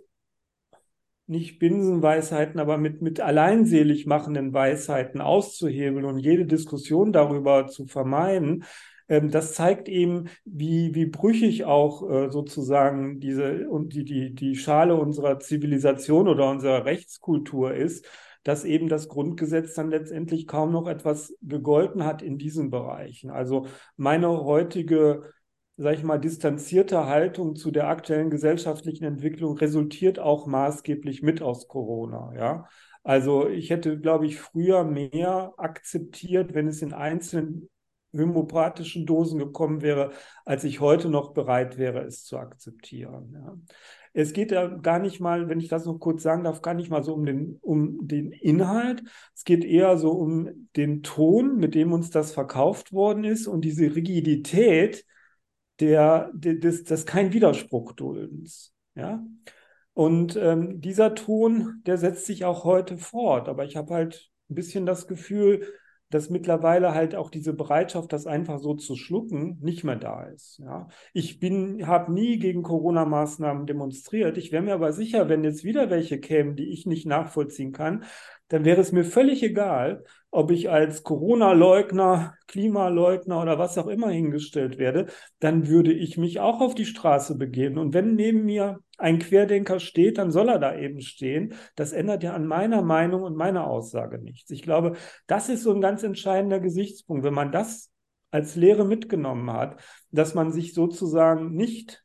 nicht 1.28 1.60
Binsenweisheiten, 1.60 2.60
aber 2.60 2.78
mit, 2.78 3.02
mit 3.02 3.20
alleinselig 3.20 4.06
machenden 4.06 4.54
Weisheiten 4.54 5.20
auszuhebeln 5.20 6.06
und 6.06 6.20
jede 6.20 6.46
Diskussion 6.46 7.12
darüber 7.12 7.68
zu 7.68 7.86
vermeiden, 7.86 8.64
ähm, 9.10 9.32
das 9.32 9.54
zeigt 9.54 9.90
eben, 9.90 10.30
wie, 10.46 10.94
wie 10.96 11.06
brüchig 11.06 11.66
auch 11.66 12.10
äh, 12.10 12.30
sozusagen 12.30 13.20
diese 13.20 13.68
und 13.70 13.94
die, 13.94 14.04
die, 14.04 14.34
die 14.34 14.56
Schale 14.56 14.96
unserer 14.96 15.40
Zivilisation 15.40 16.28
oder 16.28 16.50
unserer 16.50 16.86
Rechtskultur 16.86 17.74
ist, 17.74 18.06
dass 18.44 18.64
eben 18.64 18.88
das 18.88 19.10
Grundgesetz 19.10 19.74
dann 19.74 19.90
letztendlich 19.90 20.48
kaum 20.48 20.72
noch 20.72 20.88
etwas 20.88 21.36
gegolten 21.42 22.06
hat 22.06 22.22
in 22.22 22.38
diesen 22.38 22.70
Bereichen. 22.70 23.30
Also 23.30 23.68
meine 23.98 24.30
heutige 24.30 25.34
sage 25.78 25.96
ich 25.96 26.04
mal, 26.04 26.18
distanzierte 26.18 27.06
Haltung 27.06 27.56
zu 27.56 27.72
der 27.72 27.88
aktuellen 27.88 28.30
gesellschaftlichen 28.30 29.06
Entwicklung 29.06 29.58
resultiert 29.58 30.20
auch 30.20 30.48
maßgeblich 30.48 31.22
mit 31.22 31.42
aus 31.42 31.68
Corona. 31.68 32.34
Ja, 32.36 32.66
also 33.04 33.48
ich 33.48 33.70
hätte, 33.70 34.00
glaube 34.00 34.26
ich, 34.26 34.40
früher 34.40 34.84
mehr 34.84 35.54
akzeptiert, 35.58 36.54
wenn 36.54 36.68
es 36.68 36.82
in 36.82 36.94
einzelnen 36.94 37.70
homöopathischen 38.14 39.06
Dosen 39.06 39.38
gekommen 39.38 39.82
wäre, 39.82 40.12
als 40.46 40.64
ich 40.64 40.80
heute 40.80 41.10
noch 41.10 41.34
bereit 41.34 41.78
wäre, 41.78 42.02
es 42.02 42.24
zu 42.24 42.38
akzeptieren. 42.38 43.34
Ja. 43.34 43.56
Es 44.14 44.34
geht 44.34 44.52
ja 44.52 44.66
gar 44.66 44.98
nicht 44.98 45.20
mal, 45.20 45.48
wenn 45.48 45.60
ich 45.60 45.68
das 45.68 45.86
noch 45.86 46.00
kurz 46.00 46.24
sagen 46.24 46.44
darf, 46.44 46.64
gar 46.64 46.74
nicht 46.74 46.90
mal 46.90 47.04
so 47.04 47.14
um 47.14 47.24
den, 47.24 47.60
um 47.62 48.08
den 48.08 48.32
Inhalt. 48.32 49.04
Es 49.36 49.44
geht 49.44 49.64
eher 49.64 49.98
so 49.98 50.12
um 50.12 50.68
den 50.76 51.04
Ton, 51.04 51.58
mit 51.58 51.76
dem 51.76 51.94
uns 51.94 52.10
das 52.10 52.32
verkauft 52.32 52.94
worden 52.94 53.24
ist 53.24 53.46
und 53.46 53.62
diese 53.62 53.96
Rigidität, 53.96 55.06
der, 55.80 56.32
des, 56.34 56.84
des 56.84 57.06
kein 57.06 57.34
Widerspruch 57.34 57.94
duldens. 57.94 58.74
Ja. 58.96 59.24
Und 59.94 60.36
ähm, 60.36 60.80
dieser 60.82 61.16
Ton, 61.16 61.82
der 61.86 61.98
setzt 61.98 62.26
sich 62.26 62.46
auch 62.46 62.64
heute 62.64 62.98
fort. 62.98 63.50
Aber 63.50 63.66
ich 63.66 63.76
habe 63.76 63.94
halt 63.94 64.30
ein 64.50 64.56
bisschen 64.56 64.86
das 64.86 65.08
Gefühl, 65.08 65.68
dass 66.10 66.30
mittlerweile 66.30 66.94
halt 66.94 67.16
auch 67.16 67.30
diese 67.30 67.54
Bereitschaft, 67.54 68.14
das 68.14 68.28
einfach 68.28 68.60
so 68.60 68.76
zu 68.76 68.96
schlucken, 68.96 69.58
nicht 69.62 69.84
mehr 69.84 69.98
da 69.98 70.24
ist. 70.24 70.60
Ja. 70.60 70.88
Ich 71.14 71.40
bin, 71.40 71.86
habe 71.86 72.14
nie 72.14 72.40
gegen 72.40 72.64
Corona-Maßnahmen 72.64 73.66
demonstriert. 73.66 74.38
Ich 74.38 74.52
wäre 74.52 74.64
mir 74.64 74.74
aber 74.74 74.94
sicher, 74.94 75.28
wenn 75.28 75.44
jetzt 75.44 75.64
wieder 75.64 75.90
welche 75.90 76.20
kämen, 76.20 76.56
die 76.56 76.70
ich 76.72 76.86
nicht 76.86 77.06
nachvollziehen 77.06 77.74
kann, 77.74 78.04
dann 78.50 78.66
wäre 78.66 78.82
es 78.82 78.92
mir 78.92 79.04
völlig 79.04 79.44
egal, 79.44 80.04
ob 80.32 80.52
ich 80.52 80.70
als 80.70 81.04
Corona-Leugner, 81.04 82.36
Klimaleugner 82.48 83.42
oder 83.42 83.60
was 83.60 83.78
auch 83.78 83.88
immer 83.88 84.10
hingestellt 84.10 84.78
werde, 84.78 85.08
dann 85.40 85.68
würde 85.68 85.92
ich 85.92 86.18
mich 86.18 86.40
auch 86.40 86.62
auf 86.62 86.76
die 86.76 86.86
Straße 86.86 87.38
begeben. 87.38 87.78
Und 87.78 87.94
wenn 87.94 88.16
neben 88.16 88.46
mir 88.46 88.80
ein 88.98 89.20
Querdenker 89.20 89.80
steht, 89.80 90.18
dann 90.18 90.32
soll 90.32 90.50
er 90.50 90.60
da 90.60 90.76
eben 90.76 91.02
stehen. 91.02 91.54
Das 91.76 91.92
ändert 91.92 92.24
ja 92.24 92.34
an 92.34 92.46
meiner 92.46 92.82
Meinung 92.82 93.24
und 93.24 93.36
meiner 93.36 93.68
Aussage 93.68 94.20
nichts. 94.20 94.50
Ich 94.52 94.62
glaube, 94.62 94.94
das 95.28 95.50
ist 95.50 95.64
so 95.64 95.74
ein 95.74 95.82
ganz 95.82 96.04
entscheidender 96.04 96.60
Gesichtspunkt. 96.60 97.24
Wenn 97.24 97.34
man 97.34 97.52
das 97.52 97.92
als 98.32 98.56
Lehre 98.56 98.86
mitgenommen 98.86 99.52
hat, 99.52 99.80
dass 100.12 100.34
man 100.34 100.52
sich 100.52 100.74
sozusagen 100.74 101.54
nicht 101.54 102.04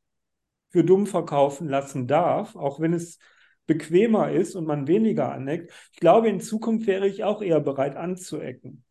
für 0.70 0.84
dumm 0.84 1.06
verkaufen 1.06 1.68
lassen 1.68 2.06
darf, 2.06 2.56
auch 2.56 2.80
wenn 2.80 2.94
es 2.94 3.18
bequemer 3.66 4.30
ist 4.30 4.54
und 4.54 4.66
man 4.66 4.86
weniger 4.86 5.32
aneckt. 5.32 5.72
Ich 5.92 6.00
glaube, 6.00 6.28
in 6.28 6.40
Zukunft 6.40 6.86
wäre 6.86 7.06
ich 7.06 7.24
auch 7.24 7.42
eher 7.42 7.60
bereit 7.60 7.96
anzuecken. 7.96 8.84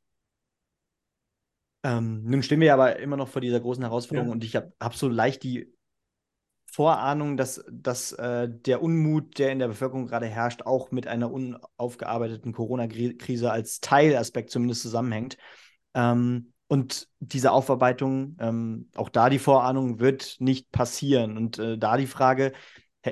Ähm, 1.84 2.24
nun 2.24 2.44
stehen 2.44 2.60
wir 2.60 2.74
aber 2.74 3.00
immer 3.00 3.18
noch 3.18 3.28
vor 3.28 3.42
dieser 3.42 3.60
großen 3.60 3.84
Herausforderung 3.84 4.30
ja. 4.30 4.34
und 4.34 4.44
ich 4.44 4.56
habe 4.56 4.72
hab 4.80 4.96
so 4.96 5.08
leicht 5.08 5.44
die 5.44 5.74
Vorahnung, 6.72 7.36
dass, 7.36 7.66
dass 7.70 8.14
äh, 8.14 8.48
der 8.50 8.82
Unmut, 8.82 9.40
der 9.40 9.52
in 9.52 9.60
der 9.60 9.68
Bevölkerung 9.68 10.08
gerade 10.08 10.28
herrscht, 10.28 10.62
auch 10.62 10.92
mit 10.92 11.06
einer 11.06 11.30
unaufgearbeiteten 11.30 12.54
Corona-Krise 12.54 13.52
als 13.52 13.82
Teilaspekt 13.82 14.52
zumindest 14.52 14.82
zusammenhängt. 14.84 15.38
Ähm, 15.94 16.54
und 16.70 17.10
diese 17.20 17.52
Aufarbeitung, 17.52 18.38
ähm, 18.40 18.90
auch 18.96 19.10
da 19.10 19.30
die 19.30 19.40
Vorahnung, 19.40 20.00
wird 20.00 20.38
nicht 20.40 20.72
passieren. 20.72 21.36
Und 21.36 21.60
äh, 21.60 21.78
da 21.78 21.98
die 21.98 22.08
Frage, 22.08 22.54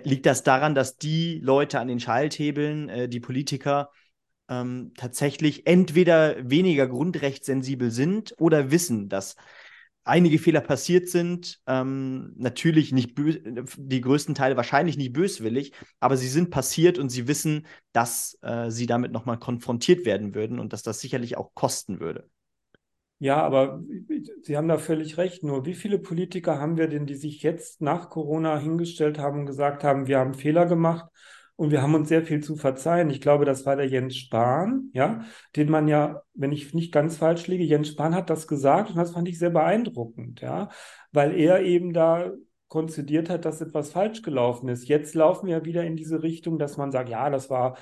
liegt 0.03 0.25
das 0.25 0.43
daran, 0.43 0.75
dass 0.75 0.97
die 0.97 1.39
Leute 1.39 1.79
an 1.79 1.87
den 1.87 1.99
Schalthebeln, 1.99 2.89
äh, 2.89 3.09
die 3.09 3.19
Politiker, 3.19 3.91
ähm, 4.49 4.93
tatsächlich 4.97 5.67
entweder 5.67 6.49
weniger 6.49 6.87
grundrechtssensibel 6.87 7.91
sind 7.91 8.33
oder 8.39 8.71
wissen, 8.71 9.09
dass 9.09 9.35
einige 10.03 10.39
Fehler 10.39 10.61
passiert 10.61 11.07
sind, 11.07 11.59
ähm, 11.67 12.33
natürlich 12.35 12.91
nicht 12.91 13.17
die 13.17 14.01
größten 14.01 14.33
Teile 14.33 14.57
wahrscheinlich 14.57 14.97
nicht 14.97 15.13
böswillig, 15.13 15.73
aber 15.99 16.17
sie 16.17 16.27
sind 16.27 16.49
passiert 16.49 16.97
und 16.97 17.09
sie 17.09 17.27
wissen, 17.27 17.67
dass 17.91 18.37
äh, 18.41 18.71
sie 18.71 18.87
damit 18.87 19.11
nochmal 19.11 19.37
konfrontiert 19.37 20.05
werden 20.05 20.33
würden 20.33 20.59
und 20.59 20.73
dass 20.73 20.81
das 20.81 20.99
sicherlich 20.99 21.37
auch 21.37 21.53
kosten 21.53 21.99
würde. 21.99 22.27
Ja, 23.19 23.43
aber 23.43 23.81
Sie 24.41 24.55
haben 24.55 24.69
da 24.69 24.77
völlig 24.77 25.17
recht. 25.17 25.43
Nur 25.43 25.65
wie 25.65 25.73
viele 25.73 25.99
Politiker 25.99 26.59
haben 26.59 26.77
wir 26.77 26.87
denn, 26.87 27.05
die 27.05 27.15
sich 27.15 27.43
jetzt 27.43 27.81
nach 27.81 28.09
Corona 28.09 28.57
hingestellt 28.57 29.19
haben 29.19 29.41
und 29.41 29.45
gesagt 29.45 29.83
haben, 29.83 30.07
wir 30.07 30.19
haben 30.19 30.33
Fehler 30.33 30.65
gemacht 30.65 31.09
und 31.57 31.71
wir 31.71 31.81
haben 31.81 31.93
uns 31.95 32.07
sehr 32.07 32.23
viel 32.23 32.41
zu 32.41 32.55
verzeihen. 32.55 33.09
Ich 33.09 33.19
glaube, 33.19 33.43
das 33.43 33.65
war 33.65 33.75
der 33.75 33.87
Jens 33.87 34.15
Spahn, 34.15 34.89
ja, 34.93 35.25
den 35.57 35.69
man 35.69 35.89
ja, 35.89 36.23
wenn 36.33 36.53
ich 36.53 36.73
nicht 36.73 36.93
ganz 36.93 37.17
falsch 37.17 37.47
liege, 37.47 37.65
Jens 37.65 37.89
Spahn 37.89 38.15
hat 38.15 38.29
das 38.29 38.47
gesagt 38.47 38.91
und 38.91 38.95
das 38.95 39.11
fand 39.11 39.27
ich 39.27 39.37
sehr 39.37 39.49
beeindruckend, 39.49 40.39
ja, 40.39 40.69
weil 41.11 41.37
er 41.37 41.61
eben 41.61 41.91
da 41.91 42.31
konzidiert 42.69 43.29
hat, 43.29 43.43
dass 43.43 43.59
etwas 43.59 43.91
falsch 43.91 44.21
gelaufen 44.21 44.69
ist. 44.69 44.87
Jetzt 44.87 45.15
laufen 45.15 45.47
wir 45.47 45.65
wieder 45.65 45.83
in 45.83 45.97
diese 45.97 46.23
Richtung, 46.23 46.57
dass 46.57 46.77
man 46.77 46.91
sagt, 46.93 47.09
ja, 47.09 47.29
das 47.29 47.49
war, 47.49 47.77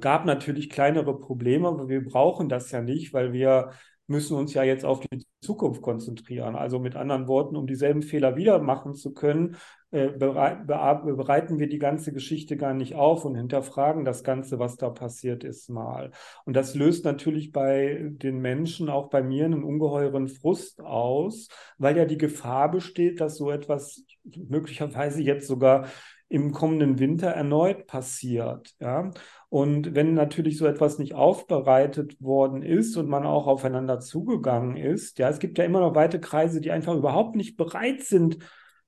gab 0.00 0.24
natürlich 0.24 0.70
kleinere 0.70 1.18
Probleme, 1.18 1.68
aber 1.68 1.88
wir 1.90 2.02
brauchen 2.02 2.48
das 2.48 2.70
ja 2.70 2.80
nicht, 2.80 3.12
weil 3.12 3.34
wir 3.34 3.72
müssen 4.08 4.36
uns 4.36 4.54
ja 4.54 4.62
jetzt 4.64 4.84
auf 4.84 5.00
die 5.00 5.24
Zukunft 5.40 5.82
konzentrieren. 5.82 6.56
Also 6.56 6.78
mit 6.78 6.96
anderen 6.96 7.28
Worten, 7.28 7.56
um 7.56 7.66
dieselben 7.66 8.02
Fehler 8.02 8.36
wieder 8.36 8.58
machen 8.58 8.94
zu 8.94 9.12
können, 9.12 9.56
äh, 9.90 10.08
bereiten 10.08 11.58
wir 11.58 11.68
die 11.68 11.78
ganze 11.78 12.12
Geschichte 12.12 12.56
gar 12.56 12.74
nicht 12.74 12.94
auf 12.94 13.24
und 13.24 13.36
hinterfragen 13.36 14.04
das 14.04 14.24
Ganze, 14.24 14.58
was 14.58 14.76
da 14.76 14.90
passiert 14.90 15.44
ist, 15.44 15.70
mal. 15.70 16.10
Und 16.44 16.56
das 16.56 16.74
löst 16.74 17.04
natürlich 17.04 17.52
bei 17.52 18.10
den 18.10 18.40
Menschen, 18.40 18.88
auch 18.88 19.08
bei 19.08 19.22
mir, 19.22 19.44
einen 19.44 19.62
ungeheuren 19.62 20.28
Frust 20.28 20.80
aus, 20.80 21.48
weil 21.78 21.96
ja 21.96 22.04
die 22.04 22.18
Gefahr 22.18 22.70
besteht, 22.70 23.20
dass 23.20 23.36
so 23.36 23.50
etwas 23.50 24.04
möglicherweise 24.24 25.22
jetzt 25.22 25.46
sogar 25.46 25.86
im 26.28 26.52
kommenden 26.52 26.98
Winter 26.98 27.28
erneut 27.28 27.86
passiert. 27.86 28.74
Ja? 28.80 29.10
Und 29.50 29.94
wenn 29.94 30.12
natürlich 30.12 30.58
so 30.58 30.66
etwas 30.66 30.98
nicht 30.98 31.14
aufbereitet 31.14 32.20
worden 32.20 32.62
ist 32.62 32.96
und 32.96 33.08
man 33.08 33.24
auch 33.24 33.46
aufeinander 33.46 33.98
zugegangen 33.98 34.76
ist, 34.76 35.18
ja, 35.18 35.28
es 35.30 35.38
gibt 35.38 35.56
ja 35.56 35.64
immer 35.64 35.80
noch 35.80 35.94
weite 35.94 36.20
Kreise, 36.20 36.60
die 36.60 36.70
einfach 36.70 36.94
überhaupt 36.94 37.34
nicht 37.34 37.56
bereit 37.56 38.02
sind, 38.02 38.38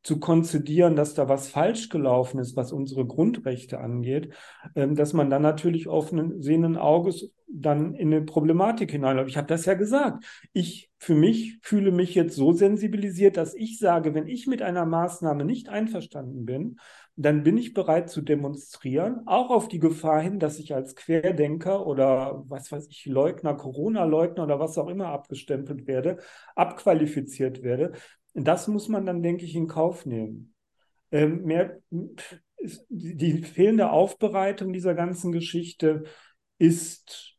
zu 0.03 0.19
konzidieren, 0.19 0.97
dass 0.97 1.15
da 1.15 1.29
was 1.29 1.49
falsch 1.49 1.91
gelaufen 1.91 2.41
ist, 2.41 2.57
was 2.57 2.73
unsere 2.73 3.07
Grundrechte 3.07 3.81
angeht, 3.81 4.33
ähm, 4.75 4.95
dass 4.95 5.13
man 5.13 5.29
dann 5.29 5.43
natürlich 5.43 5.89
offenen 5.89 6.41
sehenden 6.41 6.79
Auges 6.79 7.33
dann 7.53 7.95
in 7.95 8.13
eine 8.13 8.23
Problematik 8.25 8.93
hineinläuft. 8.93 9.29
Ich 9.29 9.37
habe 9.37 9.47
das 9.47 9.67
ja 9.67 9.75
gesagt. 9.75 10.25
Ich 10.53 10.91
für 10.99 11.15
mich 11.15 11.59
fühle 11.63 11.93
mich 11.93 12.15
jetzt 12.15 12.37
so 12.37 12.53
sensibilisiert, 12.53 13.37
dass 13.37 13.55
ich 13.55 13.79
sage, 13.79 14.15
wenn 14.15 14.27
ich 14.27 14.47
mit 14.47 14.63
einer 14.63 14.87
Maßnahme 14.87 15.45
nicht 15.45 15.69
einverstanden 15.69 16.47
bin, 16.47 16.79
dann 17.23 17.43
bin 17.43 17.59
ich 17.59 17.75
bereit 17.75 18.09
zu 18.09 18.23
demonstrieren, 18.23 19.27
auch 19.27 19.51
auf 19.51 19.69
die 19.69 19.79
Gefahr 19.79 20.23
hin, 20.23 20.39
dass 20.39 20.59
ich 20.59 20.75
als 20.75 20.97
Querdenker 20.97 21.87
oder 21.87 22.45
was 22.49 22.73
weiß 22.73 22.89
ich, 22.89 23.05
Leugner, 23.05 23.55
Corona-Leugner 23.55 24.45
oder 24.45 24.59
was 24.59 24.79
auch 24.79 24.89
immer 24.89 25.09
abgestempelt 25.09 25.87
werde, 25.87 26.19
abqualifiziert 26.57 27.63
werde. 27.63 27.93
Das 28.33 28.69
muss 28.69 28.89
man 28.89 29.05
dann, 29.05 29.23
denke 29.23 29.45
ich, 29.45 29.55
in 29.55 29.67
Kauf 29.67 30.07
nehmen. 30.07 30.55
Ähm, 31.11 31.43
mehr, 31.43 31.81
die 32.89 33.43
fehlende 33.43 33.91
Aufbereitung 33.91 34.73
dieser 34.73 34.95
ganzen 34.95 35.31
Geschichte 35.31 36.05
ist, 36.57 37.37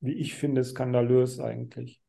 wie 0.00 0.14
ich 0.14 0.34
finde, 0.34 0.64
skandalös 0.64 1.38
eigentlich. 1.38 2.00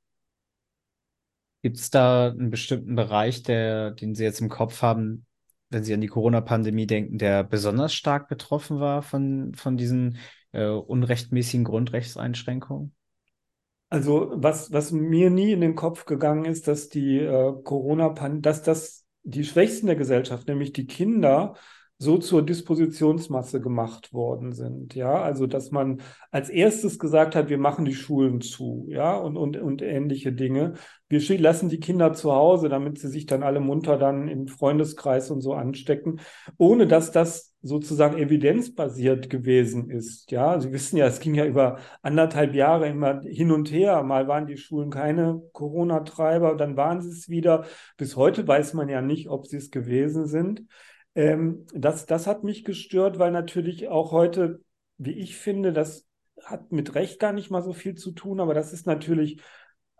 Gibt 1.63 1.77
es 1.77 1.89
da 1.89 2.29
einen 2.29 2.49
bestimmten 2.49 2.95
Bereich, 2.95 3.43
der, 3.43 3.91
den 3.91 4.15
Sie 4.15 4.23
jetzt 4.23 4.39
im 4.39 4.49
Kopf 4.49 4.81
haben, 4.81 5.24
wenn 5.69 5.83
Sie 5.83 5.93
an 5.93 6.01
die 6.01 6.07
Corona-Pandemie 6.07 6.87
denken, 6.87 7.17
der 7.17 7.43
besonders 7.43 7.93
stark 7.93 8.27
betroffen 8.27 8.79
war 8.79 9.01
von, 9.01 9.53
von 9.55 9.77
diesen 9.77 10.17
äh, 10.51 10.67
unrechtmäßigen 10.67 11.65
Grundrechtseinschränkungen? 11.65 12.93
Also 13.89 14.31
was, 14.33 14.71
was 14.71 14.91
mir 14.91 15.29
nie 15.29 15.51
in 15.51 15.61
den 15.61 15.75
Kopf 15.75 16.05
gegangen 16.05 16.45
ist, 16.45 16.67
dass 16.67 16.89
die 16.89 17.19
äh, 17.19 17.53
Corona-Pandemie, 17.63 18.41
dass 18.41 18.63
das 18.63 19.05
die 19.23 19.43
Schwächsten 19.43 19.87
der 19.87 19.95
Gesellschaft, 19.95 20.47
nämlich 20.47 20.73
die 20.73 20.85
Kinder, 20.85 21.55
so 21.97 22.17
zur 22.17 22.45
Dispositionsmasse 22.45 23.61
gemacht 23.61 24.13
worden 24.13 24.51
sind. 24.51 24.95
Ja, 24.95 25.21
also 25.21 25.47
dass 25.47 25.71
man 25.71 26.01
als 26.29 26.49
erstes 26.49 26.99
gesagt 26.99 27.35
hat, 27.35 27.49
wir 27.49 27.57
machen 27.57 27.85
die 27.85 27.95
Schulen 27.95 28.41
zu, 28.41 28.85
ja, 28.89 29.15
und, 29.15 29.37
und, 29.37 29.55
und 29.57 29.81
ähnliche 29.81 30.33
Dinge. 30.33 30.73
Wir 31.07 31.21
lassen 31.39 31.69
die 31.69 31.79
Kinder 31.79 32.11
zu 32.13 32.33
Hause, 32.33 32.67
damit 32.67 32.99
sie 32.99 33.07
sich 33.07 33.27
dann 33.27 33.43
alle 33.43 33.61
munter 33.61 33.97
dann 33.97 34.27
im 34.27 34.47
Freundeskreis 34.47 35.31
und 35.31 35.39
so 35.39 35.53
anstecken, 35.53 36.19
ohne 36.57 36.85
dass 36.85 37.11
das 37.11 37.55
sozusagen 37.61 38.17
evidenzbasiert 38.17 39.29
gewesen 39.29 39.89
ist. 39.89 40.29
Ja, 40.31 40.59
Sie 40.59 40.71
wissen 40.73 40.97
ja, 40.97 41.07
es 41.07 41.19
ging 41.19 41.33
ja 41.33 41.45
über 41.45 41.79
anderthalb 42.03 42.53
Jahre 42.53 42.87
immer 42.89 43.21
hin 43.21 43.51
und 43.51 43.71
her. 43.71 44.03
Mal 44.03 44.27
waren 44.27 44.47
die 44.47 44.57
Schulen 44.57 44.91
keine 44.91 45.41
Corona-Treiber, 45.53 46.55
dann 46.55 46.75
waren 46.75 47.01
sie 47.01 47.09
es 47.09 47.29
wieder. 47.29 47.65
Bis 47.97 48.15
heute 48.17 48.47
weiß 48.47 48.73
man 48.73 48.89
ja 48.89 49.01
nicht, 49.01 49.29
ob 49.29 49.47
sie 49.47 49.57
es 49.57 49.71
gewesen 49.71 50.27
sind. 50.27 50.65
Ähm, 51.15 51.65
das, 51.73 52.05
das 52.05 52.27
hat 52.27 52.43
mich 52.43 52.63
gestört, 52.63 53.17
weil 53.19 53.31
natürlich 53.31 53.87
auch 53.87 54.11
heute, 54.11 54.61
wie 54.97 55.13
ich 55.13 55.37
finde, 55.37 55.73
das 55.73 56.05
hat 56.43 56.71
mit 56.71 56.93
Recht 56.95 57.19
gar 57.19 57.33
nicht 57.33 57.49
mal 57.49 57.61
so 57.61 57.73
viel 57.73 57.95
zu 57.95 58.11
tun, 58.11 58.39
aber 58.39 58.53
das 58.53 58.73
ist 58.73 58.85
natürlich 58.85 59.41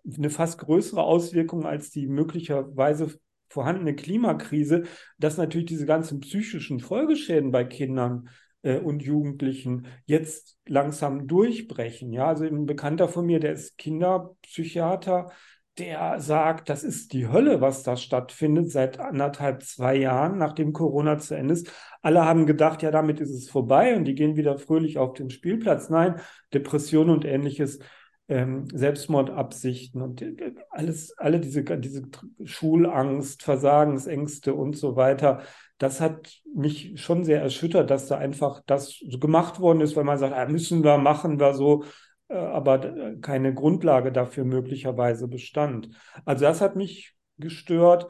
eine 0.06 0.30
fast 0.30 0.60
größere 0.60 1.02
Auswirkung 1.02 1.66
als 1.66 1.90
die 1.90 2.08
möglicherweise 2.08 3.18
vorhandene 3.50 3.96
Klimakrise, 3.96 4.84
dass 5.18 5.38
natürlich 5.38 5.68
diese 5.68 5.86
ganzen 5.86 6.20
psychischen 6.20 6.80
Folgeschäden 6.80 7.52
bei 7.52 7.64
Kindern 7.64 8.30
äh, 8.62 8.78
und 8.78 9.02
Jugendlichen 9.02 9.88
jetzt 10.06 10.58
langsam 10.68 11.28
durchbrechen. 11.28 12.12
Ja, 12.12 12.28
also 12.28 12.44
ein 12.44 12.66
Bekannter 12.66 13.08
von 13.08 13.26
mir, 13.26 13.40
der 13.40 13.54
ist 13.54 13.78
Kinderpsychiater, 13.78 15.32
der 15.78 16.20
sagt, 16.22 16.70
das 16.70 16.84
ist 16.84 17.12
die 17.12 17.28
Hölle, 17.28 17.60
was 17.60 17.84
da 17.84 17.98
stattfindet 17.98 18.72
seit 18.72 19.00
anderthalb, 19.00 19.64
zwei 19.64 19.96
Jahren, 19.96 20.38
nachdem 20.38 20.72
Corona 20.72 21.18
zu 21.18 21.36
Ende 21.36 21.54
ist. 21.54 21.72
Alle 22.02 22.24
haben 22.24 22.46
gedacht, 22.46 22.82
ja, 22.82 22.92
damit 22.92 23.20
ist 23.20 23.32
es 23.32 23.50
vorbei 23.50 23.96
und 23.96 24.06
die 24.06 24.16
gehen 24.16 24.38
wieder 24.38 24.58
fröhlich 24.58 24.98
auf 24.98 25.14
den 25.14 25.30
Spielplatz. 25.30 25.90
Nein, 25.90 26.16
Depression 26.54 27.10
und 27.10 27.26
ähnliches, 27.26 27.80
ähm, 28.28 28.68
Selbstmordabsichten 28.74 30.02
und 30.02 30.22
äh, 30.22 30.56
alles, 30.72 31.16
alle 31.18 31.40
diese, 31.40 31.64
diese 31.64 32.04
Schulangst, 32.44 33.44
Versagensängste 33.44 34.54
und 34.54 34.76
so 34.78 34.96
weiter. 34.96 35.42
Das 35.78 36.02
hat 36.02 36.42
mich 36.56 37.00
schon 37.02 37.24
sehr 37.24 37.42
erschüttert, 37.42 37.90
dass 37.90 38.08
da 38.08 38.18
einfach 38.18 38.62
das 38.66 38.98
so 39.08 39.20
gemacht 39.20 39.60
worden 39.60 39.82
ist, 39.82 39.96
weil 39.96 40.06
man 40.06 40.18
sagt, 40.18 40.34
ah, 40.34 40.48
müssen 40.48 40.84
wir, 40.84 40.98
machen 40.98 41.40
wir 41.40 41.54
so. 41.54 41.84
Äh, 42.28 42.36
aber 42.36 42.84
äh, 42.84 43.18
keine 43.18 43.54
Grundlage 43.54 44.12
dafür 44.12 44.46
möglicherweise 44.46 45.28
bestand. 45.28 45.90
Also 46.26 46.46
das 46.46 46.62
hat 46.62 46.76
mich 46.76 47.16
gestört. 47.38 48.08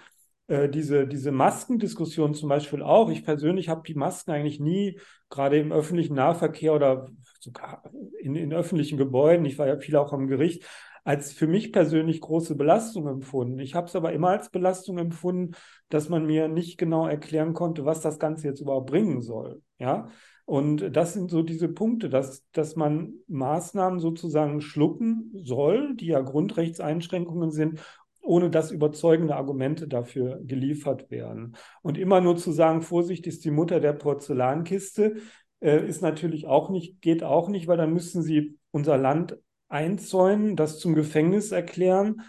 Äh, 0.47 0.70
diese, 0.70 1.07
diese 1.07 1.32
Maskendiskussion 1.32 2.36
zum 2.36 2.49
Beispiel 2.49 2.84
auch. 2.84 3.09
Ich 3.09 3.26
persönlich 3.26 3.70
habe 3.70 3.82
die 3.88 3.95
Masken 3.95 4.32
eigentlich 4.32 4.59
nie, 4.59 4.99
gerade 5.30 5.57
im 5.57 5.72
öffentlichen 5.72 6.16
Nahverkehr 6.16 6.74
oder 6.74 7.07
sogar 7.39 7.84
in, 8.20 8.36
in 8.36 8.53
öffentlichen 8.53 8.97
Gebäuden, 8.97 9.45
ich 9.45 9.57
war 9.57 9.68
ja 9.68 9.78
viel 9.78 9.95
auch 9.95 10.13
am 10.13 10.28
Gericht, 10.28 10.63
als 11.03 11.34
für 11.34 11.47
mich 11.47 11.72
persönlich 11.72 12.22
große 12.22 12.55
Belastung 12.55 13.07
empfunden. 13.07 13.59
Ich 13.59 13.76
habe 13.76 13.88
es 13.88 13.95
aber 13.95 14.13
immer 14.13 14.30
als 14.30 14.49
Belastung 14.49 14.97
empfunden, 14.97 15.55
dass 15.89 16.09
man 16.09 16.26
mir 16.26 16.47
nicht 16.47 16.78
genau 16.78 17.07
erklären 17.07 17.53
konnte, 17.53 17.86
was 17.86 18.01
das 18.01 18.18
Ganze 18.18 18.47
jetzt 18.47 18.59
überhaupt 18.61 18.89
bringen 18.89 19.22
soll. 19.22 19.61
Ja, 19.78 20.09
und 20.45 20.95
das 20.95 21.13
sind 21.13 21.31
so 21.31 21.41
diese 21.41 21.67
Punkte, 21.67 22.07
dass, 22.09 22.45
dass 22.51 22.75
man 22.75 23.13
Maßnahmen 23.27 23.99
sozusagen 23.99 24.61
schlucken 24.61 25.31
soll, 25.33 25.95
die 25.95 26.07
ja 26.07 26.21
Grundrechtseinschränkungen 26.21 27.51
sind, 27.51 27.79
ohne 28.21 28.49
dass 28.49 28.71
überzeugende 28.71 29.35
Argumente 29.35 29.87
dafür 29.87 30.39
geliefert 30.43 31.09
werden. 31.09 31.55
Und 31.81 31.97
immer 31.97 32.21
nur 32.21 32.37
zu 32.37 32.51
sagen, 32.51 32.81
Vorsicht 32.81 33.25
ist 33.27 33.43
die 33.43 33.51
Mutter 33.51 33.79
der 33.79 33.93
Porzellankiste, 33.93 35.15
äh, 35.61 35.87
ist 35.87 36.01
natürlich 36.01 36.47
auch 36.47 36.69
nicht, 36.69 37.01
geht 37.01 37.23
auch 37.23 37.49
nicht, 37.49 37.67
weil 37.67 37.77
dann 37.77 37.93
müssen 37.93 38.21
sie 38.21 38.57
unser 38.71 38.97
Land 38.97 39.37
einzäunen, 39.67 40.55
das 40.55 40.79
zum 40.79 40.93
Gefängnis 40.93 41.51
erklären 41.51 42.21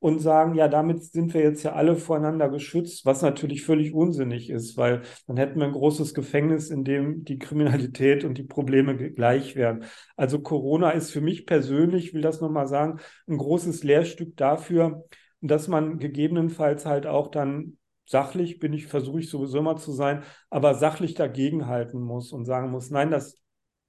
und 0.00 0.20
sagen, 0.20 0.54
ja, 0.54 0.68
damit 0.68 1.02
sind 1.02 1.34
wir 1.34 1.40
jetzt 1.42 1.62
ja 1.64 1.72
alle 1.72 1.96
voreinander 1.96 2.48
geschützt, 2.48 3.04
was 3.04 3.22
natürlich 3.22 3.64
völlig 3.64 3.92
unsinnig 3.92 4.48
ist, 4.48 4.76
weil 4.76 5.02
dann 5.26 5.36
hätten 5.36 5.58
wir 5.58 5.66
ein 5.66 5.72
großes 5.72 6.14
Gefängnis, 6.14 6.70
in 6.70 6.84
dem 6.84 7.24
die 7.24 7.38
Kriminalität 7.38 8.24
und 8.24 8.38
die 8.38 8.44
Probleme 8.44 8.96
gleich 8.96 9.56
wären. 9.56 9.84
Also 10.16 10.40
Corona 10.40 10.90
ist 10.90 11.10
für 11.10 11.20
mich 11.20 11.46
persönlich, 11.46 12.14
will 12.14 12.22
das 12.22 12.40
nochmal 12.40 12.68
sagen, 12.68 13.00
ein 13.26 13.38
großes 13.38 13.82
Lehrstück 13.82 14.36
dafür, 14.36 15.04
dass 15.40 15.68
man 15.68 15.98
gegebenenfalls 15.98 16.86
halt 16.86 17.06
auch 17.06 17.28
dann 17.28 17.78
sachlich 18.06 18.58
bin 18.58 18.72
ich, 18.72 18.86
versuche 18.86 19.20
ich 19.20 19.30
sowieso 19.30 19.58
immer 19.58 19.76
zu 19.76 19.92
sein, 19.92 20.22
aber 20.48 20.74
sachlich 20.74 21.14
dagegenhalten 21.14 22.00
muss 22.00 22.32
und 22.32 22.44
sagen 22.44 22.70
muss, 22.70 22.90
nein, 22.90 23.10
das 23.10 23.36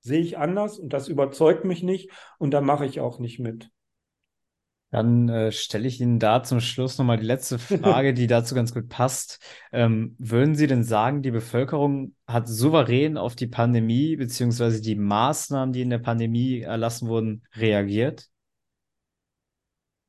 sehe 0.01 0.21
ich 0.21 0.37
anders 0.37 0.79
und 0.79 0.91
das 0.91 1.07
überzeugt 1.07 1.65
mich 1.65 1.83
nicht 1.83 2.11
und 2.37 2.51
da 2.51 2.61
mache 2.61 2.85
ich 2.85 2.99
auch 2.99 3.19
nicht 3.19 3.39
mit. 3.39 3.69
Dann 4.91 5.29
äh, 5.29 5.51
stelle 5.51 5.87
ich 5.87 6.01
Ihnen 6.01 6.17
da 6.17 6.41
zum 6.41 6.59
Schluss 6.59 6.97
nochmal 6.97 7.17
die 7.17 7.25
letzte 7.25 7.59
Frage, 7.59 8.13
die 8.13 8.27
dazu 8.27 8.55
ganz 8.55 8.73
gut 8.73 8.89
passt. 8.89 9.39
Ähm, 9.71 10.15
würden 10.17 10.55
Sie 10.55 10.67
denn 10.67 10.83
sagen, 10.83 11.21
die 11.21 11.31
Bevölkerung 11.31 12.15
hat 12.25 12.47
souverän 12.47 13.17
auf 13.17 13.35
die 13.35 13.47
Pandemie 13.47 14.15
beziehungsweise 14.15 14.81
die 14.81 14.95
Maßnahmen, 14.95 15.73
die 15.73 15.81
in 15.81 15.89
der 15.89 15.99
Pandemie 15.99 16.61
erlassen 16.61 17.07
wurden, 17.07 17.43
reagiert? 17.55 18.27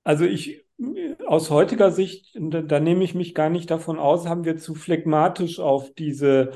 Also 0.03 0.25
ich 0.25 0.65
aus 1.27 1.51
heutiger 1.51 1.91
Sicht, 1.91 2.35
da, 2.39 2.63
da, 2.63 2.81
nehme 2.81 3.05
ich 3.05 3.15
mich 3.15 3.35
gar 3.35 3.51
nicht 3.51 3.71
davon 3.71 3.99
aus, 3.99 4.27
haben 4.27 4.45
wir 4.45 4.57
zu 4.57 4.75
phlegmatisch 4.75 5.61
auf 5.61 5.93
diese 5.93 6.53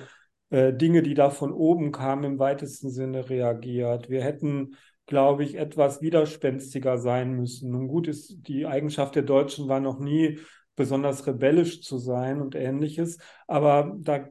äh, 0.51 0.73
Dinge, 0.73 1.03
die 1.03 1.15
da 1.15 1.31
von 1.31 1.53
oben 1.53 1.93
kamen, 1.93 2.25
im 2.25 2.39
weitesten 2.39 2.91
Sinne 2.91 3.29
reagiert. 3.29 4.09
Wir 4.09 4.23
hätten 4.23 4.77
glaube 5.07 5.45
ich, 5.45 5.57
etwas 5.57 6.01
widerspenstiger 6.01 6.99
sein 6.99 7.33
müssen. 7.35 7.71
Nun 7.71 7.89
gut, 7.89 8.09
ist 8.09 8.49
die 8.49 8.67
Eigenschaft 8.67 9.15
der 9.15 9.23
Deutschen 9.23 9.69
war 9.69 9.81
noch 9.81 9.99
nie 9.99 10.39
besonders 10.77 11.27
rebellisch 11.27 11.83
zu 11.83 11.99
sein 11.99 12.41
und 12.41 12.55
ähnliches, 12.55 13.19
aber 13.47 13.95
da 13.99 14.29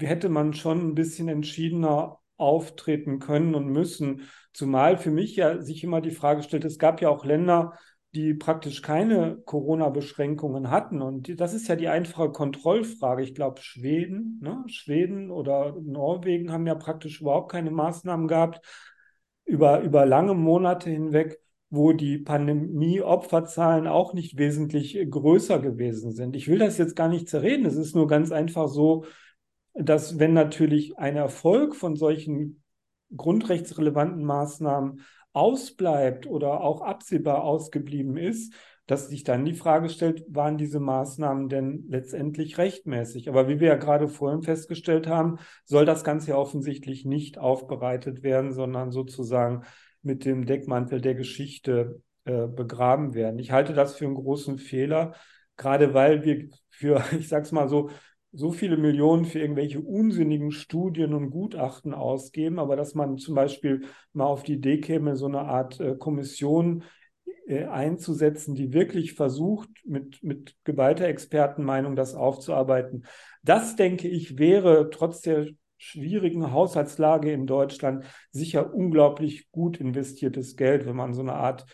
hätte 0.00 0.28
man 0.28 0.54
schon 0.54 0.88
ein 0.88 0.94
bisschen 0.94 1.28
entschiedener 1.28 2.18
auftreten 2.36 3.20
können 3.20 3.54
und 3.54 3.66
müssen. 3.66 4.22
Zumal 4.52 4.96
für 4.96 5.10
mich 5.10 5.36
ja 5.36 5.62
sich 5.62 5.84
immer 5.84 6.00
die 6.00 6.10
Frage 6.10 6.42
stellt, 6.42 6.64
es 6.64 6.78
gab 6.78 7.00
ja 7.00 7.10
auch 7.10 7.24
Länder, 7.24 7.74
die 8.14 8.34
praktisch 8.34 8.80
keine 8.80 9.38
Corona-Beschränkungen 9.44 10.70
hatten. 10.70 11.02
Und 11.02 11.40
das 11.40 11.52
ist 11.52 11.68
ja 11.68 11.76
die 11.76 11.88
einfache 11.88 12.30
Kontrollfrage. 12.30 13.22
Ich 13.22 13.34
glaube, 13.34 13.60
Schweden, 13.60 14.38
ne? 14.40 14.64
Schweden 14.68 15.30
oder 15.30 15.76
Norwegen 15.80 16.52
haben 16.52 16.66
ja 16.66 16.76
praktisch 16.76 17.20
überhaupt 17.20 17.50
keine 17.50 17.70
Maßnahmen 17.70 18.28
gehabt 18.28 18.64
über, 19.44 19.80
über 19.80 20.06
lange 20.06 20.34
Monate 20.34 20.90
hinweg, 20.90 21.38
wo 21.70 21.92
die 21.92 22.18
Pandemie-Opferzahlen 22.18 23.86
auch 23.86 24.14
nicht 24.14 24.38
wesentlich 24.38 24.98
größer 25.10 25.58
gewesen 25.58 26.12
sind. 26.12 26.36
Ich 26.36 26.48
will 26.48 26.58
das 26.58 26.78
jetzt 26.78 26.94
gar 26.94 27.08
nicht 27.08 27.28
zerreden. 27.28 27.66
Es 27.66 27.76
ist 27.76 27.94
nur 27.94 28.06
ganz 28.06 28.30
einfach 28.30 28.68
so, 28.68 29.04
dass 29.74 30.18
wenn 30.18 30.32
natürlich 30.32 30.98
ein 30.98 31.16
Erfolg 31.16 31.74
von 31.74 31.96
solchen 31.96 32.62
grundrechtsrelevanten 33.16 34.24
Maßnahmen 34.24 35.00
ausbleibt 35.32 36.26
oder 36.26 36.60
auch 36.60 36.80
absehbar 36.80 37.42
ausgeblieben 37.42 38.16
ist, 38.16 38.54
dass 38.86 39.08
sich 39.08 39.24
dann 39.24 39.44
die 39.44 39.54
Frage 39.54 39.88
stellt, 39.88 40.24
waren 40.28 40.58
diese 40.58 40.80
Maßnahmen 40.80 41.48
denn 41.48 41.84
letztendlich 41.88 42.58
rechtmäßig? 42.58 43.28
Aber 43.28 43.48
wie 43.48 43.60
wir 43.60 43.68
ja 43.68 43.76
gerade 43.76 44.08
vorhin 44.08 44.42
festgestellt 44.42 45.06
haben, 45.06 45.38
soll 45.64 45.86
das 45.86 46.04
Ganze 46.04 46.30
ja 46.30 46.36
offensichtlich 46.36 47.04
nicht 47.04 47.38
aufbereitet 47.38 48.22
werden, 48.22 48.52
sondern 48.52 48.90
sozusagen 48.90 49.62
mit 50.02 50.24
dem 50.24 50.44
Deckmantel 50.44 51.00
der 51.00 51.14
Geschichte 51.14 52.02
äh, 52.24 52.46
begraben 52.46 53.14
werden. 53.14 53.38
Ich 53.38 53.52
halte 53.52 53.72
das 53.72 53.96
für 53.96 54.04
einen 54.04 54.14
großen 54.14 54.58
Fehler, 54.58 55.14
gerade 55.56 55.94
weil 55.94 56.24
wir 56.24 56.48
für, 56.68 57.02
ich 57.18 57.28
sag's 57.28 57.52
mal 57.52 57.68
so, 57.68 57.90
so 58.32 58.50
viele 58.50 58.76
Millionen 58.76 59.24
für 59.24 59.38
irgendwelche 59.38 59.80
unsinnigen 59.80 60.50
Studien 60.50 61.14
und 61.14 61.30
Gutachten 61.30 61.94
ausgeben, 61.94 62.58
aber 62.58 62.74
dass 62.76 62.94
man 62.94 63.16
zum 63.16 63.34
Beispiel 63.34 63.82
mal 64.12 64.24
auf 64.26 64.42
die 64.42 64.54
Idee 64.54 64.80
käme, 64.80 65.16
so 65.16 65.26
eine 65.26 65.42
Art 65.42 65.80
äh, 65.80 65.96
Kommission 65.96 66.82
einzusetzen, 67.46 68.54
die 68.54 68.72
wirklich 68.72 69.14
versucht, 69.14 69.68
mit, 69.84 70.22
mit 70.22 70.56
geballter 70.64 71.06
Expertenmeinung 71.06 71.96
das 71.96 72.14
aufzuarbeiten. 72.14 73.04
Das, 73.42 73.76
denke 73.76 74.08
ich, 74.08 74.38
wäre 74.38 74.88
trotz 74.90 75.20
der 75.20 75.48
schwierigen 75.76 76.52
Haushaltslage 76.52 77.32
in 77.32 77.46
Deutschland 77.46 78.06
sicher 78.30 78.72
unglaublich 78.72 79.50
gut 79.50 79.78
investiertes 79.78 80.56
Geld, 80.56 80.86
wenn 80.86 80.96
man 80.96 81.12
so 81.12 81.20
eine 81.20 81.34
Art 81.34 81.66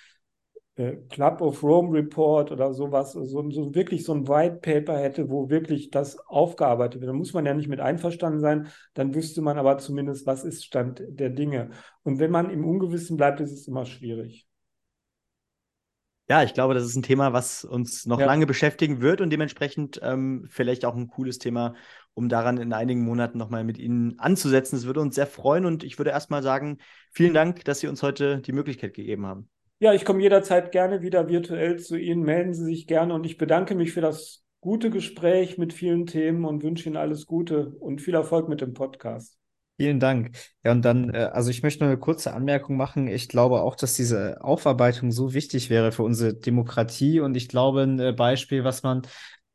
äh, 0.74 0.96
Club 1.08 1.40
of 1.40 1.62
Rome 1.62 1.96
Report 1.96 2.50
oder 2.50 2.72
sowas, 2.74 3.12
so, 3.12 3.50
so 3.50 3.74
wirklich 3.74 4.04
so 4.04 4.12
ein 4.12 4.26
White 4.26 4.56
Paper 4.62 4.98
hätte, 4.98 5.30
wo 5.30 5.48
wirklich 5.50 5.90
das 5.90 6.18
aufgearbeitet 6.26 7.00
wird. 7.00 7.10
Da 7.10 7.14
muss 7.14 7.32
man 7.32 7.46
ja 7.46 7.54
nicht 7.54 7.68
mit 7.68 7.80
einverstanden 7.80 8.40
sein, 8.40 8.68
dann 8.94 9.14
wüsste 9.14 9.42
man 9.42 9.58
aber 9.58 9.78
zumindest, 9.78 10.26
was 10.26 10.42
ist 10.42 10.64
Stand 10.64 11.02
der 11.08 11.30
Dinge. 11.30 11.70
Und 12.02 12.18
wenn 12.18 12.32
man 12.32 12.50
im 12.50 12.64
Ungewissen 12.64 13.16
bleibt, 13.16 13.40
ist 13.40 13.52
es 13.52 13.68
immer 13.68 13.84
schwierig. 13.84 14.49
Ja, 16.30 16.44
ich 16.44 16.54
glaube, 16.54 16.74
das 16.74 16.84
ist 16.84 16.94
ein 16.94 17.02
Thema, 17.02 17.32
was 17.32 17.64
uns 17.64 18.06
noch 18.06 18.20
ja. 18.20 18.26
lange 18.26 18.46
beschäftigen 18.46 19.00
wird 19.00 19.20
und 19.20 19.30
dementsprechend 19.30 19.98
ähm, 20.00 20.46
vielleicht 20.48 20.84
auch 20.84 20.94
ein 20.94 21.08
cooles 21.08 21.38
Thema, 21.38 21.74
um 22.14 22.28
daran 22.28 22.56
in 22.58 22.72
einigen 22.72 23.04
Monaten 23.04 23.36
nochmal 23.36 23.64
mit 23.64 23.78
Ihnen 23.78 24.16
anzusetzen. 24.20 24.76
Es 24.76 24.86
würde 24.86 25.00
uns 25.00 25.16
sehr 25.16 25.26
freuen 25.26 25.64
und 25.64 25.82
ich 25.82 25.98
würde 25.98 26.10
erstmal 26.10 26.44
sagen, 26.44 26.78
vielen 27.10 27.34
Dank, 27.34 27.64
dass 27.64 27.80
Sie 27.80 27.88
uns 27.88 28.04
heute 28.04 28.38
die 28.38 28.52
Möglichkeit 28.52 28.94
gegeben 28.94 29.26
haben. 29.26 29.48
Ja, 29.80 29.92
ich 29.92 30.04
komme 30.04 30.22
jederzeit 30.22 30.70
gerne 30.70 31.02
wieder 31.02 31.26
virtuell 31.26 31.80
zu 31.80 31.96
Ihnen. 31.96 32.22
Melden 32.22 32.54
Sie 32.54 32.64
sich 32.64 32.86
gerne 32.86 33.12
und 33.12 33.26
ich 33.26 33.36
bedanke 33.36 33.74
mich 33.74 33.90
für 33.90 34.00
das 34.00 34.44
gute 34.60 34.90
Gespräch 34.90 35.58
mit 35.58 35.72
vielen 35.72 36.06
Themen 36.06 36.44
und 36.44 36.62
wünsche 36.62 36.88
Ihnen 36.88 36.96
alles 36.96 37.26
Gute 37.26 37.70
und 37.80 38.00
viel 38.00 38.14
Erfolg 38.14 38.48
mit 38.48 38.60
dem 38.60 38.72
Podcast. 38.72 39.39
Vielen 39.80 39.98
Dank. 39.98 40.32
Ja, 40.62 40.72
und 40.72 40.82
dann, 40.82 41.08
äh, 41.14 41.30
also 41.32 41.48
ich 41.50 41.62
möchte 41.62 41.82
nur 41.84 41.90
eine 41.90 41.98
kurze 41.98 42.34
Anmerkung 42.34 42.76
machen. 42.76 43.08
Ich 43.08 43.28
glaube 43.30 43.62
auch, 43.62 43.76
dass 43.76 43.94
diese 43.94 44.44
Aufarbeitung 44.44 45.10
so 45.10 45.32
wichtig 45.32 45.70
wäre 45.70 45.90
für 45.90 46.02
unsere 46.02 46.34
Demokratie. 46.34 47.18
Und 47.20 47.34
ich 47.34 47.48
glaube, 47.48 47.82
ein 47.84 47.98
äh, 47.98 48.12
Beispiel, 48.12 48.62
was 48.62 48.82
man 48.82 49.00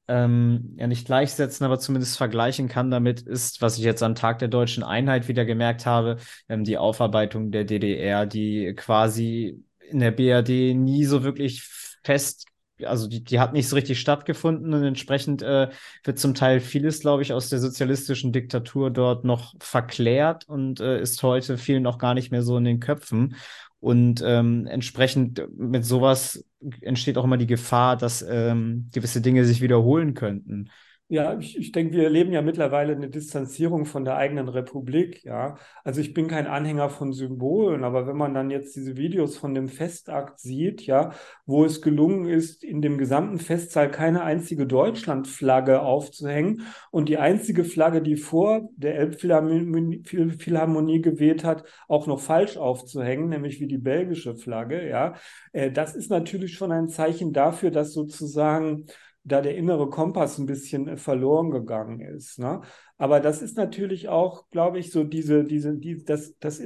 ähm, 0.08 0.74
ja 0.80 0.88
nicht 0.88 1.06
gleichsetzen, 1.06 1.64
aber 1.64 1.78
zumindest 1.78 2.18
vergleichen 2.18 2.68
kann 2.68 2.90
damit, 2.90 3.22
ist, 3.22 3.62
was 3.62 3.78
ich 3.78 3.84
jetzt 3.84 4.02
am 4.02 4.16
Tag 4.16 4.40
der 4.40 4.48
deutschen 4.48 4.82
Einheit 4.84 5.28
wieder 5.28 5.46
gemerkt 5.46 5.86
habe, 5.86 6.18
ähm, 6.50 6.64
die 6.64 6.80
Aufarbeitung 6.80 7.52
der 7.52 7.64
DDR, 7.64 8.26
die 8.26 8.74
quasi 8.76 9.64
in 9.92 10.00
der 10.00 10.10
BRD 10.12 10.74
nie 10.74 11.06
so 11.06 11.24
wirklich 11.24 11.62
fest 12.04 12.48
also 12.84 13.08
die, 13.08 13.24
die 13.24 13.40
hat 13.40 13.54
nicht 13.54 13.70
so 13.70 13.76
richtig 13.76 14.00
stattgefunden 14.00 14.74
und 14.74 14.84
entsprechend 14.84 15.42
äh, 15.42 15.70
wird 16.04 16.20
zum 16.20 16.34
Teil 16.34 16.60
vieles, 16.60 17.00
glaube 17.00 17.22
ich, 17.22 17.34
aus 17.34 17.50
der 17.50 17.60
sozialistischen 17.60 18.32
Diktatur 18.32 18.92
dort 18.92 19.24
noch 19.24 19.54
verklärt 19.60 20.48
und 20.48 20.80
äh, 20.80 21.02
ist 21.02 21.22
heute 21.24 21.58
vielen 21.58 21.84
noch 21.84 21.98
gar 21.98 22.14
nicht 22.14 22.32
mehr 22.32 22.42
so 22.42 22.58
in 22.58 22.66
den 22.66 22.80
Köpfen. 22.80 23.36
Und 23.80 24.24
ähm, 24.26 24.66
entsprechend 24.68 25.48
mit 25.58 25.86
sowas 25.86 26.44
entsteht 26.82 27.18
auch 27.18 27.24
immer 27.24 27.38
die 27.38 27.46
Gefahr, 27.46 27.96
dass 27.98 28.26
ähm, 28.28 28.90
gewisse 28.92 29.22
Dinge 29.22 29.46
sich 29.46 29.62
wiederholen 29.62 30.16
könnten. 30.16 30.70
Ja, 31.08 31.38
ich, 31.38 31.56
ich 31.56 31.72
denke, 31.72 31.94
wir 31.94 32.06
erleben 32.06 32.32
ja 32.32 32.42
mittlerweile 32.42 32.94
eine 32.94 33.10
Distanzierung 33.12 33.86
von 33.86 34.06
der 34.06 34.16
eigenen 34.18 34.50
Republik. 34.50 35.24
Ja, 35.24 35.56
also 35.84 36.02
ich 36.02 36.16
bin 36.16 36.28
kein 36.28 36.48
Anhänger 36.48 36.90
von 36.90 37.14
Symbolen, 37.14 37.84
aber 37.84 38.08
wenn 38.08 38.18
man 38.18 38.34
dann 38.34 38.50
jetzt 38.50 38.76
diese 38.76 38.98
Videos 38.98 39.38
von 39.38 39.54
dem 39.54 39.68
Festakt 39.70 40.40
sieht, 40.40 40.82
ja, 40.88 41.12
wo 41.46 41.64
es 41.64 41.84
gelungen 41.84 42.26
ist, 42.26 42.64
in 42.64 42.82
dem 42.82 42.98
gesamten 42.98 43.38
Festsaal 43.38 43.92
keine 43.92 44.24
einzige 44.24 44.66
Deutschlandflagge 44.66 45.82
aufzuhängen 45.84 46.64
und 46.90 47.08
die 47.08 47.18
einzige 47.20 47.66
Flagge, 47.66 48.02
die 48.02 48.16
vor 48.16 48.68
der 48.76 48.98
Elbphilharmonie 48.98 51.02
geweht 51.02 51.44
hat, 51.44 51.66
auch 51.88 52.08
noch 52.08 52.20
falsch 52.20 52.58
aufzuhängen, 52.58 53.30
nämlich 53.30 53.60
wie 53.60 53.68
die 53.68 53.78
belgische 53.78 54.36
Flagge. 54.36 54.90
Ja, 54.90 55.14
äh, 55.54 55.70
das 55.72 55.96
ist 55.96 56.10
natürlich 56.10 56.56
schon 56.56 56.72
ein 56.72 56.90
Zeichen 56.90 57.32
dafür, 57.32 57.70
dass 57.70 57.94
sozusagen 57.94 58.88
da 59.26 59.42
der 59.42 59.58
innere 59.58 59.90
Kompass 59.90 60.38
ein 60.38 60.46
bisschen 60.46 60.88
äh, 60.88 60.98
verloren 60.98 61.52
gegangen 61.52 62.00
ist. 62.00 62.40
Ne? 62.40 62.62
Aber 62.98 63.20
das 63.20 63.42
ist 63.42 63.58
natürlich 63.58 64.08
auch, 64.08 64.50
glaube 64.52 64.80
ich, 64.80 64.92
so 64.92 65.04
diese, 65.04 65.44
diese, 65.44 65.76
die, 65.76 66.04
das, 66.06 66.38
das 66.40 66.62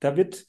da 0.00 0.16
wird, 0.16 0.46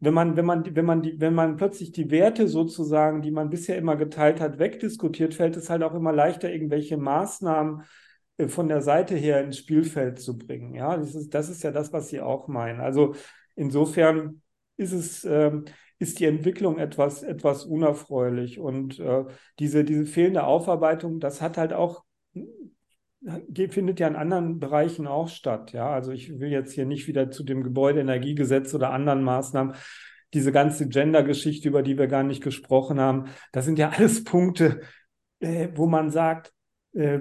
wenn 0.00 0.14
man, 0.14 0.36
wenn 0.36 0.44
man, 0.44 0.76
wenn 0.76 0.84
man 0.84 1.02
die, 1.02 1.20
wenn 1.20 1.34
man 1.34 1.56
plötzlich 1.56 1.92
die 1.92 2.10
Werte 2.10 2.48
sozusagen, 2.48 3.22
die 3.22 3.30
man 3.30 3.50
bisher 3.50 3.78
immer 3.78 3.96
geteilt 3.96 4.40
hat, 4.40 4.58
wegdiskutiert, 4.58 5.32
fällt 5.34 5.56
es 5.56 5.70
halt 5.70 5.84
auch 5.84 5.94
immer 5.94 6.12
leichter, 6.12 6.52
irgendwelche 6.52 6.96
Maßnahmen 6.96 7.84
äh, 8.38 8.48
von 8.48 8.66
der 8.66 8.82
Seite 8.82 9.14
her 9.14 9.42
ins 9.44 9.58
Spielfeld 9.58 10.18
zu 10.18 10.36
bringen. 10.36 10.74
Ja, 10.74 10.96
das 10.96 11.14
ist, 11.14 11.32
das 11.34 11.48
ist 11.48 11.62
ja 11.62 11.70
das, 11.70 11.92
was 11.92 12.08
Sie 12.08 12.20
auch 12.20 12.48
meinen. 12.48 12.80
Also 12.80 13.14
insofern 13.54 14.42
ist 14.76 14.92
es, 14.92 15.24
ähm, 15.24 15.66
ist 16.02 16.20
die 16.20 16.26
Entwicklung 16.26 16.78
etwas, 16.78 17.22
etwas 17.22 17.64
unerfreulich. 17.64 18.58
Und 18.58 18.98
äh, 18.98 19.24
diese, 19.58 19.84
diese 19.84 20.04
fehlende 20.04 20.44
Aufarbeitung, 20.44 21.20
das 21.20 21.40
hat 21.40 21.56
halt 21.56 21.72
auch 21.72 22.04
findet 23.70 24.00
ja 24.00 24.08
in 24.08 24.16
anderen 24.16 24.58
Bereichen 24.58 25.06
auch 25.06 25.28
statt. 25.28 25.72
Ja, 25.72 25.90
also 25.90 26.10
ich 26.10 26.40
will 26.40 26.50
jetzt 26.50 26.72
hier 26.72 26.86
nicht 26.86 27.06
wieder 27.06 27.30
zu 27.30 27.44
dem 27.44 27.62
Gebäudeenergiegesetz 27.62 28.74
oder 28.74 28.90
anderen 28.90 29.22
Maßnahmen. 29.22 29.76
diese 30.34 30.50
ganze 30.50 30.88
Gender-Geschichte, 30.88 31.68
über 31.68 31.82
die 31.82 31.98
wir 31.98 32.06
gar 32.06 32.22
nicht 32.22 32.42
gesprochen 32.42 32.98
haben, 32.98 33.26
das 33.52 33.64
sind 33.64 33.78
ja 33.78 33.90
alles 33.90 34.24
Punkte, 34.24 34.80
äh, 35.40 35.68
wo 35.74 35.86
man 35.86 36.10
sagt, 36.10 36.52
äh, 36.94 37.20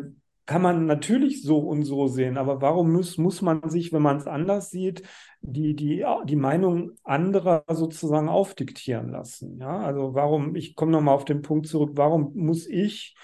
kann 0.52 0.62
man 0.62 0.86
natürlich 0.86 1.44
so 1.44 1.60
und 1.60 1.84
so 1.84 2.08
sehen, 2.08 2.38
aber 2.38 2.62
warum 2.62 2.92
muss, 2.92 3.18
muss 3.18 3.42
man 3.42 3.70
sich, 3.70 3.94
wenn 3.94 4.02
man 4.02 4.18
es 4.18 4.28
anders 4.28 4.70
sieht, 4.70 5.02
die, 5.40 5.78
die, 5.78 6.06
die 6.26 6.36
Meinung 6.36 6.92
anderer 7.06 7.64
sozusagen 7.70 8.28
aufdiktieren 8.28 9.12
lassen? 9.12 9.60
Ja, 9.62 9.80
also 9.80 10.14
warum, 10.14 10.58
ich 10.58 10.76
komme 10.76 10.92
nochmal 10.92 11.16
auf 11.16 11.24
den 11.24 11.42
Punkt 11.42 11.68
zurück, 11.68 11.92
warum 11.94 12.34
muss 12.36 12.68
ich 12.68 13.16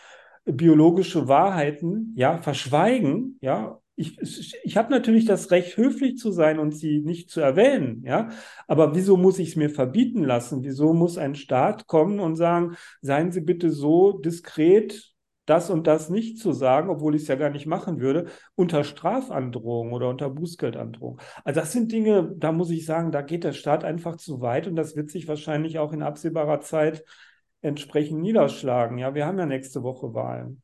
biologische 0.46 1.28
Wahrheiten 1.28 2.14
ja 2.16 2.38
verschweigen, 2.38 3.38
ja, 3.42 3.82
ich, 3.98 4.56
ich 4.64 4.78
habe 4.78 4.90
natürlich 4.90 5.26
das 5.26 5.52
Recht, 5.52 5.76
höflich 5.76 6.16
zu 6.18 6.32
sein 6.32 6.60
und 6.60 6.72
sie 6.72 7.02
nicht 7.02 7.30
zu 7.30 7.42
erwähnen, 7.42 8.04
ja. 8.06 8.30
Aber 8.68 8.96
wieso 8.96 9.18
muss 9.18 9.38
ich 9.38 9.50
es 9.50 9.56
mir 9.58 9.70
verbieten 9.70 10.24
lassen? 10.24 10.64
Wieso 10.64 10.94
muss 10.94 11.18
ein 11.18 11.36
Staat 11.36 11.88
kommen 11.88 12.22
und 12.22 12.38
sagen, 12.38 12.78
seien 13.02 13.34
Sie 13.34 13.42
bitte 13.42 13.70
so 13.70 14.14
diskret, 14.14 15.17
das 15.48 15.70
und 15.72 15.88
das 15.88 16.10
nicht 16.10 16.38
zu 16.40 16.52
sagen, 16.54 16.90
obwohl 16.90 17.16
ich 17.16 17.24
es 17.24 17.28
ja 17.28 17.36
gar 17.36 17.50
nicht 17.50 17.66
machen 17.66 18.00
würde, 18.00 18.26
unter 18.56 18.84
Strafandrohung 18.84 19.94
oder 19.94 20.10
unter 20.10 20.30
Bußgeldandrohung. 20.30 21.20
Also 21.44 21.60
das 21.62 21.72
sind 21.72 21.92
Dinge, 21.92 22.34
da 22.38 22.52
muss 22.52 22.70
ich 22.70 22.86
sagen, 22.86 23.12
da 23.12 23.22
geht 23.22 23.44
der 23.44 23.54
Staat 23.54 23.84
einfach 23.84 24.18
zu 24.18 24.42
weit 24.42 24.68
und 24.68 24.76
das 24.76 24.96
wird 24.96 25.10
sich 25.10 25.28
wahrscheinlich 25.28 25.80
auch 25.80 25.94
in 25.94 26.04
absehbarer 26.04 26.62
Zeit 26.62 27.04
entsprechend 27.62 28.22
niederschlagen. 28.22 28.98
Ja, 28.98 29.16
wir 29.16 29.26
haben 29.26 29.40
ja 29.40 29.46
nächste 29.46 29.84
Woche 29.84 30.14
Wahlen. 30.14 30.62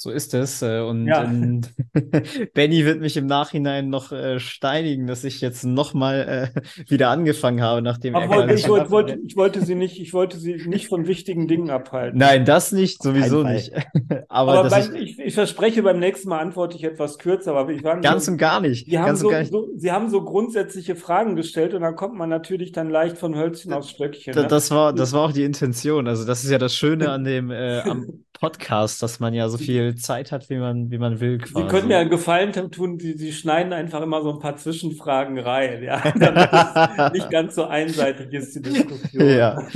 So 0.00 0.12
ist 0.12 0.32
es. 0.32 0.62
Äh, 0.62 0.78
und 0.78 1.08
ja. 1.08 1.24
Benny 2.54 2.84
wird 2.84 3.00
mich 3.00 3.16
im 3.16 3.26
Nachhinein 3.26 3.88
noch 3.88 4.12
äh, 4.12 4.38
steinigen, 4.38 5.08
dass 5.08 5.24
ich 5.24 5.40
jetzt 5.40 5.64
nochmal 5.64 6.52
äh, 6.54 6.60
wieder 6.88 7.10
angefangen 7.10 7.60
habe, 7.62 7.82
nachdem 7.82 8.14
er 8.14 8.28
wollte, 8.28 8.54
ich, 8.54 8.68
wollte, 8.68 8.90
wollte, 8.92 9.18
ich 9.26 9.36
wollte 9.36 9.64
sie 9.64 9.74
nicht, 9.74 10.00
ich 10.00 10.14
wollte 10.14 10.38
sie 10.38 10.54
nicht 10.68 10.86
von 10.86 11.08
wichtigen 11.08 11.48
Dingen 11.48 11.68
abhalten. 11.70 12.16
Nein, 12.16 12.44
das 12.44 12.70
nicht, 12.70 13.02
sowieso 13.02 13.42
nicht. 13.42 13.72
aber, 14.28 14.60
aber 14.60 14.70
beim, 14.70 14.94
ich, 14.94 15.18
ich, 15.18 15.34
verspreche, 15.34 15.82
beim 15.82 15.98
nächsten 15.98 16.28
Mal 16.28 16.38
antworte 16.38 16.76
ich 16.76 16.84
etwas 16.84 17.18
kürzer, 17.18 17.56
aber 17.56 17.72
ich 17.72 17.82
war 17.82 18.00
ganz 18.00 18.26
so, 18.26 18.30
und 18.30 18.38
gar 18.38 18.60
nicht. 18.60 18.86
Sie 18.86 19.00
haben, 19.00 19.16
so, 19.16 19.32
nicht. 19.32 19.50
So, 19.50 19.66
Sie 19.74 19.90
haben 19.90 20.10
so 20.10 20.22
grundsätzliche 20.22 20.94
Fragen 20.94 21.34
gestellt 21.34 21.74
und 21.74 21.80
dann 21.80 21.96
kommt 21.96 22.14
man 22.14 22.28
natürlich 22.28 22.70
dann 22.70 22.88
leicht 22.88 23.18
von 23.18 23.34
Hölzchen 23.34 23.72
aufs 23.72 23.90
Stöckchen. 23.90 24.32
Ne? 24.32 24.46
Das 24.46 24.70
war, 24.70 24.92
das 24.92 25.12
war 25.12 25.22
auch 25.22 25.32
die 25.32 25.42
Intention. 25.42 26.06
Also 26.06 26.24
das 26.24 26.44
ist 26.44 26.52
ja 26.52 26.58
das 26.58 26.76
Schöne 26.76 27.10
an 27.10 27.24
dem 27.24 27.50
äh, 27.50 27.80
am 27.80 28.22
Podcast, 28.40 29.02
dass 29.02 29.20
man 29.20 29.34
ja 29.34 29.48
so 29.48 29.58
viel 29.58 29.96
Zeit 29.96 30.30
hat, 30.32 30.48
wie 30.48 30.58
man, 30.58 30.90
wie 30.90 30.98
man 30.98 31.20
will. 31.20 31.38
Quasi. 31.38 31.54
Sie 31.54 31.68
können 31.68 31.88
mir 31.88 31.98
einen 31.98 32.10
Gefallen 32.10 32.52
tun, 32.52 32.98
Sie, 32.98 33.16
Sie 33.16 33.32
schneiden 33.32 33.72
einfach 33.72 34.00
immer 34.00 34.22
so 34.22 34.32
ein 34.32 34.38
paar 34.38 34.56
Zwischenfragen 34.56 35.38
rein, 35.38 35.82
ja, 35.82 36.02
damit 36.18 36.48
es 36.52 37.12
nicht 37.12 37.30
ganz 37.30 37.54
so 37.54 37.64
einseitig 37.64 38.32
ist, 38.32 38.54
die 38.54 38.62
Diskussion. 38.62 39.28
Ja. 39.28 39.62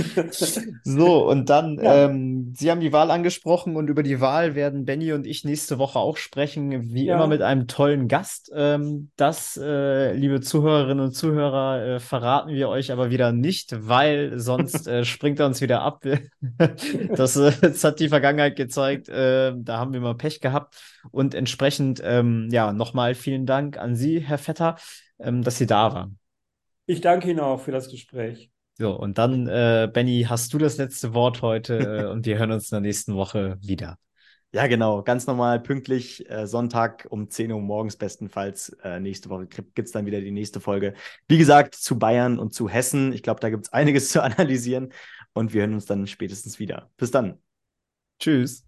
So, 0.84 1.28
und 1.28 1.48
dann, 1.48 1.78
ja. 1.80 2.06
ähm, 2.06 2.52
Sie 2.56 2.70
haben 2.70 2.80
die 2.80 2.92
Wahl 2.92 3.10
angesprochen 3.10 3.76
und 3.76 3.88
über 3.88 4.02
die 4.02 4.20
Wahl 4.20 4.54
werden 4.54 4.84
Benny 4.84 5.12
und 5.12 5.26
ich 5.26 5.44
nächste 5.44 5.78
Woche 5.78 5.98
auch 5.98 6.16
sprechen, 6.16 6.92
wie 6.92 7.06
ja. 7.06 7.16
immer 7.16 7.26
mit 7.26 7.42
einem 7.42 7.66
tollen 7.66 8.08
Gast. 8.08 8.50
Ähm, 8.54 9.10
das, 9.16 9.58
äh, 9.62 10.12
liebe 10.12 10.40
Zuhörerinnen 10.40 11.04
und 11.04 11.12
Zuhörer, 11.12 11.84
äh, 11.84 12.00
verraten 12.00 12.50
wir 12.50 12.68
euch 12.68 12.92
aber 12.92 13.10
wieder 13.10 13.32
nicht, 13.32 13.74
weil 13.88 14.38
sonst 14.38 14.86
äh, 14.86 15.04
springt 15.04 15.40
er 15.40 15.46
uns 15.46 15.60
wieder 15.60 15.82
ab. 15.82 16.04
das, 17.16 17.36
äh, 17.36 17.52
das 17.60 17.84
hat 17.84 18.00
die 18.00 18.08
Vergangenheit 18.08 18.51
Vergangenheit 18.52 18.56
gezeigt. 18.56 19.08
Äh, 19.08 19.54
da 19.56 19.78
haben 19.78 19.92
wir 19.92 20.00
mal 20.00 20.14
Pech 20.14 20.40
gehabt. 20.40 20.80
Und 21.10 21.34
entsprechend, 21.34 22.00
ähm, 22.04 22.48
ja, 22.50 22.72
nochmal 22.72 23.14
vielen 23.14 23.46
Dank 23.46 23.78
an 23.78 23.96
Sie, 23.96 24.20
Herr 24.20 24.38
Vetter, 24.38 24.76
ähm, 25.18 25.42
dass 25.42 25.58
Sie 25.58 25.66
da 25.66 25.92
waren. 25.92 26.18
Ich 26.86 27.00
danke 27.00 27.30
Ihnen 27.30 27.40
auch 27.40 27.60
für 27.60 27.72
das 27.72 27.88
Gespräch. 27.88 28.50
So, 28.78 28.98
und 28.98 29.18
dann, 29.18 29.46
äh, 29.46 29.88
Benny, 29.92 30.26
hast 30.28 30.52
du 30.52 30.58
das 30.58 30.78
letzte 30.78 31.14
Wort 31.14 31.42
heute 31.42 31.78
äh, 31.78 32.04
und 32.10 32.26
wir 32.26 32.38
hören 32.38 32.52
uns 32.52 32.70
in 32.70 32.76
der 32.76 32.80
nächsten 32.80 33.14
Woche 33.14 33.58
wieder. 33.60 33.98
Ja, 34.54 34.66
genau. 34.66 35.02
Ganz 35.02 35.26
normal, 35.26 35.60
pünktlich, 35.60 36.28
äh, 36.28 36.46
Sonntag 36.46 37.06
um 37.08 37.30
10 37.30 37.52
Uhr 37.52 37.60
morgens 37.60 37.96
bestenfalls. 37.96 38.68
Äh, 38.82 39.00
nächste 39.00 39.30
Woche 39.30 39.46
gibt 39.46 39.78
es 39.78 39.92
dann 39.92 40.04
wieder 40.04 40.20
die 40.20 40.30
nächste 40.30 40.60
Folge. 40.60 40.92
Wie 41.26 41.38
gesagt, 41.38 41.74
zu 41.74 41.98
Bayern 41.98 42.38
und 42.38 42.52
zu 42.52 42.68
Hessen. 42.68 43.14
Ich 43.14 43.22
glaube, 43.22 43.40
da 43.40 43.48
gibt 43.48 43.64
es 43.64 43.72
einiges 43.72 44.08
zu 44.10 44.22
analysieren 44.22 44.92
und 45.32 45.54
wir 45.54 45.62
hören 45.62 45.74
uns 45.74 45.86
dann 45.86 46.06
spätestens 46.06 46.58
wieder. 46.58 46.90
Bis 46.98 47.10
dann. 47.10 47.38
Tschüss. 48.22 48.62